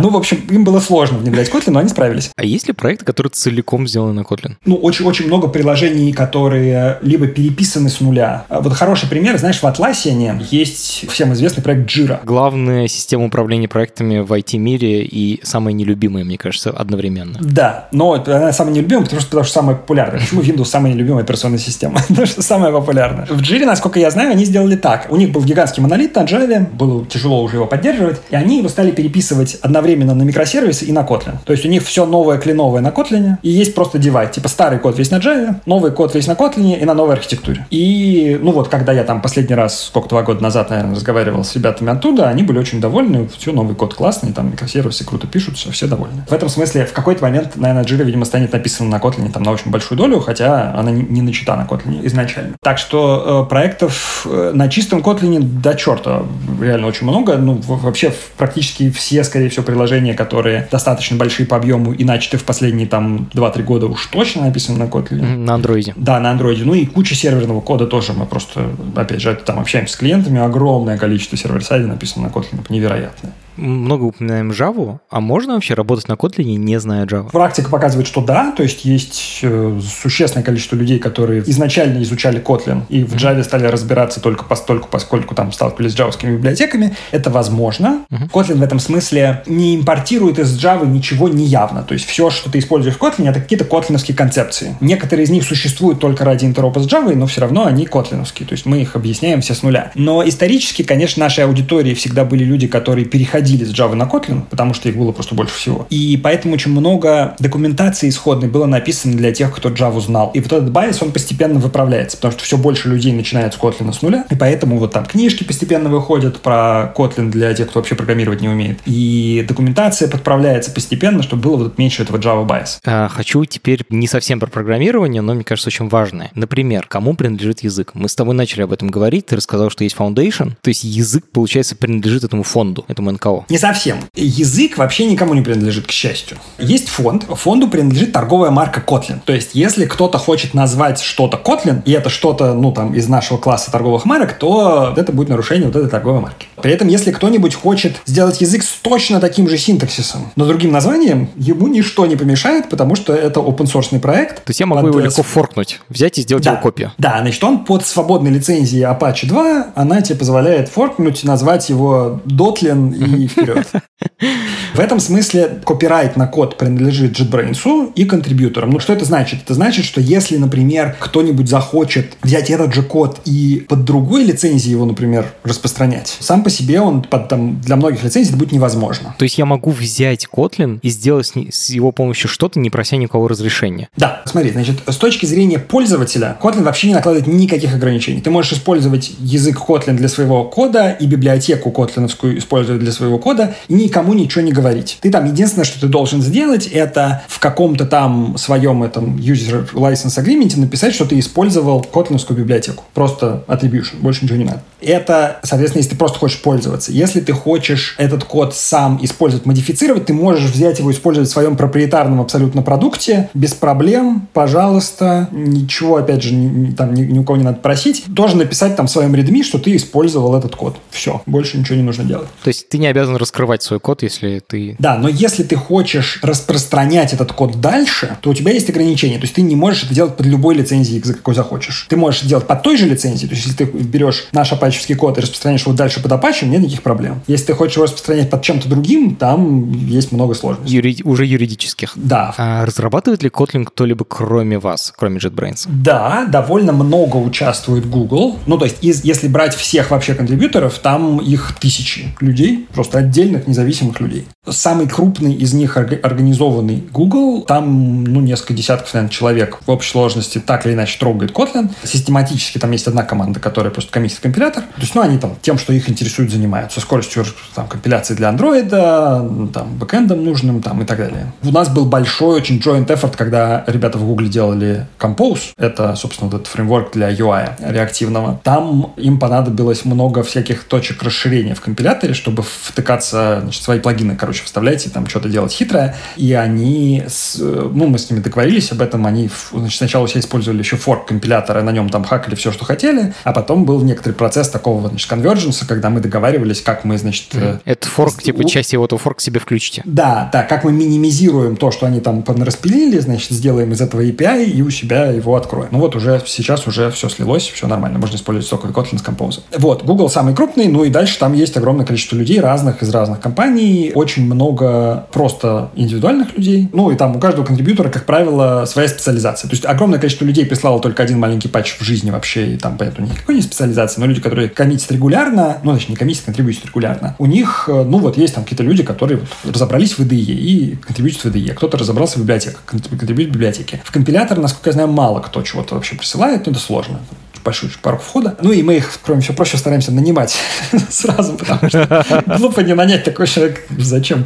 Ну, 0.00 0.10
в 0.10 0.16
общем, 0.16 0.38
им 0.50 0.64
было 0.64 0.80
сложно 0.80 1.18
внедрять 1.18 1.48
Kotlin, 1.50 1.70
но 1.70 1.80
они 1.80 1.88
справились. 1.88 2.30
А 2.36 2.44
есть 2.44 2.68
ли 2.68 2.74
проекты, 2.74 3.04
которые 3.04 3.30
целиком 3.30 3.86
сделаны 3.88 4.12
на 4.12 4.20
Kotlin? 4.20 4.54
Ну, 4.64 4.76
очень-очень 4.76 5.26
много 5.26 5.48
приложений, 5.48 6.12
которые 6.12 6.98
либо 7.02 7.26
переписаны 7.26 7.88
с 7.88 8.00
нуля. 8.00 8.44
А 8.48 8.60
вот 8.60 8.72
хороший 8.72 9.08
пример, 9.08 9.38
знаешь, 9.38 9.58
в 9.60 9.64
Atlassian 9.64 10.42
есть 10.50 11.08
всем 11.10 11.32
известный 11.32 11.62
проект 11.62 11.90
Jira. 11.90 12.20
Главная 12.24 12.88
система 12.88 13.24
управления 13.24 13.68
проектами 13.68 14.20
в 14.20 14.32
IT-мире 14.32 15.04
и 15.04 15.40
самая 15.42 15.74
нелюбимая, 15.74 16.24
мне 16.24 16.38
кажется, 16.38 16.70
одновременно. 16.70 17.38
Да, 17.40 17.88
но 17.92 18.14
она 18.14 18.52
самая 18.52 18.74
нелюбимая, 18.74 19.04
потому 19.04 19.20
что, 19.20 19.30
потому 19.30 19.44
что 19.44 19.54
самая 19.54 19.76
популярная. 19.76 20.20
Почему 20.20 20.42
Windows 20.42 20.66
самая 20.66 20.92
нелюбимая 20.92 21.24
операционная 21.24 21.58
система? 21.58 22.00
потому 22.08 22.26
что 22.26 22.42
самая 22.42 22.72
популярная. 22.72 23.26
В 23.26 23.40
Jira, 23.40 23.64
насколько 23.64 23.98
я 23.98 24.10
знаю, 24.10 24.30
они 24.30 24.44
сделали 24.44 24.76
так. 24.76 25.06
У 25.10 25.16
них 25.16 25.30
был 25.30 25.42
гигантский 25.42 25.82
монолит 25.82 26.14
на 26.14 26.24
Java, 26.24 26.66
было 26.70 27.04
тяжело 27.06 27.42
уже 27.42 27.56
его 27.56 27.66
поддерживать, 27.66 28.20
и 28.30 28.36
они 28.36 28.58
его 28.58 28.68
стали 28.68 28.90
переписывать 28.90 29.56
одновременно 29.62 29.87
одновременно 29.88 30.14
на 30.14 30.22
микросервисы 30.22 30.84
и 30.84 30.92
на 30.92 31.00
Kotlin. 31.00 31.36
То 31.44 31.52
есть 31.52 31.64
у 31.64 31.68
них 31.68 31.82
все 31.82 32.04
новое 32.04 32.38
кленовое 32.38 32.82
на 32.82 32.88
Kotlin, 32.88 33.36
и 33.42 33.48
есть 33.48 33.74
просто 33.74 33.98
девайс. 33.98 34.30
Типа 34.30 34.48
старый 34.48 34.78
код 34.78 34.98
весь 34.98 35.10
на 35.10 35.16
Java, 35.16 35.56
новый 35.66 35.92
код 35.92 36.14
весь 36.14 36.26
на 36.26 36.32
Kotlin 36.32 36.78
и 36.78 36.84
на 36.84 36.94
новой 36.94 37.14
архитектуре. 37.14 37.66
И, 37.70 38.38
ну 38.40 38.52
вот, 38.52 38.68
когда 38.68 38.92
я 38.92 39.04
там 39.04 39.22
последний 39.22 39.54
раз, 39.54 39.84
сколько, 39.84 40.08
два 40.08 40.22
года 40.22 40.42
назад, 40.42 40.70
наверное, 40.70 40.94
разговаривал 40.94 41.44
с 41.44 41.54
ребятами 41.54 41.90
оттуда, 41.90 42.28
они 42.28 42.42
были 42.42 42.58
очень 42.58 42.80
довольны, 42.80 43.28
все, 43.38 43.52
новый 43.52 43.74
код 43.74 43.94
классный, 43.94 44.32
там 44.32 44.50
микросервисы 44.52 45.04
круто 45.04 45.26
пишут, 45.26 45.56
все, 45.56 45.70
все 45.70 45.86
довольны. 45.86 46.24
В 46.28 46.32
этом 46.32 46.48
смысле 46.48 46.84
в 46.84 46.92
какой-то 46.92 47.22
момент, 47.22 47.56
наверное, 47.56 47.84
Jira, 47.84 48.04
видимо, 48.04 48.24
станет 48.24 48.52
написано 48.52 48.90
на 48.90 48.96
Kotlin 48.96 49.30
там 49.32 49.42
на 49.42 49.52
очень 49.52 49.70
большую 49.70 49.96
долю, 49.96 50.20
хотя 50.20 50.74
она 50.74 50.90
не, 50.90 51.02
не 51.02 51.22
начата 51.22 51.56
на 51.56 51.62
Kotlin 51.62 52.06
изначально. 52.06 52.56
Так 52.62 52.78
что 52.78 53.44
э, 53.46 53.48
проектов 53.48 54.26
э, 54.28 54.52
на 54.54 54.68
чистом 54.68 55.00
Kotlin 55.00 55.40
до 55.40 55.74
черта 55.74 56.22
реально 56.60 56.88
очень 56.88 57.06
много. 57.06 57.36
Ну, 57.38 57.60
вообще 57.66 58.12
практически 58.36 58.90
все, 58.90 59.24
скорее 59.24 59.48
всего, 59.48 59.64
которые 60.14 60.68
достаточно 60.70 61.16
большие 61.16 61.46
по 61.46 61.56
объему 61.56 61.92
и 61.92 62.04
начаты 62.04 62.38
в 62.38 62.44
последние 62.44 62.86
там 62.86 63.28
2-3 63.32 63.62
года 63.62 63.86
уж 63.86 64.06
точно 64.06 64.46
написаны 64.46 64.78
на 64.78 64.88
Kotlin. 64.88 65.36
На 65.36 65.54
андроиде. 65.54 65.94
Да, 65.96 66.18
на 66.20 66.30
андроиде. 66.30 66.64
Ну 66.64 66.74
и 66.74 66.86
куча 66.86 67.14
серверного 67.14 67.60
кода 67.60 67.86
тоже. 67.86 68.12
Мы 68.12 68.26
просто, 68.26 68.70
опять 68.96 69.20
же, 69.20 69.34
там 69.34 69.58
общаемся 69.58 69.94
с 69.94 69.96
клиентами. 69.96 70.40
Огромное 70.40 70.98
количество 70.98 71.36
сервер-сайда 71.36 71.86
написано 71.86 72.28
на 72.28 72.30
Kotlin. 72.30 72.64
Невероятное 72.68 73.32
много 73.58 74.04
упоминаем 74.04 74.50
Java, 74.50 74.98
а 75.10 75.20
можно 75.20 75.54
вообще 75.54 75.74
работать 75.74 76.08
на 76.08 76.14
Kotlin, 76.14 76.56
не 76.56 76.78
зная 76.80 77.04
Java? 77.06 77.30
Практика 77.30 77.68
показывает, 77.70 78.06
что 78.06 78.20
да, 78.20 78.52
то 78.52 78.62
есть 78.62 78.84
есть 78.84 79.40
э, 79.42 79.80
существенное 80.02 80.44
количество 80.44 80.76
людей, 80.76 80.98
которые 80.98 81.42
изначально 81.42 82.02
изучали 82.02 82.40
Kotlin 82.40 82.82
и 82.88 83.04
в 83.04 83.14
Java 83.14 83.42
стали 83.42 83.66
разбираться 83.66 84.20
только 84.20 84.44
постольку, 84.44 84.88
поскольку 84.90 85.34
там 85.34 85.52
сталкивались 85.52 85.92
с 85.92 85.96
джавскими 85.96 86.36
библиотеками. 86.36 86.96
Это 87.10 87.30
возможно. 87.30 88.06
Uh-huh. 88.10 88.30
Kotlin 88.30 88.56
в 88.56 88.62
этом 88.62 88.78
смысле 88.78 89.42
не 89.46 89.76
импортирует 89.76 90.38
из 90.38 90.56
Java 90.56 90.86
ничего 90.86 91.28
неявно. 91.28 91.82
То 91.82 91.94
есть 91.94 92.06
все, 92.06 92.30
что 92.30 92.50
ты 92.50 92.58
используешь 92.58 92.96
в 92.96 93.02
Kotlin, 93.02 93.28
это 93.28 93.40
какие-то 93.40 93.64
котлиновские 93.64 94.16
концепции. 94.16 94.76
Некоторые 94.80 95.24
из 95.24 95.30
них 95.30 95.44
существуют 95.44 95.98
только 96.00 96.24
ради 96.24 96.44
интеропа 96.44 96.80
с 96.80 96.86
Java, 96.86 97.14
но 97.14 97.26
все 97.26 97.40
равно 97.40 97.66
они 97.66 97.86
котлиновские. 97.86 98.46
То 98.46 98.54
есть 98.54 98.66
мы 98.66 98.80
их 98.80 98.96
объясняем 98.96 99.40
все 99.40 99.54
с 99.54 99.62
нуля. 99.62 99.90
Но 99.94 100.26
исторически, 100.26 100.82
конечно, 100.82 101.24
нашей 101.24 101.44
аудитории 101.44 101.94
всегда 101.94 102.24
были 102.24 102.44
люди, 102.44 102.66
которые 102.66 103.04
переходили 103.04 103.47
переходили 103.48 103.64
с 103.64 103.72
Java 103.72 103.94
на 103.94 104.04
Kotlin, 104.04 104.42
потому 104.48 104.74
что 104.74 104.88
их 104.88 104.96
было 104.96 105.12
просто 105.12 105.34
больше 105.34 105.54
всего. 105.54 105.86
И 105.90 106.18
поэтому 106.22 106.54
очень 106.54 106.70
много 106.70 107.34
документации 107.38 108.08
исходной 108.08 108.48
было 108.48 108.66
написано 108.66 109.16
для 109.16 109.32
тех, 109.32 109.54
кто 109.54 109.70
Java 109.70 110.00
знал. 110.00 110.30
И 110.34 110.40
вот 110.40 110.52
этот 110.52 110.70
bias, 110.70 111.02
он 111.02 111.12
постепенно 111.12 111.58
выправляется, 111.58 112.16
потому 112.16 112.32
что 112.32 112.44
все 112.44 112.56
больше 112.56 112.88
людей 112.88 113.12
начинают 113.12 113.54
с 113.54 113.58
Kotlin 113.58 113.92
с 113.92 114.02
нуля, 114.02 114.24
и 114.30 114.34
поэтому 114.34 114.78
вот 114.78 114.92
там 114.92 115.06
книжки 115.06 115.44
постепенно 115.44 115.88
выходят 115.88 116.40
про 116.40 116.92
Kotlin 116.96 117.30
для 117.30 117.54
тех, 117.54 117.68
кто 117.68 117.80
вообще 117.80 117.94
программировать 117.94 118.40
не 118.40 118.48
умеет. 118.48 118.80
И 118.86 119.44
документация 119.48 120.08
подправляется 120.08 120.70
постепенно, 120.70 121.22
чтобы 121.22 121.42
было 121.42 121.56
вот 121.56 121.78
меньше 121.78 122.02
этого 122.02 122.18
Java 122.18 122.44
bias. 122.44 122.80
А, 122.84 123.08
хочу 123.08 123.44
теперь 123.44 123.84
не 123.90 124.06
совсем 124.06 124.40
про 124.40 124.48
программирование, 124.48 125.22
но 125.22 125.34
мне 125.34 125.44
кажется 125.44 125.68
очень 125.68 125.88
важное. 125.88 126.30
Например, 126.34 126.86
кому 126.88 127.14
принадлежит 127.14 127.60
язык? 127.60 127.92
Мы 127.94 128.08
с 128.08 128.14
тобой 128.14 128.34
начали 128.34 128.62
об 128.62 128.72
этом 128.72 128.88
говорить, 128.88 129.26
ты 129.26 129.36
рассказал, 129.36 129.70
что 129.70 129.84
есть 129.84 129.96
Foundation, 129.96 130.52
то 130.60 130.68
есть 130.68 130.84
язык, 130.84 131.24
получается, 131.32 131.76
принадлежит 131.76 132.24
этому 132.24 132.42
фонду, 132.42 132.84
этому 132.88 133.10
НКО. 133.12 133.37
Не 133.48 133.58
совсем. 133.58 133.98
Язык 134.14 134.78
вообще 134.78 135.06
никому 135.06 135.34
не 135.34 135.42
принадлежит, 135.42 135.86
к 135.86 135.90
счастью. 135.90 136.38
Есть 136.58 136.88
фонд. 136.88 137.24
Фонду 137.28 137.68
принадлежит 137.68 138.12
торговая 138.12 138.50
марка 138.50 138.82
Kotlin. 138.84 139.20
То 139.24 139.32
есть, 139.32 139.50
если 139.54 139.86
кто-то 139.86 140.18
хочет 140.18 140.54
назвать 140.54 141.00
что-то 141.00 141.40
Kotlin, 141.42 141.82
и 141.84 141.92
это 141.92 142.10
что-то, 142.10 142.54
ну, 142.54 142.72
там, 142.72 142.94
из 142.94 143.08
нашего 143.08 143.38
класса 143.38 143.70
торговых 143.70 144.04
марок, 144.04 144.38
то 144.38 144.94
это 144.96 145.12
будет 145.12 145.28
нарушение 145.28 145.66
вот 145.66 145.76
этой 145.76 145.88
торговой 145.88 146.20
марки. 146.20 146.46
При 146.60 146.72
этом, 146.72 146.88
если 146.88 147.12
кто-нибудь 147.12 147.54
хочет 147.54 148.00
сделать 148.06 148.40
язык 148.40 148.62
с 148.62 148.70
точно 148.82 149.20
таким 149.20 149.48
же 149.48 149.58
синтаксисом, 149.58 150.30
но 150.36 150.44
другим 150.44 150.72
названием, 150.72 151.28
ему 151.36 151.68
ничто 151.68 152.06
не 152.06 152.16
помешает, 152.16 152.68
потому 152.68 152.96
что 152.96 153.14
это 153.14 153.40
open 153.40 153.66
source 153.66 153.98
проект. 153.98 154.44
То 154.44 154.50
есть 154.50 154.60
я 154.60 154.66
могу 154.66 154.82
под... 154.82 154.90
его 154.90 155.00
легко 155.00 155.22
форкнуть, 155.22 155.80
взять 155.88 156.18
и 156.18 156.22
сделать 156.22 156.44
да. 156.44 156.52
его 156.52 156.60
копию. 156.60 156.92
Да, 156.98 157.18
значит, 157.20 157.42
он 157.44 157.64
под 157.64 157.86
свободной 157.86 158.30
лицензией 158.30 158.84
Apache 158.84 159.26
2, 159.26 159.66
она 159.74 160.00
тебе 160.00 160.18
позволяет 160.18 160.68
форкнуть, 160.68 161.24
назвать 161.24 161.68
его 161.68 162.20
Dotlin 162.24 162.94
и 163.18 163.28
вперед. 163.28 163.66
В 164.74 164.80
этом 164.80 165.00
смысле 165.00 165.60
копирайт 165.64 166.16
на 166.16 166.26
код 166.26 166.56
принадлежит 166.56 167.18
JetBrains 167.18 167.92
и 167.94 168.04
контрибьюторам. 168.04 168.70
Ну, 168.70 168.80
что 168.80 168.92
это 168.92 169.04
значит? 169.04 169.40
Это 169.44 169.54
значит, 169.54 169.84
что 169.84 170.00
если, 170.00 170.36
например, 170.36 170.96
кто-нибудь 170.98 171.48
захочет 171.48 172.16
взять 172.22 172.50
этот 172.50 172.74
же 172.74 172.82
код 172.82 173.20
и 173.24 173.64
под 173.68 173.84
другой 173.84 174.24
лицензией 174.24 174.72
его, 174.72 174.84
например, 174.84 175.32
распространять, 175.44 176.16
сам 176.20 176.44
по 176.44 176.50
себе 176.50 176.80
он 176.80 177.02
под, 177.02 177.28
там, 177.28 177.60
для 177.60 177.76
многих 177.76 178.04
лицензий 178.04 178.30
это 178.30 178.38
будет 178.38 178.52
невозможно. 178.52 179.14
То 179.18 179.24
есть 179.24 179.38
я 179.38 179.46
могу 179.46 179.70
взять 179.70 180.26
Kotlin 180.32 180.78
и 180.82 180.88
сделать 180.90 181.32
с, 181.50 181.70
его 181.70 181.92
помощью 181.92 182.28
что-то, 182.28 182.60
не 182.60 182.70
прося 182.70 182.96
никакого 182.96 183.28
разрешения? 183.28 183.88
Да. 183.96 184.22
Смотри, 184.26 184.50
значит, 184.50 184.76
с 184.86 184.96
точки 184.96 185.26
зрения 185.26 185.58
пользователя, 185.58 186.36
Kotlin 186.40 186.62
вообще 186.62 186.88
не 186.88 186.94
накладывает 186.94 187.26
никаких 187.26 187.74
ограничений. 187.74 188.20
Ты 188.20 188.30
можешь 188.30 188.52
использовать 188.52 189.12
язык 189.20 189.58
Kotlin 189.66 189.94
для 189.94 190.08
своего 190.08 190.44
кода 190.44 190.90
и 190.90 191.06
библиотеку 191.06 191.70
котлиновскую 191.70 192.38
использовать 192.38 192.80
для 192.80 192.92
своего 192.92 193.07
кода, 193.16 193.54
и 193.68 193.74
никому 193.74 194.12
ничего 194.12 194.44
не 194.44 194.52
говорить. 194.52 194.98
Ты 195.00 195.10
там 195.10 195.24
единственное, 195.24 195.64
что 195.64 195.80
ты 195.80 195.86
должен 195.86 196.20
сделать, 196.20 196.66
это 196.66 197.22
в 197.28 197.38
каком-то 197.38 197.86
там 197.86 198.36
своем 198.36 198.82
этом 198.82 199.16
user 199.16 199.72
license 199.72 200.22
agreement 200.22 200.58
написать, 200.60 200.92
что 200.92 201.06
ты 201.06 201.18
использовал 201.18 201.80
котлиновскую 201.82 202.38
библиотеку. 202.38 202.84
Просто 202.92 203.44
attribution, 203.48 204.00
больше 204.00 204.24
ничего 204.24 204.38
не 204.38 204.44
надо. 204.44 204.62
Это, 204.80 205.38
соответственно, 205.42 205.80
если 205.80 205.92
ты 205.92 205.96
просто 205.96 206.18
хочешь 206.18 206.42
пользоваться. 206.42 206.92
Если 206.92 207.20
ты 207.20 207.32
хочешь 207.32 207.94
этот 207.98 208.24
код 208.24 208.54
сам 208.54 208.98
использовать, 209.02 209.46
модифицировать, 209.46 210.06
ты 210.06 210.12
можешь 210.12 210.50
взять 210.50 210.78
его, 210.78 210.90
использовать 210.90 211.28
в 211.28 211.32
своем 211.32 211.56
проприетарном 211.56 212.20
абсолютно 212.20 212.62
продукте 212.62 213.30
без 213.34 213.54
проблем, 213.54 214.28
пожалуйста, 214.32 215.28
ничего, 215.32 215.96
опять 215.96 216.22
же, 216.22 216.30
там 216.76 216.94
ни, 216.94 217.02
ни 217.02 217.18
у 217.18 217.24
кого 217.24 217.36
не 217.36 217.44
надо 217.44 217.58
просить. 217.58 218.04
Тоже 218.14 218.36
написать 218.36 218.76
там 218.76 218.86
в 218.86 218.90
своем 218.90 219.14
readme, 219.14 219.42
что 219.42 219.58
ты 219.58 219.74
использовал 219.76 220.36
этот 220.36 220.56
код. 220.56 220.76
Все, 220.90 221.22
больше 221.26 221.58
ничего 221.58 221.76
не 221.76 221.82
нужно 221.82 222.04
делать. 222.04 222.28
То 222.42 222.48
есть 222.48 222.68
ты 222.68 222.78
не 222.78 222.86
обязан 222.86 222.97
раскрывать 223.06 223.62
свой 223.62 223.80
код, 223.80 224.02
если 224.02 224.40
ты... 224.46 224.76
Да, 224.78 224.96
но 224.96 225.08
если 225.08 225.42
ты 225.42 225.56
хочешь 225.56 226.20
распространять 226.22 227.12
этот 227.12 227.32
код 227.32 227.60
дальше, 227.60 228.16
то 228.20 228.30
у 228.30 228.34
тебя 228.34 228.52
есть 228.52 228.68
ограничения. 228.70 229.16
То 229.16 229.22
есть 229.22 229.34
ты 229.34 229.42
не 229.42 229.56
можешь 229.56 229.84
это 229.84 229.94
делать 229.94 230.16
под 230.16 230.26
любой 230.26 230.54
лицензией, 230.54 231.02
за 231.02 231.14
какой 231.14 231.34
захочешь. 231.34 231.86
Ты 231.88 231.96
можешь 231.96 232.22
делать 232.22 232.46
под 232.46 232.62
той 232.62 232.76
же 232.76 232.86
лицензией. 232.86 233.28
То 233.28 233.34
есть 233.34 233.46
если 233.46 233.64
ты 233.64 233.70
берешь 233.78 234.26
наш 234.32 234.52
апачевский 234.52 234.94
код 234.94 235.18
и 235.18 235.20
распространяешь 235.20 235.62
его 235.62 235.72
дальше 235.72 236.02
под 236.02 236.12
Apache, 236.12 236.46
нет 236.46 236.60
никаких 236.60 236.82
проблем. 236.82 237.20
Если 237.26 237.46
ты 237.46 237.54
хочешь 237.54 237.76
его 237.76 237.84
распространять 237.84 238.30
под 238.30 238.42
чем-то 238.42 238.68
другим, 238.68 239.16
там 239.16 239.70
есть 239.72 240.12
много 240.12 240.34
сложностей. 240.34 240.76
Юри... 240.76 240.96
Уже 241.04 241.26
юридических. 241.26 241.92
Да. 241.96 242.34
А 242.36 242.64
разрабатывает 242.64 243.22
ли 243.22 243.28
Kotlin 243.28 243.64
кто-либо 243.64 244.04
кроме 244.04 244.58
вас, 244.58 244.92
кроме 244.96 245.18
JetBrains? 245.18 245.66
Да, 245.66 246.26
довольно 246.26 246.72
много 246.72 247.16
участвует 247.16 247.88
Google. 247.88 248.38
Ну, 248.46 248.58
то 248.58 248.64
есть, 248.64 248.82
из, 248.82 249.04
если 249.04 249.28
брать 249.28 249.54
всех 249.54 249.90
вообще 249.90 250.14
контрибьюторов, 250.14 250.78
там 250.78 251.20
их 251.20 251.56
тысячи 251.60 252.14
людей, 252.20 252.66
просто 252.72 252.87
отдельных 252.94 253.46
независимых 253.46 254.00
людей. 254.00 254.26
Самый 254.48 254.88
крупный 254.88 255.34
из 255.34 255.52
них 255.52 255.76
организованный 255.76 256.84
Google. 256.92 257.42
Там, 257.42 258.04
ну, 258.04 258.20
несколько 258.20 258.54
десятков, 258.54 258.92
наверное, 258.94 259.12
человек 259.12 259.58
в 259.66 259.70
общей 259.70 259.90
сложности 259.90 260.38
так 260.38 260.66
или 260.66 260.74
иначе 260.74 260.98
трогает 260.98 261.32
Kotlin. 261.32 261.70
Систематически 261.84 262.58
там 262.58 262.70
есть 262.70 262.86
одна 262.86 263.02
команда, 263.02 263.40
которая 263.40 263.72
просто 263.72 263.92
комиссит 263.92 264.20
компилятор. 264.20 264.62
То 264.62 264.80
есть, 264.80 264.94
ну, 264.94 265.02
они 265.02 265.18
там 265.18 265.36
тем, 265.42 265.58
что 265.58 265.72
их 265.72 265.88
интересует, 265.90 266.30
занимаются. 266.30 266.80
Скоростью 266.80 267.24
там, 267.54 267.68
компиляции 267.68 268.14
для 268.14 268.28
андроида, 268.30 269.28
там, 269.52 269.76
бэкэндом 269.78 270.24
нужным 270.24 270.62
там, 270.62 270.82
и 270.82 270.84
так 270.84 270.98
далее. 270.98 271.32
У 271.42 271.50
нас 271.50 271.68
был 271.68 271.86
большой 271.86 272.36
очень 272.36 272.58
joint 272.58 272.86
effort, 272.86 273.16
когда 273.16 273.64
ребята 273.66 273.98
в 273.98 274.06
Google 274.06 274.28
делали 274.28 274.86
Compose. 274.98 275.52
Это, 275.58 275.94
собственно, 275.96 276.30
вот 276.30 276.40
этот 276.40 276.52
фреймворк 276.52 276.92
для 276.92 277.10
UI 277.10 277.50
реактивного. 277.60 278.40
Там 278.42 278.92
им 278.96 279.18
понадобилось 279.18 279.84
много 279.84 280.22
всяких 280.22 280.64
точек 280.64 281.02
расширения 281.02 281.54
в 281.54 281.60
компиляторе, 281.60 282.14
чтобы 282.14 282.42
втыкаться, 282.78 283.40
значит, 283.42 283.62
свои 283.62 283.80
плагины, 283.80 284.14
короче, 284.14 284.44
вставлять 284.44 284.86
и 284.86 284.88
там 284.88 285.08
что-то 285.08 285.28
делать 285.28 285.50
хитрое. 285.50 285.96
И 286.16 286.32
они, 286.32 287.02
с, 287.08 287.36
ну, 287.38 287.88
мы 287.88 287.98
с 287.98 288.08
ними 288.08 288.20
договорились 288.20 288.70
об 288.70 288.80
этом, 288.80 289.04
они 289.04 289.28
значит, 289.52 289.78
сначала 289.78 290.06
себя 290.06 290.20
использовали 290.20 290.60
еще 290.60 290.76
форк 290.76 291.06
компилятора, 291.08 291.62
на 291.62 291.70
нем 291.70 291.88
там 291.88 292.04
хакали 292.04 292.36
все, 292.36 292.52
что 292.52 292.64
хотели, 292.64 293.14
а 293.24 293.32
потом 293.32 293.64
был 293.64 293.82
некоторый 293.82 294.12
процесс 294.12 294.48
такого, 294.48 294.88
значит, 294.88 295.10
конверженса, 295.10 295.66
когда 295.66 295.90
мы 295.90 295.98
договаривались, 295.98 296.60
как 296.60 296.84
мы, 296.84 296.98
значит... 296.98 297.34
Mm. 297.34 297.60
Это 297.64 297.88
форк, 297.88 298.22
типа, 298.22 298.48
часть 298.48 298.72
его 298.72 298.84
этого 298.84 299.00
форк 299.00 299.20
себе 299.20 299.40
включите. 299.40 299.82
Да, 299.84 300.30
да, 300.32 300.44
как 300.44 300.62
мы 300.62 300.70
минимизируем 300.70 301.56
то, 301.56 301.72
что 301.72 301.86
они 301.86 302.00
там 302.00 302.24
распилили, 302.26 303.00
значит, 303.00 303.30
сделаем 303.32 303.72
из 303.72 303.80
этого 303.80 304.02
API 304.02 304.44
и 304.44 304.62
у 304.62 304.70
себя 304.70 305.06
его 305.06 305.34
откроем. 305.34 305.68
Ну 305.72 305.80
вот 305.80 305.96
уже 305.96 306.22
сейчас 306.26 306.66
уже 306.68 306.90
все 306.92 307.08
слилось, 307.08 307.48
все 307.48 307.66
нормально, 307.66 307.98
можно 307.98 308.14
использовать 308.14 308.46
соковый 308.46 308.72
Kotlin 308.72 308.98
с 308.98 309.02
Compose. 309.02 309.40
Вот, 309.56 309.82
Google 309.82 310.08
самый 310.08 310.36
крупный, 310.36 310.68
ну 310.68 310.84
и 310.84 310.90
дальше 310.90 311.18
там 311.18 311.32
есть 311.32 311.56
огромное 311.56 311.84
количество 311.84 312.14
людей 312.14 312.38
разных 312.40 312.67
из 312.82 312.90
разных 312.90 313.20
компаний, 313.20 313.92
очень 313.94 314.24
много 314.24 315.06
просто 315.12 315.70
индивидуальных 315.74 316.36
людей, 316.36 316.68
ну 316.72 316.90
и 316.90 316.96
там 316.96 317.16
у 317.16 317.20
каждого 317.20 317.44
контрибьютора, 317.44 317.88
как 317.88 318.06
правило, 318.06 318.64
своя 318.66 318.88
специализация. 318.88 319.48
То 319.48 319.54
есть 319.54 319.64
огромное 319.64 319.98
количество 319.98 320.24
людей 320.24 320.46
прислало 320.46 320.80
только 320.80 321.02
один 321.02 321.18
маленький 321.18 321.48
патч 321.48 321.76
в 321.78 321.82
жизни 321.82 322.10
вообще, 322.10 322.54
и 322.54 322.56
там, 322.56 322.76
понятно, 322.76 323.04
никакой 323.04 323.36
не 323.36 323.42
специализации, 323.42 324.00
но 324.00 324.06
люди, 324.06 324.20
которые 324.20 324.48
коммитят 324.48 324.90
регулярно, 324.92 325.58
ну, 325.62 325.72
значит, 325.72 325.88
не 325.88 325.96
коммитят, 325.96 326.24
контрибьютят 326.24 326.66
регулярно, 326.66 327.14
у 327.18 327.26
них, 327.26 327.64
э, 327.68 327.84
ну, 327.84 327.98
вот 327.98 328.16
есть 328.16 328.34
там 328.34 328.44
какие-то 328.44 328.62
люди, 328.62 328.82
которые 328.82 329.20
вот 329.44 329.54
разобрались 329.54 329.98
в 329.98 330.00
IDE 330.00 330.14
и 330.14 330.76
контрибьютят 330.76 331.22
в 331.22 331.26
IDE. 331.26 331.54
Кто-то 331.54 331.78
разобрался 331.78 332.18
в 332.18 332.22
библиотеках, 332.22 332.62
контрибьютит 332.64 333.30
в 333.30 333.34
библиотеке. 333.34 333.80
В 333.84 333.92
компилятор, 333.92 334.38
насколько 334.38 334.70
я 334.70 334.72
знаю, 334.72 334.88
мало 334.88 335.20
кто 335.20 335.42
чего-то 335.42 335.74
вообще 335.74 335.96
присылает, 335.96 336.46
но 336.46 336.52
это 336.52 336.60
сложно 336.60 337.00
большой 337.44 337.70
порог 337.82 338.02
входа. 338.02 338.36
Ну 338.42 338.52
и 338.52 338.62
мы 338.62 338.76
их, 338.76 338.98
кроме 339.02 339.20
всего 339.20 339.34
прочего, 339.34 339.58
стараемся 339.58 339.92
нанимать 339.92 340.36
сразу, 340.90 341.34
потому 341.34 341.68
что 341.68 342.24
глупо 342.38 342.60
не 342.60 342.74
нанять 342.74 343.04
такой 343.04 343.26
человек. 343.26 343.66
Зачем? 343.76 344.24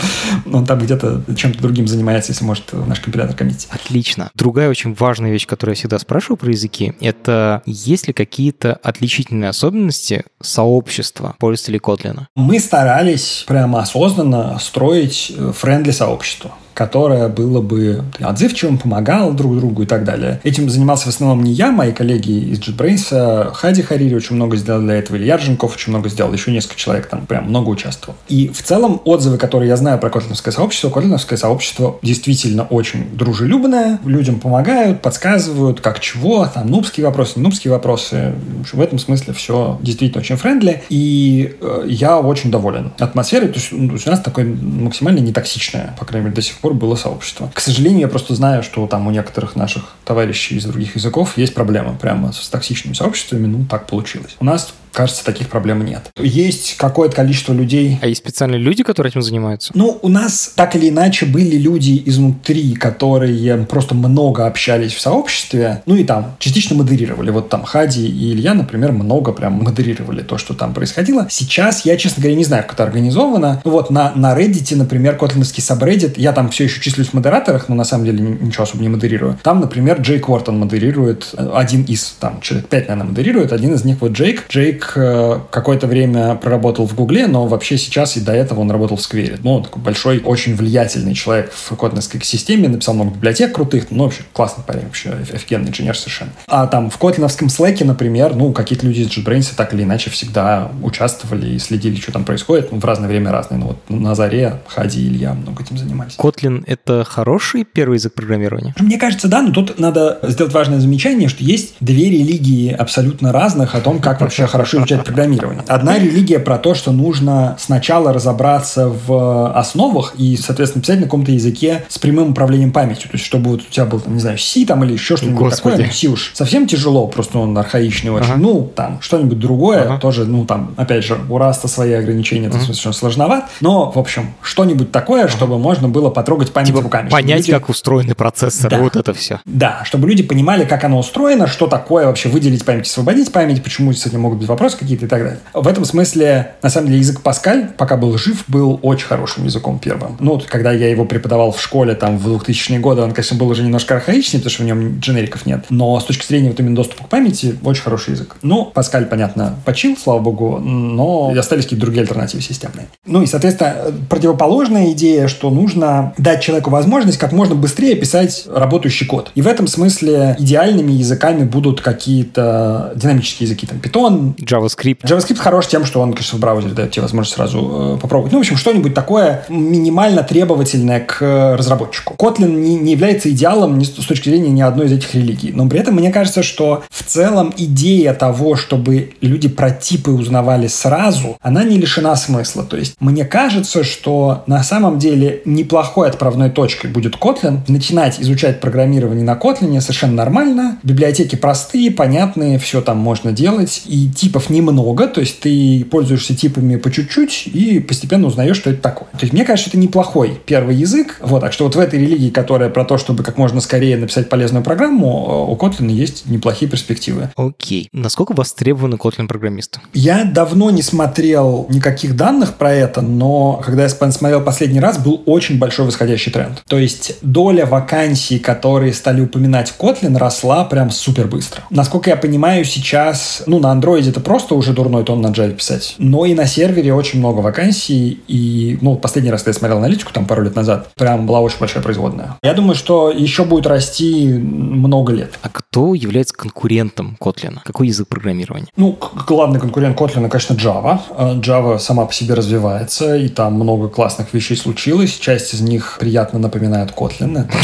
Он 0.52 0.66
там 0.66 0.78
где-то 0.78 1.22
чем-то 1.34 1.60
другим 1.60 1.86
занимается, 1.86 2.32
если 2.32 2.44
может 2.44 2.72
наш 2.72 3.00
компилятор 3.00 3.36
коммитить. 3.36 3.68
Отлично. 3.70 4.30
Другая 4.34 4.68
очень 4.68 4.94
важная 4.94 5.30
вещь, 5.30 5.46
которую 5.46 5.74
я 5.74 5.78
всегда 5.78 5.98
спрашиваю 5.98 6.36
про 6.36 6.50
языки, 6.50 6.94
это 7.00 7.62
есть 7.66 8.06
ли 8.06 8.12
какие-то 8.12 8.74
отличительные 8.82 9.50
особенности 9.50 10.24
сообщества 10.40 11.36
пользователей 11.38 11.78
Kotlin? 11.78 12.20
Мы 12.34 12.58
старались 12.58 13.44
прямо 13.46 13.80
осознанно 13.80 14.58
строить 14.58 15.32
френдли 15.54 15.90
сообщество 15.90 16.52
которое 16.74 17.28
было 17.28 17.60
бы 17.60 18.04
отзывчивым, 18.20 18.78
помогало 18.78 19.32
друг 19.32 19.56
другу 19.56 19.82
и 19.82 19.86
так 19.86 20.04
далее. 20.04 20.40
Этим 20.44 20.68
занимался 20.70 21.06
в 21.06 21.08
основном 21.08 21.42
не 21.42 21.52
я, 21.52 21.70
мои 21.70 21.92
коллеги 21.92 22.52
из 22.52 22.60
JetBrains, 22.60 23.52
Хади 23.54 23.82
Харири 23.82 24.14
очень 24.14 24.36
много 24.36 24.56
сделал 24.56 24.80
для 24.80 24.94
этого, 24.94 25.16
Илья 25.16 25.36
Рженков 25.36 25.74
очень 25.74 25.90
много 25.90 26.08
сделал, 26.08 26.32
еще 26.32 26.50
несколько 26.50 26.76
человек 26.76 27.06
там 27.06 27.26
прям 27.26 27.44
много 27.44 27.68
участвовал. 27.68 28.16
И 28.28 28.48
в 28.48 28.62
целом 28.62 29.00
отзывы, 29.04 29.38
которые 29.38 29.68
я 29.68 29.76
знаю 29.76 29.98
про 29.98 30.10
котлиновское 30.10 30.52
сообщество, 30.52 30.90
котлиновское 30.90 31.38
сообщество 31.38 31.98
действительно 32.02 32.64
очень 32.64 33.16
дружелюбное, 33.16 34.00
людям 34.04 34.40
помогают, 34.40 35.02
подсказывают, 35.02 35.80
как 35.80 36.00
чего, 36.00 36.46
там 36.46 36.68
нубские 36.68 37.06
вопросы, 37.06 37.34
не 37.36 37.42
нубские 37.42 37.72
вопросы. 37.72 38.34
В 38.72 38.80
этом 38.80 38.98
смысле 38.98 39.32
все 39.34 39.78
действительно 39.82 40.20
очень 40.20 40.36
friendly, 40.36 40.82
и 40.88 41.56
э, 41.60 41.84
я 41.88 42.18
очень 42.18 42.50
доволен 42.50 42.92
атмосферой, 42.98 43.48
то 43.48 43.58
есть, 43.58 43.72
ну, 43.72 43.94
у 43.94 44.10
нас 44.10 44.20
такое 44.20 44.44
максимально 44.44 45.20
нетоксичное, 45.20 45.94
по 45.98 46.04
крайней 46.04 46.26
мере, 46.26 46.36
до 46.36 46.42
сих 46.42 46.61
пор 46.62 46.74
было 46.74 46.94
сообщество. 46.96 47.50
К 47.54 47.60
сожалению, 47.60 48.02
я 48.02 48.08
просто 48.08 48.34
знаю, 48.34 48.62
что 48.62 48.86
там 48.86 49.06
у 49.06 49.10
некоторых 49.10 49.56
наших 49.56 49.94
товарищей 50.04 50.56
из 50.56 50.64
других 50.64 50.96
языков 50.96 51.36
есть 51.36 51.54
проблемы 51.54 51.94
прямо 52.00 52.32
с 52.32 52.48
токсичными 52.48 52.94
сообществами. 52.94 53.46
Ну, 53.46 53.66
так 53.68 53.86
получилось. 53.86 54.36
У 54.40 54.44
нас 54.44 54.72
Кажется, 54.92 55.24
таких 55.24 55.48
проблем 55.48 55.84
нет. 55.84 56.10
Есть 56.18 56.76
какое-то 56.76 57.16
количество 57.16 57.52
людей. 57.52 57.98
А 58.02 58.06
есть 58.06 58.20
специальные 58.20 58.60
люди, 58.60 58.82
которые 58.82 59.10
этим 59.10 59.22
занимаются? 59.22 59.72
Ну, 59.74 59.98
у 60.02 60.08
нас 60.08 60.52
так 60.54 60.76
или 60.76 60.88
иначе 60.88 61.26
были 61.26 61.56
люди 61.56 62.02
изнутри, 62.06 62.74
которые 62.74 63.56
просто 63.64 63.94
много 63.94 64.46
общались 64.46 64.92
в 64.92 65.00
сообществе, 65.00 65.82
ну 65.86 65.96
и 65.96 66.04
там 66.04 66.36
частично 66.38 66.76
модерировали. 66.76 67.30
Вот 67.30 67.48
там 67.48 67.64
Хади 67.64 68.06
и 68.06 68.32
Илья, 68.32 68.54
например, 68.54 68.92
много 68.92 69.32
прям 69.32 69.54
модерировали 69.54 70.22
то, 70.22 70.38
что 70.38 70.54
там 70.54 70.74
происходило. 70.74 71.26
Сейчас 71.30 71.84
я, 71.84 71.96
честно 71.96 72.22
говоря, 72.22 72.36
не 72.36 72.44
знаю, 72.44 72.64
как 72.64 72.74
это 72.74 72.84
организовано. 72.84 73.62
Ну 73.64 73.70
вот 73.70 73.90
на, 73.90 74.12
на 74.14 74.38
Reddit, 74.38 74.76
например, 74.76 75.16
котлиновский 75.16 75.62
subreddit, 75.62 76.18
я 76.18 76.32
там 76.32 76.50
все 76.50 76.64
еще 76.64 76.80
числюсь 76.80 77.08
в 77.08 77.14
модераторах, 77.14 77.68
но 77.68 77.74
на 77.74 77.84
самом 77.84 78.04
деле 78.04 78.20
ничего 78.20 78.64
особо 78.64 78.82
не 78.82 78.88
модерирую. 78.88 79.38
Там, 79.42 79.60
например, 79.60 80.00
Джейк 80.00 80.28
Уортон 80.28 80.58
модерирует, 80.58 81.30
э, 81.36 81.50
один 81.54 81.82
из, 81.84 82.14
там, 82.20 82.40
человек 82.40 82.68
пять, 82.68 82.88
наверное, 82.88 83.10
модерирует, 83.10 83.52
один 83.52 83.74
из 83.74 83.84
них 83.84 83.98
вот 84.00 84.12
Джейк. 84.12 84.44
Джейк 84.48 84.81
Ник 84.82 84.92
э, 84.96 85.40
какое-то 85.50 85.86
время 85.86 86.34
проработал 86.34 86.86
в 86.86 86.94
Гугле, 86.94 87.26
но 87.26 87.46
вообще 87.46 87.78
сейчас 87.78 88.16
и 88.16 88.20
до 88.20 88.32
этого 88.32 88.60
он 88.60 88.70
работал 88.70 88.96
в 88.96 89.00
Сквере. 89.00 89.38
Ну, 89.42 89.62
такой 89.62 89.82
большой, 89.82 90.20
очень 90.20 90.54
влиятельный 90.54 91.14
человек 91.14 91.52
в 91.52 91.76
котлинской 91.76 92.20
системе, 92.22 92.68
написал 92.68 92.94
много 92.94 93.14
библиотек 93.14 93.54
крутых, 93.54 93.86
ну, 93.90 94.04
вообще 94.04 94.22
классный 94.32 94.64
парень, 94.64 94.84
вообще 94.84 95.10
офигенный 95.10 95.70
инженер 95.70 95.96
совершенно. 95.96 96.32
А 96.46 96.66
там 96.66 96.90
в 96.90 96.98
котлиновском 96.98 97.48
слэке, 97.48 97.84
например, 97.84 98.34
ну, 98.34 98.52
какие-то 98.52 98.86
люди 98.86 99.00
из 99.00 99.08
JetBrains 99.08 99.52
так 99.56 99.74
или 99.74 99.82
иначе 99.82 100.10
всегда 100.10 100.70
участвовали 100.82 101.54
и 101.54 101.58
следили, 101.58 101.96
что 101.96 102.12
там 102.12 102.24
происходит. 102.24 102.72
Ну, 102.72 102.78
в 102.78 102.84
разное 102.84 103.08
время 103.08 103.30
разные. 103.30 103.60
Ну, 103.60 103.66
вот 103.68 103.78
на 103.88 104.14
заре 104.14 104.60
Хади 104.66 105.02
и 105.02 105.08
Илья 105.08 105.34
много 105.34 105.62
этим 105.62 105.78
занимались. 105.78 106.14
Kotlin— 106.18 106.64
это 106.66 107.04
хороший 107.04 107.64
первый 107.64 107.94
язык 107.94 108.14
программирования? 108.14 108.74
Мне 108.78 108.98
кажется, 108.98 109.28
да, 109.28 109.42
но 109.42 109.52
тут 109.52 109.78
надо 109.78 110.18
сделать 110.22 110.52
важное 110.52 110.80
замечание, 110.80 111.28
что 111.28 111.44
есть 111.44 111.74
две 111.80 112.10
религии 112.10 112.72
абсолютно 112.72 113.32
разных 113.32 113.74
о 113.74 113.80
том, 113.80 114.00
как 114.00 114.20
вообще 114.20 114.46
хорошо 114.46 114.71
хорошо 114.72 114.94
изучать 114.94 115.04
программирование. 115.04 115.64
Одна 115.68 115.98
религия 115.98 116.38
про 116.38 116.58
то, 116.58 116.74
что 116.74 116.92
нужно 116.92 117.56
сначала 117.58 118.12
разобраться 118.12 118.88
в 118.88 119.52
основах 119.52 120.14
и, 120.16 120.36
соответственно, 120.36 120.82
писать 120.82 120.98
на 120.98 121.04
каком-то 121.04 121.32
языке 121.32 121.84
с 121.88 121.98
прямым 121.98 122.30
управлением 122.30 122.72
памятью. 122.72 123.10
То 123.10 123.16
есть, 123.16 123.24
чтобы 123.24 123.50
вот 123.50 123.60
у 123.60 123.64
тебя 123.64 123.84
был, 123.84 124.00
там, 124.00 124.14
не 124.14 124.20
знаю, 124.20 124.38
C 124.38 124.64
там 124.64 124.84
или 124.84 124.92
еще 124.92 125.16
что-нибудь 125.16 125.38
Господи. 125.38 125.74
такое. 125.74 125.86
Ну, 125.86 125.92
C 125.92 126.08
уж 126.08 126.32
совсем 126.34 126.66
тяжело, 126.66 127.06
просто 127.06 127.38
он 127.38 127.56
архаичный 127.56 128.10
очень. 128.10 128.32
Ага. 128.32 128.40
Ну, 128.40 128.70
там, 128.74 129.00
что-нибудь 129.00 129.38
другое 129.38 129.82
ага. 129.82 129.98
тоже, 129.98 130.24
ну, 130.24 130.44
там, 130.44 130.74
опять 130.76 131.04
же, 131.04 131.18
у 131.28 131.38
Раста 131.38 131.68
свои 131.68 131.92
ограничения, 131.92 132.48
ага. 132.48 132.56
это 132.56 132.66
совершенно 132.66 132.94
сложновато. 132.94 133.48
Но, 133.60 133.90
в 133.90 133.98
общем, 133.98 134.34
что-нибудь 134.42 134.92
такое, 134.92 135.24
ага. 135.24 135.32
чтобы 135.32 135.58
можно 135.58 135.88
было 135.88 136.10
потрогать 136.10 136.52
память 136.52 136.68
типа 136.68 136.82
руками. 136.82 137.10
Понять, 137.10 137.40
люди... 137.40 137.52
как 137.52 137.68
устроены 137.68 138.14
процессоры, 138.14 138.70
да. 138.76 138.78
вот 138.78 138.96
это 138.96 139.12
все. 139.14 139.40
Да, 139.44 139.82
чтобы 139.84 140.08
люди 140.08 140.22
понимали, 140.22 140.64
как 140.64 140.84
оно 140.84 140.98
устроено, 140.98 141.46
что 141.46 141.66
такое 141.66 142.06
вообще 142.06 142.28
выделить 142.28 142.64
память, 142.64 142.86
освободить 142.86 143.32
память, 143.32 143.62
почему 143.62 143.92
с 143.92 144.06
этим 144.06 144.20
могут 144.20 144.38
быть 144.38 144.48
вопросы 144.48 144.61
какие-то 144.70 145.06
и 145.06 145.08
так 145.08 145.22
далее. 145.22 145.38
В 145.52 145.66
этом 145.66 145.84
смысле, 145.84 146.52
на 146.62 146.70
самом 146.70 146.88
деле, 146.88 146.98
язык 147.00 147.20
Паскаль, 147.20 147.70
пока 147.76 147.96
был 147.96 148.16
жив, 148.16 148.44
был 148.48 148.78
очень 148.82 149.06
хорошим 149.06 149.44
языком 149.44 149.78
первым. 149.78 150.16
Ну, 150.20 150.32
вот, 150.32 150.44
когда 150.44 150.72
я 150.72 150.88
его 150.88 151.04
преподавал 151.04 151.52
в 151.52 151.60
школе, 151.60 151.94
там, 151.94 152.18
в 152.18 152.28
2000-е 152.28 152.78
годы, 152.78 153.02
он, 153.02 153.12
конечно, 153.12 153.36
был 153.36 153.48
уже 153.48 153.62
немножко 153.62 153.96
архаичный, 153.96 154.40
потому 154.40 154.50
что 154.50 154.62
в 154.62 154.66
нем 154.66 155.00
дженериков 155.00 155.46
нет. 155.46 155.64
Но 155.70 155.98
с 155.98 156.04
точки 156.04 156.26
зрения 156.26 156.48
вот 156.48 156.60
именно 156.60 156.76
доступа 156.76 157.04
к 157.04 157.08
памяти, 157.08 157.56
очень 157.62 157.82
хороший 157.82 158.12
язык. 158.12 158.36
Ну, 158.42 158.66
Паскаль, 158.66 159.06
понятно, 159.06 159.56
почил, 159.64 159.96
слава 159.96 160.20
богу, 160.20 160.58
но 160.58 161.32
остались 161.36 161.64
какие-то 161.64 161.84
другие 161.84 162.02
альтернативы 162.02 162.42
системные. 162.42 162.86
Ну 163.06 163.22
и, 163.22 163.26
соответственно, 163.26 163.76
противоположная 164.08 164.92
идея, 164.92 165.28
что 165.28 165.50
нужно 165.50 166.14
дать 166.18 166.42
человеку 166.42 166.70
возможность 166.70 167.18
как 167.18 167.32
можно 167.32 167.54
быстрее 167.54 167.94
писать 167.96 168.46
работающий 168.52 169.06
код. 169.06 169.30
И 169.34 169.42
в 169.42 169.46
этом 169.46 169.66
смысле 169.66 170.36
идеальными 170.38 170.92
языками 170.92 171.44
будут 171.44 171.80
какие-то 171.80 172.92
динамические 172.94 173.48
языки, 173.48 173.66
там, 173.66 173.78
Python, 173.78 174.34
JavaScript. 174.52 175.02
JavaScript 175.04 175.38
хорош 175.38 175.66
тем, 175.66 175.84
что 175.84 176.00
он, 176.00 176.12
конечно, 176.12 176.36
в 176.36 176.40
браузере 176.40 176.74
дает 176.74 176.90
тебе 176.90 177.02
возможность 177.02 177.36
сразу 177.36 177.96
э, 177.96 178.00
попробовать. 178.00 178.32
Ну, 178.32 178.38
в 178.38 178.42
общем, 178.42 178.56
что-нибудь 178.56 178.94
такое 178.94 179.44
минимально 179.48 180.22
требовательное 180.22 181.00
к 181.00 181.56
разработчику. 181.56 182.14
Kotlin 182.14 182.54
не, 182.54 182.76
не 182.76 182.92
является 182.92 183.30
идеалом 183.30 183.78
ни, 183.78 183.84
с 183.84 183.90
точки 183.90 184.28
зрения 184.28 184.50
ни 184.50 184.60
одной 184.60 184.86
из 184.86 184.92
этих 184.92 185.14
религий. 185.14 185.52
Но 185.52 185.68
при 185.68 185.80
этом 185.80 185.94
мне 185.94 186.10
кажется, 186.10 186.42
что 186.42 186.82
в 186.90 187.02
целом 187.02 187.52
идея 187.56 188.14
того, 188.14 188.56
чтобы 188.56 189.12
люди 189.20 189.48
про 189.48 189.70
типы 189.70 190.10
узнавали 190.10 190.66
сразу, 190.66 191.36
она 191.40 191.64
не 191.64 191.78
лишена 191.78 192.14
смысла. 192.16 192.64
То 192.64 192.76
есть 192.76 192.94
мне 193.00 193.24
кажется, 193.24 193.84
что 193.84 194.44
на 194.46 194.62
самом 194.62 194.98
деле 194.98 195.42
неплохой 195.44 196.08
отправной 196.08 196.50
точкой 196.50 196.90
будет 196.90 197.16
Kotlin. 197.16 197.60
Начинать 197.68 198.20
изучать 198.20 198.60
программирование 198.60 199.24
на 199.24 199.34
Kotlin 199.34 199.80
совершенно 199.80 200.14
нормально. 200.14 200.78
Библиотеки 200.82 201.36
простые, 201.36 201.90
понятные, 201.90 202.58
все 202.58 202.80
там 202.80 202.98
можно 202.98 203.32
делать. 203.32 203.82
И 203.86 204.10
типов 204.10 204.41
типов 204.42 204.50
немного, 204.50 205.08
то 205.08 205.20
есть 205.20 205.40
ты 205.40 205.84
пользуешься 205.90 206.34
типами 206.36 206.76
по 206.76 206.90
чуть-чуть 206.90 207.46
и 207.46 207.80
постепенно 207.80 208.26
узнаешь, 208.26 208.56
что 208.56 208.70
это 208.70 208.82
такое. 208.82 209.08
То 209.12 209.20
есть 209.22 209.32
мне 209.32 209.44
кажется, 209.44 209.70
это 209.70 209.78
неплохой 209.78 210.40
первый 210.46 210.74
язык. 210.74 211.18
Вот, 211.20 211.40
так 211.40 211.52
что 211.52 211.64
вот 211.64 211.76
в 211.76 211.78
этой 211.78 212.00
религии, 212.00 212.30
которая 212.30 212.70
про 212.70 212.84
то, 212.84 212.98
чтобы 212.98 213.22
как 213.22 213.38
можно 213.38 213.60
скорее 213.60 213.96
написать 213.96 214.28
полезную 214.28 214.64
программу, 214.64 215.46
у 215.50 215.56
Kotlin 215.56 215.90
есть 215.90 216.26
неплохие 216.26 216.70
перспективы. 216.70 217.30
Окей. 217.36 217.88
Насколько 217.92 218.32
востребованы 218.32 218.94
Kotlin-программисты? 218.94 219.80
Я 219.92 220.24
давно 220.24 220.70
не 220.70 220.82
смотрел 220.82 221.66
никаких 221.68 222.16
данных 222.16 222.54
про 222.54 222.72
это, 222.72 223.00
но 223.00 223.60
когда 223.64 223.84
я 223.84 223.88
смотрел 223.88 224.40
последний 224.40 224.80
раз, 224.80 224.98
был 224.98 225.22
очень 225.26 225.58
большой 225.58 225.86
восходящий 225.86 226.32
тренд. 226.32 226.62
То 226.68 226.78
есть 226.78 227.16
доля 227.22 227.66
вакансий, 227.66 228.38
которые 228.38 228.92
стали 228.92 229.20
упоминать 229.20 229.74
Kotlin, 229.78 230.16
росла 230.16 230.64
прям 230.64 230.90
супер 230.90 231.26
быстро. 231.26 231.62
Насколько 231.70 232.10
я 232.10 232.16
понимаю, 232.16 232.64
сейчас, 232.64 233.42
ну, 233.46 233.58
на 233.58 233.72
Android 233.74 234.08
это 234.08 234.20
просто 234.22 234.54
уже 234.54 234.72
дурной 234.72 235.04
тон 235.04 235.20
на 235.20 235.28
Java 235.28 235.52
писать, 235.52 235.94
но 235.98 236.24
и 236.24 236.34
на 236.34 236.46
сервере 236.46 236.94
очень 236.94 237.18
много 237.18 237.40
вакансий, 237.40 238.20
и, 238.28 238.78
ну, 238.80 238.96
последний 238.96 239.30
раз, 239.30 239.42
когда 239.42 239.50
я 239.50 239.58
смотрел 239.58 239.78
аналитику, 239.78 240.12
там 240.12 240.26
пару 240.26 240.42
лет 240.42 240.56
назад, 240.56 240.88
прям 240.96 241.26
была 241.26 241.40
очень 241.40 241.58
большая 241.58 241.82
производная. 241.82 242.36
Я 242.42 242.54
думаю, 242.54 242.74
что 242.74 243.10
еще 243.10 243.44
будет 243.44 243.66
расти 243.66 244.26
много 244.26 245.12
лет. 245.12 245.38
А 245.42 245.48
кто 245.48 245.94
является 245.94 246.34
конкурентом 246.34 247.16
Kotlin? 247.20 247.58
Какой 247.64 247.88
язык 247.88 248.08
программирования? 248.08 248.68
Ну, 248.76 248.98
главный 249.26 249.60
конкурент 249.60 249.98
Kotlin, 249.98 250.28
конечно, 250.28 250.54
Java. 250.54 251.00
Э, 251.16 251.34
Java 251.36 251.78
сама 251.78 252.06
по 252.06 252.12
себе 252.12 252.34
развивается, 252.34 253.16
и 253.16 253.28
там 253.28 253.54
много 253.54 253.88
классных 253.88 254.32
вещей 254.34 254.56
случилось. 254.56 255.18
Часть 255.18 255.54
из 255.54 255.60
них 255.60 255.96
приятно 256.00 256.38
напоминает 256.38 256.90
Kotlin, 256.90 257.40
это 257.40 257.56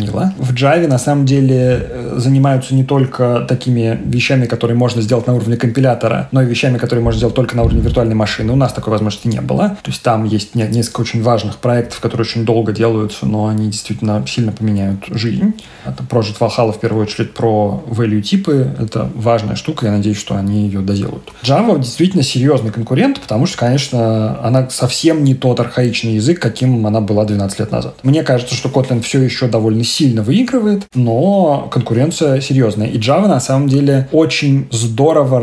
мило. 0.00 0.32
В 0.38 0.52
Java, 0.52 0.86
на 0.86 0.98
самом 0.98 1.26
деле, 1.26 1.88
э, 1.88 2.14
занимаются 2.16 2.74
не 2.74 2.84
только 2.84 3.44
такими 3.48 4.00
вещами, 4.04 4.46
которые 4.46 4.76
можно 4.76 5.02
сделать 5.02 5.26
на 5.26 5.34
уровне 5.34 5.56
компилятора, 5.56 6.03
но 6.32 6.42
и 6.42 6.46
вещами, 6.46 6.78
которые 6.78 7.02
можно 7.02 7.18
сделать 7.18 7.34
только 7.34 7.56
на 7.56 7.62
уровне 7.62 7.80
виртуальной 7.80 8.14
машины. 8.14 8.52
У 8.52 8.56
нас 8.56 8.72
такой 8.72 8.90
возможности 8.92 9.28
не 9.28 9.40
было. 9.40 9.76
То 9.82 9.90
есть 9.90 10.02
там 10.02 10.24
есть 10.24 10.54
несколько 10.54 11.00
очень 11.00 11.22
важных 11.22 11.58
проектов, 11.58 12.00
которые 12.00 12.24
очень 12.24 12.44
долго 12.44 12.72
делаются, 12.72 13.26
но 13.26 13.46
они 13.46 13.66
действительно 13.66 14.24
сильно 14.26 14.52
поменяют 14.52 15.04
жизнь. 15.08 15.54
Это 15.84 16.02
Project 16.02 16.38
Valhalla 16.38 16.72
в 16.72 16.80
первую 16.80 17.02
очередь 17.02 17.34
про 17.34 17.82
value 17.86 18.20
типы. 18.22 18.74
Это 18.78 19.10
важная 19.14 19.56
штука, 19.56 19.86
я 19.86 19.92
надеюсь, 19.92 20.18
что 20.18 20.36
они 20.36 20.66
ее 20.66 20.80
доделают. 20.80 21.32
Java 21.42 21.78
действительно 21.78 22.22
серьезный 22.22 22.70
конкурент, 22.70 23.20
потому 23.20 23.46
что, 23.46 23.58
конечно, 23.58 24.40
она 24.42 24.68
совсем 24.70 25.24
не 25.24 25.34
тот 25.34 25.60
архаичный 25.60 26.14
язык, 26.14 26.40
каким 26.40 26.86
она 26.86 27.00
была 27.00 27.24
12 27.24 27.58
лет 27.58 27.72
назад. 27.72 27.94
Мне 28.02 28.22
кажется, 28.22 28.54
что 28.54 28.68
Kotlin 28.68 29.00
все 29.02 29.20
еще 29.20 29.46
довольно 29.46 29.84
сильно 29.84 30.22
выигрывает, 30.22 30.86
но 30.94 31.68
конкуренция 31.70 32.40
серьезная. 32.40 32.88
И 32.88 32.98
Java 32.98 33.26
на 33.26 33.40
самом 33.40 33.68
деле 33.68 34.08
очень 34.12 34.68
здорово 34.70 35.40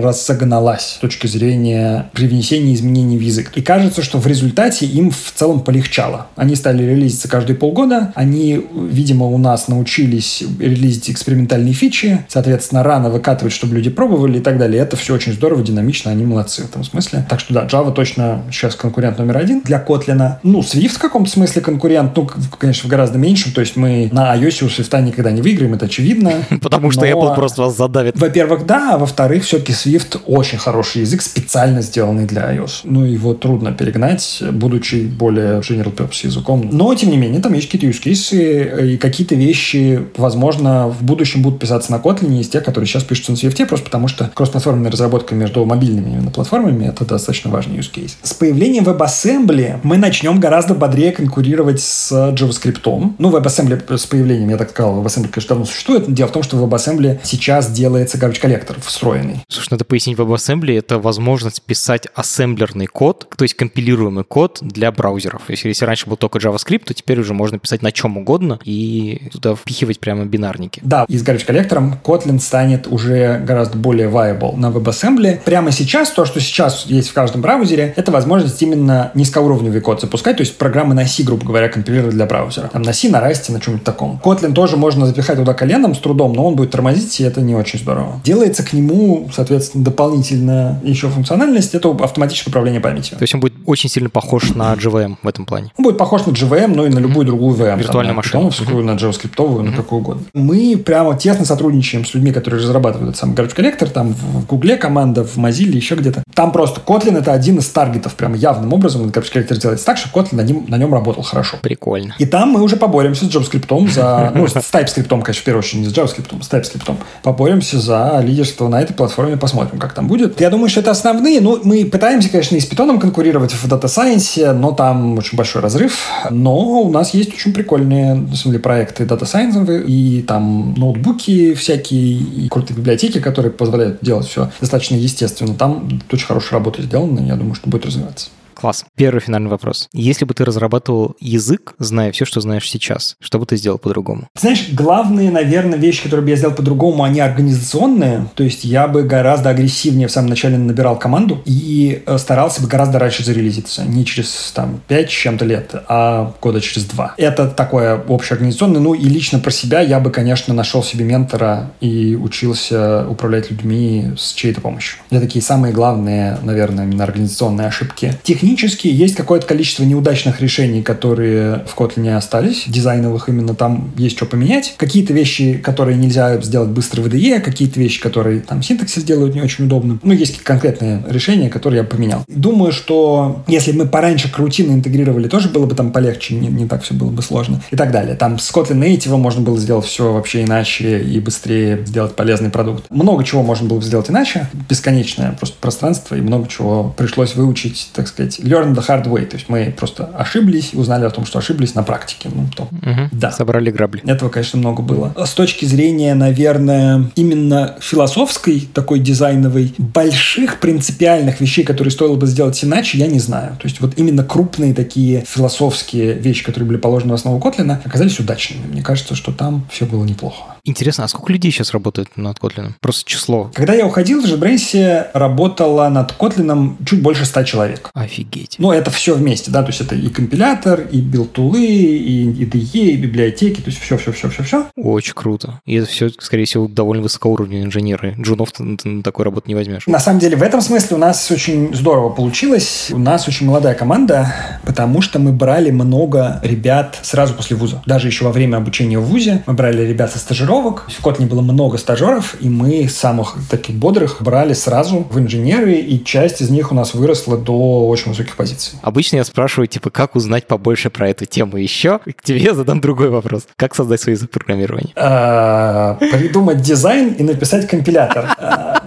разогналась 0.51 0.95
с 0.95 0.97
точки 0.97 1.27
зрения 1.27 2.09
привнесения 2.13 2.73
изменений 2.73 3.17
в 3.17 3.21
язык. 3.21 3.51
И 3.55 3.61
кажется, 3.61 4.03
что 4.03 4.17
в 4.17 4.27
результате 4.27 4.85
им 4.85 5.11
в 5.11 5.31
целом 5.33 5.61
полегчало. 5.61 6.27
Они 6.35 6.55
стали 6.55 6.83
релизиться 6.83 7.27
каждые 7.27 7.55
полгода, 7.55 8.11
они, 8.15 8.65
видимо, 8.73 9.27
у 9.27 9.37
нас 9.37 9.67
научились 9.67 10.43
релизить 10.59 11.09
экспериментальные 11.09 11.73
фичи, 11.73 12.25
соответственно, 12.27 12.83
рано 12.83 13.09
выкатывать, 13.09 13.53
чтобы 13.53 13.75
люди 13.75 13.89
пробовали 13.89 14.39
и 14.39 14.41
так 14.41 14.57
далее. 14.57 14.81
Это 14.81 14.95
все 14.97 15.13
очень 15.13 15.33
здорово, 15.33 15.63
динамично, 15.63 16.11
они 16.11 16.25
молодцы 16.25 16.63
в 16.63 16.69
этом 16.69 16.83
смысле. 16.83 17.25
Так 17.29 17.39
что 17.39 17.53
да, 17.53 17.65
Java 17.65 17.93
точно 17.93 18.43
сейчас 18.51 18.75
конкурент 18.75 19.17
номер 19.17 19.37
один 19.37 19.61
для 19.61 19.83
Kotlin. 19.83 20.33
Ну, 20.43 20.59
Swift 20.59 20.95
в 20.95 20.99
каком-то 20.99 21.31
смысле 21.31 21.61
конкурент, 21.61 22.15
ну, 22.15 22.29
конечно, 22.59 22.87
в 22.87 22.91
гораздо 22.91 23.17
меньшем, 23.17 23.53
то 23.53 23.61
есть 23.61 23.75
мы 23.75 24.09
на 24.11 24.35
iOS 24.35 24.65
у 24.65 24.67
Swift 24.67 25.01
никогда 25.01 25.31
не 25.31 25.41
выиграем, 25.41 25.73
это 25.73 25.85
очевидно. 25.85 26.33
Потому 26.61 26.91
что 26.91 27.05
Apple 27.05 27.35
просто 27.35 27.61
вас 27.61 27.77
задавит. 27.77 28.19
Во-первых, 28.19 28.65
да, 28.65 28.95
а 28.95 28.97
во-вторых, 28.97 29.43
все-таки 29.43 29.73
Swift 29.73 30.19
очень 30.25 30.40
хороший 30.43 31.01
язык, 31.01 31.21
специально 31.21 31.81
сделанный 31.81 32.25
для 32.25 32.53
iOS. 32.55 32.81
Ну, 32.83 33.05
его 33.05 33.33
трудно 33.33 33.71
перегнать, 33.71 34.41
будучи 34.51 35.05
более 35.05 35.59
general 35.59 35.95
purpose 35.95 36.25
языком. 36.25 36.69
Но, 36.71 36.93
тем 36.95 37.11
не 37.11 37.17
менее, 37.17 37.41
там 37.41 37.53
есть 37.53 37.69
какие-то 37.69 37.87
use 37.87 38.03
cases, 38.03 38.93
и 38.93 38.97
какие-то 38.97 39.35
вещи, 39.35 40.01
возможно, 40.17 40.87
в 40.87 41.03
будущем 41.03 41.41
будут 41.41 41.59
писаться 41.59 41.91
на 41.91 41.97
Kotlin 41.97 42.39
из 42.39 42.49
тех, 42.49 42.63
которые 42.63 42.87
сейчас 42.87 43.03
пишутся 43.03 43.31
на 43.31 43.35
Swift, 43.35 43.65
просто 43.65 43.85
потому 43.85 44.07
что 44.07 44.31
кроссплатформенная 44.33 44.91
разработка 44.91 45.35
между 45.35 45.65
мобильными 45.65 46.11
именно 46.11 46.31
платформами— 46.31 46.85
это 46.87 47.05
достаточно 47.05 47.51
важный 47.51 47.77
use 47.77 47.91
case. 47.93 48.13
С 48.23 48.33
появлением 48.33 48.83
WebAssembly 48.85 49.79
мы 49.83 49.97
начнем 49.97 50.39
гораздо 50.39 50.73
бодрее 50.73 51.11
конкурировать 51.11 51.81
с 51.81 52.11
JavaScript. 52.11 53.13
Ну, 53.17 53.29
WebAssembly 53.29 53.97
с 53.97 54.05
появлением, 54.05 54.49
я 54.49 54.57
так 54.57 54.71
сказал, 54.71 55.01
WebAssembly, 55.01 55.29
конечно, 55.29 55.49
давно 55.49 55.65
существует. 55.65 56.11
Дело 56.13 56.27
в 56.27 56.31
том, 56.31 56.43
что 56.43 56.57
в 56.57 56.63
WebAssembly 56.65 57.19
сейчас 57.23 57.71
делается 57.71 58.17
garbage 58.17 58.39
коллектор 58.39 58.77
встроенный. 58.81 59.41
Слушай, 59.47 59.69
надо 59.71 59.85
пояснить, 59.85 60.17
WebAssembly— 60.17 60.30
это 60.77 60.99
возможность 60.99 61.61
писать 61.61 62.07
ассемблерный 62.15 62.87
код, 62.87 63.27
то 63.35 63.43
есть 63.43 63.55
компилируемый 63.55 64.23
код 64.23 64.59
для 64.61 64.91
браузеров. 64.91 65.43
Если, 65.49 65.69
если 65.69 65.85
раньше 65.85 66.07
был 66.07 66.17
только 66.17 66.39
JavaScript, 66.39 66.85
то 66.85 66.93
теперь 66.93 67.19
уже 67.19 67.33
можно 67.33 67.59
писать 67.59 67.81
на 67.81 67.91
чем 67.91 68.17
угодно 68.17 68.59
и 68.63 69.29
туда 69.31 69.55
впихивать 69.55 69.99
прямо 69.99 70.25
бинарники. 70.25 70.81
Да, 70.83 71.05
и 71.07 71.17
с 71.17 71.23
garbage 71.23 71.45
коллектором 71.45 71.99
Kotlin 72.03 72.39
станет 72.39 72.87
уже 72.87 73.39
гораздо 73.45 73.77
более 73.77 74.09
viable 74.09 74.55
на 74.55 74.67
WebAssembly. 74.67 75.41
Прямо 75.43 75.71
сейчас 75.71 76.11
то, 76.11 76.25
что 76.25 76.39
сейчас 76.39 76.85
есть 76.85 77.09
в 77.09 77.13
каждом 77.13 77.41
браузере, 77.41 77.93
это 77.95 78.11
возможность 78.11 78.61
именно 78.61 79.11
низкоуровневый 79.15 79.81
код 79.81 80.01
запускать, 80.01 80.37
то 80.37 80.41
есть 80.41 80.57
программы 80.57 80.93
на 80.93 81.05
C, 81.05 81.23
грубо 81.23 81.45
говоря, 81.45 81.69
компилировать 81.69 82.15
для 82.15 82.25
браузера. 82.25 82.67
Там 82.67 82.81
на 82.81 82.93
C, 82.93 83.09
на 83.09 83.17
Rust, 83.17 83.51
на 83.51 83.59
чем-нибудь 83.59 83.83
таком. 83.85 84.19
Kotlin 84.23 84.53
тоже 84.53 84.77
можно 84.77 85.05
запихать 85.05 85.37
туда 85.37 85.53
коленом 85.53 85.95
с 85.95 85.99
трудом, 85.99 86.33
но 86.33 86.47
он 86.47 86.55
будет 86.55 86.71
тормозить, 86.71 87.19
и 87.19 87.23
это 87.23 87.41
не 87.41 87.55
очень 87.55 87.79
здорово. 87.79 88.21
Делается 88.23 88.63
к 88.63 88.73
нему, 88.73 89.29
соответственно, 89.33 89.83
дополнительно 89.83 90.20
еще 90.21 91.09
функциональность, 91.09 91.75
это 91.75 91.89
автоматическое 91.89 92.51
управление 92.51 92.81
памятью. 92.81 93.17
То 93.17 93.23
есть 93.23 93.33
он 93.33 93.39
будет 93.39 93.53
очень 93.65 93.89
сильно 93.89 94.09
похож 94.09 94.53
на 94.55 94.73
JVM 94.73 95.17
в 95.21 95.27
этом 95.27 95.45
плане? 95.45 95.71
Он 95.77 95.83
будет 95.83 95.97
похож 95.97 96.25
на 96.25 96.31
JVM, 96.31 96.73
но 96.75 96.85
и 96.85 96.89
на 96.89 96.99
любую 96.99 97.25
другую 97.25 97.55
VM. 97.55 97.77
Виртуальную 97.77 98.15
машину. 98.15 98.49
Питоновскую, 98.49 98.83
на 98.83 98.91
JavaScript, 98.91 99.35
mm-hmm. 99.35 99.61
на 99.61 99.75
какую 99.75 100.01
угодно. 100.01 100.23
Мы 100.33 100.77
прямо 100.77 101.17
тесно 101.17 101.45
сотрудничаем 101.45 102.05
с 102.05 102.13
людьми, 102.13 102.31
которые 102.31 102.61
разрабатывают 102.61 103.17
сам 103.17 103.33
garbage 103.33 103.55
коллектор, 103.55 103.89
там 103.89 104.13
в 104.13 104.45
Гугле 104.45 104.77
команда, 104.77 105.23
в 105.23 105.37
Mozilla, 105.37 105.75
еще 105.75 105.95
где-то. 105.95 106.23
Там 106.33 106.51
просто 106.51 106.81
Kotlin 106.85 107.17
это 107.17 107.33
один 107.33 107.59
из 107.59 107.67
таргетов, 107.69 108.15
прям 108.15 108.33
явным 108.33 108.73
образом 108.73 109.03
garbage 109.07 109.31
коллектор 109.31 109.57
делается 109.57 109.85
так, 109.85 109.97
что 109.97 110.09
Kotlin 110.09 110.35
на 110.35 110.41
нем, 110.41 110.65
на 110.67 110.77
нем 110.77 110.93
работал 110.93 111.23
хорошо. 111.23 111.57
Прикольно. 111.61 112.15
И 112.17 112.25
там 112.25 112.49
мы 112.49 112.61
уже 112.61 112.75
поборемся 112.75 113.25
с 113.25 113.29
JavaScript 113.29 113.91
за, 113.91 114.31
ну, 114.35 114.47
с 114.47 114.55
TypeScript, 114.55 115.07
конечно, 115.07 115.33
в 115.33 115.43
первую 115.43 115.59
очередь, 115.59 115.81
не 115.81 115.89
с 115.89 115.93
JavaScript, 115.93 116.43
с 116.43 116.49
TypeScript. 116.49 116.95
Поборемся 117.23 117.79
за 117.79 118.21
лидерство 118.23 118.67
на 118.67 118.81
этой 118.81 118.93
платформе, 118.93 119.37
посмотрим, 119.37 119.79
как 119.79 119.93
там 119.93 120.10
будет. 120.11 120.41
Я 120.41 120.49
думаю, 120.49 120.67
что 120.67 120.81
это 120.81 120.91
основные. 120.91 121.39
Ну, 121.39 121.57
мы 121.63 121.85
пытаемся, 121.85 122.29
конечно, 122.29 122.57
и 122.57 122.59
с 122.59 122.69
Python 122.69 122.99
конкурировать 122.99 123.53
в 123.53 123.65
Data 123.65 123.85
Science, 123.85 124.51
но 124.51 124.73
там 124.73 125.17
очень 125.17 125.37
большой 125.37 125.61
разрыв. 125.61 126.09
Но 126.29 126.81
у 126.81 126.91
нас 126.91 127.13
есть 127.13 127.33
очень 127.33 127.53
прикольные, 127.53 128.15
на 128.15 128.35
самом 128.35 128.51
деле, 128.51 128.59
проекты 128.59 129.05
Data 129.05 129.21
Science, 129.21 129.85
и 129.85 130.21
там 130.23 130.73
ноутбуки 130.75 131.53
всякие, 131.53 132.17
и 132.17 132.49
крутые 132.49 132.75
библиотеки, 132.75 133.21
которые 133.21 133.53
позволяют 133.53 133.99
делать 134.01 134.27
все 134.27 134.51
достаточно 134.59 134.95
естественно. 134.95 135.55
Там 135.55 136.01
очень 136.11 136.27
хорошая 136.27 136.59
работа 136.59 136.81
сделана, 136.81 137.21
я 137.21 137.35
думаю, 137.35 137.55
что 137.55 137.69
будет 137.69 137.85
развиваться. 137.85 138.29
Класс. 138.61 138.85
Первый 138.95 139.21
финальный 139.21 139.49
вопрос. 139.49 139.89
Если 139.91 140.23
бы 140.23 140.35
ты 140.35 140.45
разрабатывал 140.45 141.15
язык, 141.19 141.73
зная 141.79 142.11
все, 142.11 142.25
что 142.25 142.41
знаешь 142.41 142.69
сейчас, 142.69 143.15
что 143.19 143.39
бы 143.39 143.47
ты 143.47 143.57
сделал 143.57 143.79
по-другому? 143.79 144.27
Знаешь, 144.39 144.69
главные, 144.71 145.31
наверное, 145.31 145.79
вещи, 145.79 146.03
которые 146.03 146.23
бы 146.25 146.29
я 146.29 146.35
сделал 146.35 146.53
по-другому, 146.53 147.03
они 147.03 147.21
организационные. 147.21 148.27
То 148.35 148.43
есть 148.43 148.63
я 148.63 148.87
бы 148.87 149.01
гораздо 149.01 149.49
агрессивнее 149.49 150.07
в 150.07 150.11
самом 150.11 150.29
начале 150.29 150.59
набирал 150.59 150.99
команду 150.99 151.41
и 151.43 152.03
э, 152.05 152.19
старался 152.19 152.61
бы 152.61 152.67
гораздо 152.67 152.99
раньше 152.99 153.23
зарелизиться. 153.23 153.83
Не 153.83 154.05
через 154.05 154.51
там 154.53 154.79
5 154.87 155.09
с 155.09 155.11
чем-то 155.11 155.43
лет, 155.43 155.73
а 155.87 156.35
года 156.39 156.61
через 156.61 156.85
два. 156.85 157.15
Это 157.17 157.47
такое 157.47 157.99
общеорганизационное. 158.07 158.79
Ну 158.79 158.93
и 158.93 159.05
лично 159.05 159.39
про 159.39 159.49
себя 159.49 159.81
я 159.81 159.99
бы, 159.99 160.11
конечно, 160.11 160.53
нашел 160.53 160.83
себе 160.83 161.03
ментора 161.03 161.71
и 161.81 162.15
учился 162.15 163.07
управлять 163.09 163.49
людьми 163.49 164.11
с 164.15 164.33
чьей-то 164.33 164.61
помощью. 164.61 164.99
Это 165.09 165.21
такие 165.21 165.41
самые 165.41 165.73
главные, 165.73 166.37
наверное, 166.43 166.85
именно 166.85 167.03
организационные 167.03 167.65
ошибки. 167.65 168.15
Технически 168.21 168.50
технически 168.51 168.87
есть 168.87 169.15
какое-то 169.15 169.47
количество 169.47 169.83
неудачных 169.83 170.41
решений, 170.41 170.83
которые 170.83 171.65
в 171.67 171.77
Kotlin 171.77 172.15
остались, 172.15 172.65
дизайновых 172.67 173.29
именно 173.29 173.55
там 173.55 173.91
есть 173.95 174.17
что 174.17 174.25
поменять. 174.25 174.75
Какие-то 174.77 175.13
вещи, 175.13 175.53
которые 175.53 175.97
нельзя 175.97 176.39
сделать 176.41 176.69
быстро 176.69 177.01
в 177.01 177.07
IDE, 177.07 177.39
какие-то 177.39 177.79
вещи, 177.79 178.01
которые 178.01 178.41
там 178.41 178.61
синтаксис 178.61 179.03
делают 179.03 179.35
не 179.35 179.41
очень 179.41 179.65
удобно. 179.65 179.99
Ну, 180.03 180.13
есть 180.13 180.39
конкретные 180.39 181.01
решения, 181.07 181.49
которые 181.49 181.81
я 181.81 181.87
поменял. 181.87 182.25
Думаю, 182.27 182.73
что 182.73 183.43
если 183.47 183.71
мы 183.71 183.87
пораньше 183.87 184.29
крутины 184.29 184.73
интегрировали, 184.73 185.29
тоже 185.29 185.47
было 185.47 185.65
бы 185.65 185.73
там 185.73 185.91
полегче, 185.91 186.35
не, 186.35 186.49
не 186.49 186.67
так 186.67 186.83
все 186.83 186.93
было 186.93 187.09
бы 187.09 187.21
сложно 187.21 187.61
и 187.71 187.77
так 187.77 187.91
далее. 187.91 188.15
Там 188.15 188.37
с 188.37 188.51
Kotlin 188.51 188.79
Native 188.79 189.15
можно 189.15 189.41
было 189.41 189.57
сделать 189.57 189.85
все 189.85 190.11
вообще 190.11 190.43
иначе 190.43 191.01
и 191.01 191.19
быстрее 191.21 191.85
сделать 191.85 192.15
полезный 192.15 192.49
продукт. 192.49 192.85
Много 192.89 193.23
чего 193.23 193.43
можно 193.43 193.67
было 193.69 193.77
бы 193.77 193.83
сделать 193.85 194.09
иначе, 194.09 194.49
бесконечное 194.69 195.31
просто 195.39 195.55
пространство 195.61 196.15
и 196.15 196.21
много 196.21 196.49
чего 196.49 196.93
пришлось 196.97 197.35
выучить, 197.35 197.89
так 197.93 198.07
сказать, 198.07 198.40
learn 198.41 198.73
the 198.73 198.85
hard 198.85 199.05
way. 199.05 199.25
То 199.25 199.37
есть 199.37 199.49
мы 199.49 199.73
просто 199.77 200.05
ошиблись 200.05 200.73
узнали 200.73 201.05
о 201.05 201.09
том, 201.09 201.25
что 201.25 201.39
ошиблись 201.39 201.75
на 201.75 201.83
практике. 201.83 202.29
Ну, 202.33 202.47
то, 202.55 202.63
Угу. 202.71 203.09
Да. 203.11 203.31
Собрали 203.31 203.69
грабли. 203.71 204.01
Этого, 204.05 204.29
конечно, 204.29 204.57
много 204.57 204.81
было. 204.81 205.13
С 205.17 205.33
точки 205.33 205.65
зрения, 205.65 206.15
наверное, 206.15 207.11
именно 207.15 207.75
философской, 207.79 208.67
такой 208.73 208.99
дизайновой, 208.99 209.73
больших 209.77 210.59
принципиальных 210.59 211.41
вещей, 211.41 211.63
которые 211.63 211.91
стоило 211.91 212.15
бы 212.15 212.27
сделать 212.27 212.63
иначе, 212.63 212.97
я 212.97 213.07
не 213.07 213.19
знаю. 213.19 213.51
То 213.59 213.67
есть 213.67 213.81
вот 213.81 213.93
именно 213.97 214.23
крупные 214.23 214.73
такие 214.73 215.23
философские 215.27 216.13
вещи, 216.13 216.43
которые 216.43 216.67
были 216.67 216.77
положены 216.77 217.11
в 217.11 217.15
основу 217.15 217.39
Котлина, 217.39 217.81
оказались 217.83 218.19
удачными. 218.19 218.65
Мне 218.71 218.81
кажется, 218.81 219.15
что 219.15 219.31
там 219.31 219.67
все 219.71 219.85
было 219.85 220.03
неплохо. 220.05 220.55
Интересно, 220.63 221.05
а 221.05 221.07
сколько 221.07 221.33
людей 221.33 221.51
сейчас 221.51 221.71
работает 221.71 222.17
над 222.17 222.37
Kotlin? 222.37 222.71
Просто 222.79 223.09
число. 223.09 223.51
Когда 223.53 223.73
я 223.73 223.85
уходил, 223.85 224.21
в 224.21 224.25
JetBrains 224.25 225.07
работало 225.13 225.87
над 225.89 226.11
Котлином 226.13 226.77
чуть 226.85 227.01
больше 227.01 227.25
100 227.25 227.43
человек. 227.43 227.89
Офигеть. 227.93 228.55
Ну, 228.59 228.71
это 228.71 228.91
все 228.91 229.15
вместе, 229.15 229.51
да, 229.51 229.63
то 229.63 229.69
есть 229.69 229.81
это 229.81 229.95
и 229.95 230.09
компилятор, 230.09 230.81
и 230.91 231.01
билтулы, 231.01 231.65
и 231.65 232.27
IDE, 232.45 232.91
и 232.91 232.97
библиотеки, 232.97 233.61
то 233.61 233.69
есть 233.69 233.79
все-все-все-все-все. 233.79 234.67
Очень 234.75 235.13
круто. 235.13 235.59
И 235.65 235.75
это 235.75 235.87
все, 235.87 236.09
скорее 236.19 236.45
всего, 236.45 236.67
довольно 236.67 237.03
высокоуровневые 237.03 237.65
инженеры. 237.65 238.15
Джунов 238.19 238.51
ты 238.51 238.63
на 238.63 239.03
такой 239.03 239.25
работу 239.25 239.47
не 239.47 239.55
возьмешь. 239.55 239.87
На 239.87 239.99
самом 239.99 240.19
деле, 240.19 240.37
в 240.37 240.43
этом 240.43 240.61
смысле 240.61 240.97
у 240.97 240.99
нас 240.99 241.31
очень 241.31 241.73
здорово 241.73 242.09
получилось. 242.09 242.89
У 242.91 242.99
нас 242.99 243.27
очень 243.27 243.47
молодая 243.47 243.73
команда, 243.73 244.33
потому 244.63 245.01
что 245.01 245.19
мы 245.19 245.31
брали 245.31 245.71
много 245.71 246.39
ребят 246.43 246.99
сразу 247.01 247.33
после 247.33 247.55
вуза. 247.55 247.81
Даже 247.85 248.07
еще 248.07 248.25
во 248.25 248.31
время 248.31 248.57
обучения 248.57 248.99
в 248.99 249.03
вузе 249.03 249.43
мы 249.45 249.53
брали 249.53 249.85
ребят 249.85 250.11
со 250.11 250.19
стажировок. 250.51 250.85
В 250.87 251.05
Kotlin 251.05 251.27
было 251.27 251.41
много 251.41 251.77
стажеров, 251.77 252.35
и 252.39 252.49
мы 252.49 252.87
самых 252.89 253.35
таких 253.49 253.75
бодрых 253.75 254.17
брали 254.21 254.53
сразу 254.53 255.07
в 255.09 255.19
инженеры, 255.19 255.75
и 255.75 256.03
часть 256.03 256.41
из 256.41 256.49
них 256.49 256.71
у 256.71 256.75
нас 256.75 256.93
выросла 256.93 257.37
до 257.37 257.87
очень 257.87 258.11
высоких 258.11 258.35
позиций. 258.35 258.77
Обычно 258.81 259.17
я 259.17 259.23
спрашиваю, 259.23 259.67
типа, 259.67 259.89
как 259.89 260.15
узнать 260.15 260.47
побольше 260.47 260.89
про 260.89 261.09
эту 261.09 261.25
тему 261.25 261.57
еще? 261.57 261.99
К 261.99 262.21
тебе 262.23 262.39
я 262.39 262.53
задам 262.53 262.81
другой 262.81 263.09
вопрос. 263.09 263.47
Как 263.55 263.75
создать 263.75 264.01
свой 264.01 264.15
язык 264.15 264.29
программирования? 264.29 264.91
А, 264.95 265.95
придумать 265.95 266.61
дизайн 266.61 267.13
и 267.13 267.23
написать 267.23 267.67
компилятор. 267.67 268.25
А, 268.37 268.81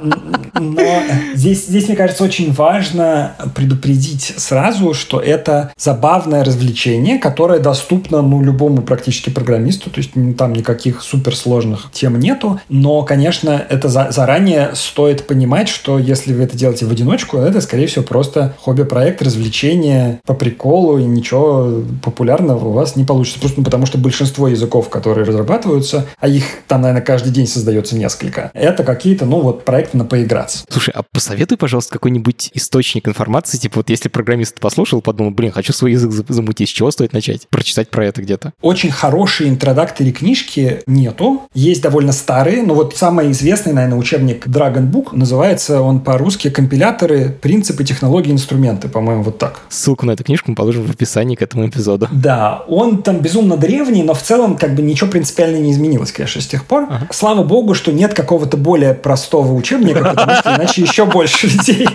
Но 0.61 1.03
здесь, 1.35 1.67
здесь, 1.67 1.89
мне 1.89 1.97
кажется, 1.97 2.25
очень 2.25 2.53
важно 2.53 3.35
предупредить 3.55 4.35
сразу, 4.37 4.95
что 4.95 5.21
это 5.21 5.73
забавное 5.77 6.45
развлечение, 6.45 7.19
которое 7.19 7.59
доступно 7.59 8.23
ну, 8.23 8.43
любому 8.43 8.83
практически 8.83 9.31
программисту, 9.31 9.91
то 9.91 9.99
есть 9.99 10.13
там 10.37 10.53
никаких 10.53 11.03
суперсложных 11.03 11.54
тем 11.93 12.19
нету, 12.19 12.61
но, 12.69 13.03
конечно, 13.03 13.65
это 13.69 13.89
за- 13.89 14.09
заранее 14.11 14.71
стоит 14.75 15.27
понимать, 15.27 15.69
что 15.69 15.99
если 15.99 16.33
вы 16.33 16.45
это 16.45 16.57
делаете 16.57 16.87
в 16.87 16.91
одиночку, 16.91 17.39
это, 17.39 17.61
скорее 17.61 17.87
всего, 17.87 18.05
просто 18.05 18.55
хобби-проект, 18.61 19.23
развлечение 19.23 20.21
по 20.27 20.35
приколу, 20.35 20.99
и 20.99 21.05
ничего 21.05 21.83
популярного 22.03 22.69
у 22.69 22.73
вас 22.73 22.97
не 22.97 23.05
получится. 23.05 23.41
Просто 23.41 23.61
ну, 23.61 23.65
потому 23.65 23.87
что 23.87 23.99
большинство 23.99 24.49
языков, 24.49 24.89
которые 24.89 25.25
разрабатываются, 25.27 26.07
а 26.21 26.29
их 26.29 26.45
там, 26.67 26.83
наверное, 26.83 27.03
каждый 27.03 27.33
день 27.33 27.47
создается 27.47 27.97
несколько, 27.97 28.51
это 28.55 28.85
какие-то, 28.85 29.25
ну, 29.27 29.41
вот 29.41 29.65
проекты 29.65 29.97
на 29.97 30.05
поиграться. 30.05 30.65
Слушай, 30.69 30.93
а 30.97 31.03
посоветуй, 31.13 31.57
пожалуйста, 31.57 31.93
какой-нибудь 31.93 32.51
источник 32.55 33.09
информации, 33.09 33.59
типа 33.59 33.79
вот 33.81 33.91
если 33.91 34.09
программист 34.09 34.59
послушал, 34.61 35.01
подумал, 35.01 35.31
блин, 35.31 35.53
хочу 35.53 35.73
свой 35.73 35.93
язык 35.93 36.11
за- 36.13 36.25
замутить, 36.29 36.69
с 36.69 36.73
чего 36.73 36.91
стоит 36.91 37.13
начать? 37.13 37.47
Прочитать 37.49 37.91
про 37.91 38.07
это 38.07 38.23
где-то. 38.23 38.53
Очень 38.63 38.91
хорошие 38.91 39.51
интродакторы 39.51 40.11
книжки 40.11 40.83
нету. 40.87 41.43
Есть 41.53 41.83
довольно 41.83 42.13
старые, 42.13 42.63
но 42.63 42.75
вот 42.75 42.97
самый 42.97 43.31
известный, 43.33 43.73
наверное, 43.73 43.99
учебник 43.99 44.47
Dragon 44.47 44.91
Book, 44.91 45.09
называется 45.13 45.81
он 45.83 46.01
по-русски 46.01 46.51
«Компиляторы, 46.51 47.29
принципы, 47.31 47.85
технологии, 47.85 48.33
инструменты», 48.33 48.89
по-моему, 48.89 49.23
вот 49.25 49.39
так. 49.39 49.61
Ссылку 49.69 50.07
на 50.07 50.13
эту 50.13 50.25
книжку 50.25 50.51
мы 50.51 50.57
положим 50.57 50.85
в 50.85 50.91
описании 50.91 51.35
к 51.37 51.43
этому 51.43 51.69
эпизоду. 51.69 52.09
Да, 52.11 52.65
он 52.69 53.03
там 53.03 53.21
безумно 53.21 53.57
древний, 53.57 54.03
но 54.03 54.15
в 54.15 54.23
целом 54.23 54.57
как 54.57 54.75
бы 54.75 54.83
ничего 54.83 55.11
принципиально 55.11 55.59
не 55.59 55.73
изменилось, 55.73 56.13
конечно, 56.13 56.41
с 56.41 56.47
тех 56.47 56.65
пор. 56.65 56.85
Ага. 56.85 57.09
Слава 57.11 57.43
богу, 57.45 57.75
что 57.75 57.93
нет 57.93 58.15
какого-то 58.15 58.57
более 58.57 58.95
простого 58.95 59.53
учебника, 59.53 60.05
потому 60.05 60.35
что 60.37 60.57
иначе 60.57 60.83
еще 60.83 61.05
больше 61.07 61.47
людей 61.47 61.89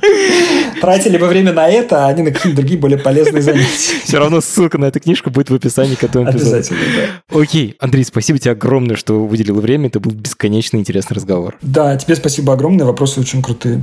тратили 0.80 1.18
бы 1.18 1.26
время 1.26 1.52
на 1.52 1.68
это, 1.68 2.06
а 2.06 2.12
не 2.12 2.22
на 2.22 2.30
какие-то 2.30 2.56
другие 2.56 2.78
более 2.78 2.98
полезные 2.98 3.42
занятия. 3.42 4.00
Все 4.04 4.18
равно 4.18 4.40
ссылка 4.40 4.78
на 4.78 4.86
эту 4.86 5.00
книжку 5.00 5.30
будет 5.30 5.50
в 5.50 5.54
описании 5.54 5.94
к 5.94 6.04
этому 6.04 6.30
эпизоду. 6.30 6.56
Обязательно, 6.56 6.80
да. 7.30 7.40
Окей, 7.40 7.76
Андрей, 7.78 8.04
спасибо 8.04 8.38
тебе 8.38 8.52
огромное, 8.52 8.96
что 8.96 9.24
выделил 9.24 9.60
время. 9.60 9.88
Это 9.88 10.00
был 10.00 10.12
бесконечно 10.12 10.76
интересный 10.76 11.14
разговор. 11.14 11.56
Да, 11.62 11.96
тебе 11.96 12.16
спасибо 12.16 12.52
огромное, 12.52 12.86
вопросы 12.86 13.20
очень 13.20 13.42
крутые. 13.42 13.82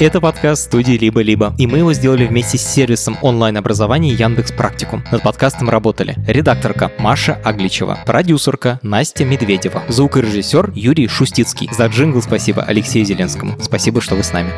Это 0.00 0.20
подкаст 0.20 0.66
студии 0.66 0.92
«Либо-либо», 0.92 1.56
и 1.58 1.66
мы 1.66 1.78
его 1.78 1.92
сделали 1.92 2.24
вместе 2.24 2.56
с 2.56 2.62
сервисом 2.62 3.18
онлайн-образования 3.20 4.12
Яндекс 4.12 4.52
Практикум. 4.52 5.02
Над 5.10 5.24
подкастом 5.24 5.68
работали 5.68 6.14
редакторка 6.28 6.92
Маша 7.00 7.40
Агличева, 7.44 7.98
продюсерка 8.06 8.78
Настя 8.82 9.24
Медведева, 9.24 9.82
звукорежиссер 9.88 10.72
Юрий 10.76 11.08
Шустицкий. 11.08 11.68
За 11.76 11.86
джингл 11.86 12.22
спасибо 12.22 12.62
Алексею 12.62 13.04
Зеленскому. 13.04 13.56
Спасибо, 13.60 14.00
что 14.00 14.14
вы 14.14 14.22
с 14.22 14.32
нами. 14.32 14.50